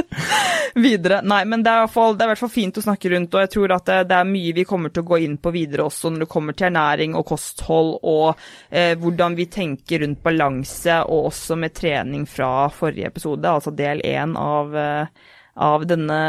videre. 0.75 1.21
Nei, 1.25 1.45
men 1.49 1.63
det 1.65 1.73
er, 1.73 1.89
fall, 1.91 2.17
det 2.17 2.25
er 2.25 2.31
i 2.31 2.33
hvert 2.35 2.43
fall 2.45 2.53
fint 2.53 2.79
å 2.79 2.85
snakke 2.85 3.11
rundt, 3.13 3.35
og 3.35 3.45
jeg 3.45 3.53
tror 3.55 3.75
at 3.77 3.87
det, 3.89 3.99
det, 4.11 4.19
er 4.21 4.29
mye 4.29 4.55
vi 4.57 4.67
kommer 4.69 4.93
til 4.93 5.05
å 5.05 5.11
gå 5.11 5.21
inn 5.25 5.37
på 5.41 5.53
videre 5.55 5.87
også 5.89 6.13
når 6.13 6.25
det 6.25 6.31
kommer 6.33 6.57
til 6.57 6.69
ernæring 6.69 7.17
og 7.19 7.27
kosthold, 7.31 7.93
og 8.05 8.43
eh, 8.71 8.93
hvordan 9.01 9.37
vi 9.39 9.49
tenker 9.53 10.05
rundt 10.05 10.23
balanse, 10.25 11.01
og 11.07 11.31
også 11.33 11.59
med 11.61 11.77
trening 11.77 12.27
fra 12.31 12.69
forrige 12.73 13.13
episode, 13.13 13.49
altså 13.49 13.73
del 13.77 14.03
én 14.07 14.37
av, 14.41 14.77
eh, 14.77 15.31
av 15.67 15.87
denne 15.89 16.21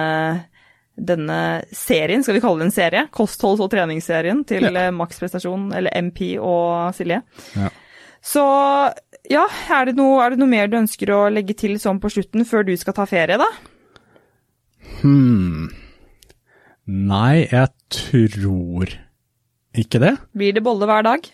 denne 0.97 1.39
serien, 1.75 2.23
skal 2.25 2.37
vi 2.37 2.41
kalle 2.43 2.63
det 2.63 2.69
en 2.69 2.75
serie, 2.75 3.03
kostholds- 3.13 3.61
og 3.63 3.69
treningsserien 3.71 4.41
til 4.49 4.65
ja. 4.65 4.87
Max 4.95 5.21
Prestasjon, 5.21 5.69
eller 5.77 5.93
MP 6.01 6.39
og 6.41 6.95
Silje. 6.97 7.21
Ja. 7.55 7.69
Så 8.27 8.43
ja, 9.29 9.45
er 9.71 9.89
det, 9.89 9.95
noe, 9.99 10.19
er 10.23 10.33
det, 10.33 10.41
noe, 10.41 10.49
mer 10.51 10.69
du 10.71 10.79
ønsker 10.79 11.11
å 11.13 11.25
legge 11.31 11.55
til 11.57 11.77
sånn 11.79 12.01
på 12.03 12.11
slutten, 12.11 12.47
før 12.49 12.65
du 12.67 12.73
skal 12.79 12.97
ta 12.97 13.05
ferie, 13.09 13.39
da? 13.39 13.51
Hm 15.03 15.67
Nei, 16.87 17.43
jeg 17.51 17.67
tror 17.91 18.93
ikke 19.75 19.99
det. 19.99 20.13
Blir 20.31 20.53
det 20.55 20.63
bolle 20.63 20.87
hver 20.87 21.03
dag? 21.03 21.25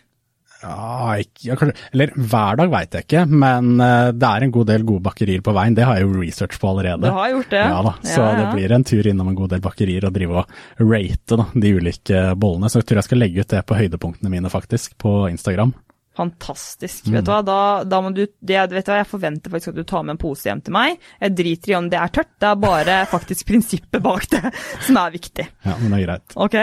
Ja, 0.63 1.15
ikke, 1.19 1.71
eller 1.91 2.13
hver 2.15 2.59
dag 2.61 2.71
veit 2.71 2.95
jeg 2.95 3.05
ikke, 3.05 3.23
men 3.27 3.73
uh, 3.81 4.11
det 4.15 4.29
er 4.29 4.45
en 4.45 4.53
god 4.55 4.69
del 4.71 4.85
gode 4.87 5.03
bakerier 5.05 5.43
på 5.43 5.53
veien. 5.55 5.75
Det 5.75 5.85
har 5.87 5.99
jeg 5.99 6.07
jo 6.07 6.15
research 6.21 6.59
på 6.61 6.71
allerede. 6.71 7.03
Du 7.03 7.17
har 7.19 7.31
gjort 7.33 7.51
det? 7.51 7.63
Ja 7.73 7.81
da, 7.85 7.95
så 8.01 8.19
ja, 8.19 8.27
ja. 8.29 8.35
det 8.39 8.45
blir 8.55 8.75
en 8.77 8.87
tur 8.87 9.09
innom 9.11 9.31
en 9.31 9.39
god 9.39 9.55
del 9.55 9.63
bakerier 9.63 10.07
og 10.07 10.15
drive 10.15 10.43
og 10.43 10.85
rate 10.87 11.39
da, 11.39 11.47
de 11.65 11.73
ulike 11.77 12.27
bollene. 12.39 12.71
Så 12.71 12.81
jeg 12.81 12.89
tror 12.89 13.01
jeg 13.01 13.09
skal 13.09 13.23
legge 13.25 13.43
ut 13.43 13.55
det 13.55 13.65
på 13.67 13.79
høydepunktene 13.81 14.31
mine 14.31 14.53
faktisk, 14.53 14.95
på 15.03 15.17
Instagram. 15.31 15.75
Fantastisk. 16.17 17.07
Mm. 17.07 17.15
Vet 17.15 17.25
du 17.25 17.31
hva, 17.31 17.39
da, 17.45 17.59
da, 17.89 17.99
må 18.05 18.11
du 18.13 18.21
det, 18.23 18.59
vet 18.69 18.85
du 18.85 18.91
hva, 18.91 18.99
Jeg 19.01 19.09
forventer 19.09 19.53
faktisk 19.53 19.71
at 19.71 19.79
du 19.79 19.85
tar 19.89 20.03
med 20.05 20.13
en 20.13 20.21
pose 20.21 20.45
hjem 20.45 20.61
til 20.61 20.75
meg. 20.75 20.99
Jeg 21.23 21.33
driter 21.39 21.73
i 21.73 21.77
om 21.79 21.89
det 21.89 21.97
er 21.97 22.13
tørt, 22.13 22.31
det 22.37 22.49
er 22.51 22.61
bare 22.61 22.97
faktisk 23.15 23.47
prinsippet 23.49 24.03
bak 24.03 24.27
det 24.29 24.43
som 24.85 24.99
er 25.01 25.15
viktig. 25.15 25.47
Ja, 25.65 25.77
men 25.79 25.89
det 25.89 26.01
er 26.01 26.05
greit. 26.05 26.35
Ok, 26.37 26.57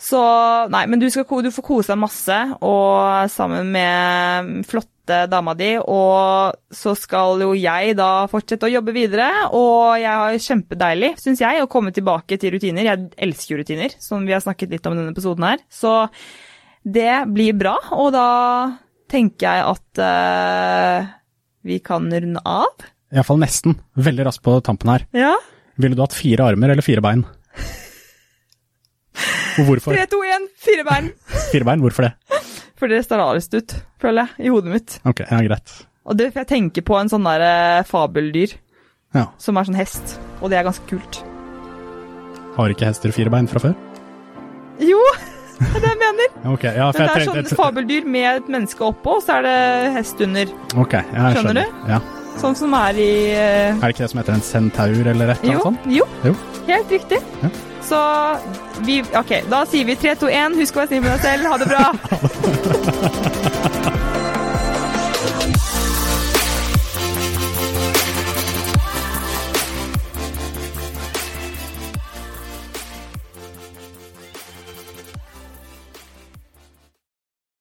så 0.00 0.22
Nei, 0.70 0.84
men 0.90 1.00
du, 1.00 1.08
skal, 1.12 1.26
du 1.44 1.50
får 1.54 1.64
kose 1.64 1.92
deg 1.94 2.00
masse, 2.02 2.38
og 2.66 3.30
sammen 3.32 3.72
med 3.72 4.50
flotte 4.68 5.22
dama 5.30 5.56
di, 5.58 5.72
og 5.80 6.76
så 6.76 6.92
skal 6.98 7.40
jo 7.42 7.54
jeg 7.56 7.96
da 7.98 8.28
fortsette 8.30 8.68
å 8.68 8.74
jobbe 8.74 8.94
videre, 8.94 9.30
og 9.56 9.96
jeg 9.98 10.12
har 10.12 10.44
kjempedeilig, 10.44 11.14
syns 11.22 11.42
jeg, 11.42 11.64
å 11.64 11.70
komme 11.72 11.94
tilbake 11.96 12.38
til 12.38 12.54
rutiner. 12.54 12.92
Jeg 12.92 13.08
elsker 13.30 13.56
jo 13.56 13.62
rutiner, 13.62 13.96
som 14.02 14.28
vi 14.28 14.36
har 14.36 14.44
snakket 14.44 14.76
litt 14.76 14.86
om 14.86 14.94
i 14.94 15.00
denne 15.00 15.16
episoden 15.16 15.48
her. 15.48 15.64
Så 15.72 16.04
det 16.84 17.24
blir 17.32 17.56
bra, 17.58 17.76
og 17.92 18.12
da 18.14 18.28
tenker 19.10 19.46
jeg 19.46 19.66
at 19.74 20.00
uh, 20.02 21.10
vi 21.66 21.78
kan 21.84 22.06
runde 22.12 22.42
av. 22.46 22.86
Iallfall 23.10 23.40
nesten. 23.42 23.76
Veldig 23.98 24.26
raskt 24.28 24.44
på 24.46 24.54
tampen 24.64 24.92
her. 24.94 25.04
Ja. 25.16 25.34
Ville 25.80 25.96
du 25.98 26.02
hatt 26.04 26.14
fire 26.16 26.46
armer 26.52 26.72
eller 26.74 26.84
fire 26.86 27.02
bein? 27.04 27.24
Og 29.60 29.66
hvorfor? 29.66 29.92
3, 29.92 30.06
2, 30.12 30.20
1, 30.36 30.48
fire 30.62 30.84
bein. 30.86 31.08
Fire 31.50 31.66
bein, 31.66 31.80
hvorfor 31.82 32.06
det? 32.06 32.12
Fordi 32.80 32.96
det 32.96 33.02
ser 33.04 33.18
rarest 33.20 33.52
ut, 33.58 33.74
føler 34.00 34.22
jeg, 34.30 34.46
i 34.46 34.52
hodet 34.54 34.72
mitt. 34.72 34.94
Ok, 35.04 35.24
ja, 35.26 35.40
greit. 35.44 35.72
Og 36.08 36.16
det, 36.16 36.30
jeg 36.38 36.48
tenker 36.48 36.84
på 36.86 36.96
en 36.96 37.10
sånn 37.12 37.26
der 37.26 37.42
eh, 37.44 37.80
fabeldyr 37.88 38.54
Ja. 39.16 39.26
som 39.42 39.58
er 39.60 39.66
sånn 39.68 39.76
hest, 39.76 40.14
og 40.40 40.48
det 40.52 40.60
er 40.60 40.64
ganske 40.68 40.86
kult. 40.88 41.18
Har 42.56 42.72
ikke 42.72 42.88
hester 42.88 43.12
fire 43.12 43.32
bein 43.34 43.50
fra 43.50 43.60
før? 43.66 43.74
Jo, 44.80 45.02
det 45.60 45.68
er 45.76 45.80
det 45.84 45.90
jeg 45.90 45.98
mener. 46.00 46.28
Okay, 46.54 46.72
ja, 46.76 46.86
Men 46.96 47.00
det 47.06 47.16
er 47.16 47.26
sånn 47.28 47.58
fabeldyr 47.58 48.04
med 48.08 48.28
et 48.40 48.48
menneske 48.56 48.84
oppå, 48.86 49.18
og 49.18 49.22
så 49.26 49.36
er 49.38 49.42
det 49.46 49.56
hest 49.98 50.20
under. 50.24 50.46
Ok, 50.80 50.94
ja, 50.96 51.02
Skjønner 51.34 51.40
skjønner. 51.44 51.68
Ja. 51.90 52.00
Sånn 52.40 52.54
som 52.56 52.72
er 52.78 52.96
i 53.02 53.10
uh... 53.34 53.40
Er 53.74 53.80
det 53.82 53.90
ikke 53.92 54.04
det 54.06 54.10
som 54.14 54.20
heter 54.22 54.36
en 54.38 54.46
centaur 54.46 55.10
eller 55.12 55.34
et 55.34 55.42
eller 55.44 55.52
Jo, 55.52 55.60
annet 55.60 55.66
sånt? 55.66 55.80
jo, 55.92 56.04
Jo. 56.24 56.34
helt 56.70 56.94
riktig. 56.96 57.20
Ja. 57.42 57.50
Så 57.90 57.98
vi 58.86 59.00
Ok, 59.18 59.32
da 59.50 59.64
sier 59.68 59.84
vi 59.88 59.96
3, 59.98 60.14
2, 60.20 60.28
1. 60.30 60.56
Husk 60.60 60.76
å 60.78 60.82
være 60.84 60.92
snill 60.92 61.02
med 61.04 61.12
deg 61.16 61.20
selv. 61.26 61.42
Ha 61.50 61.56
det 61.60 61.68
bra. 61.68 61.84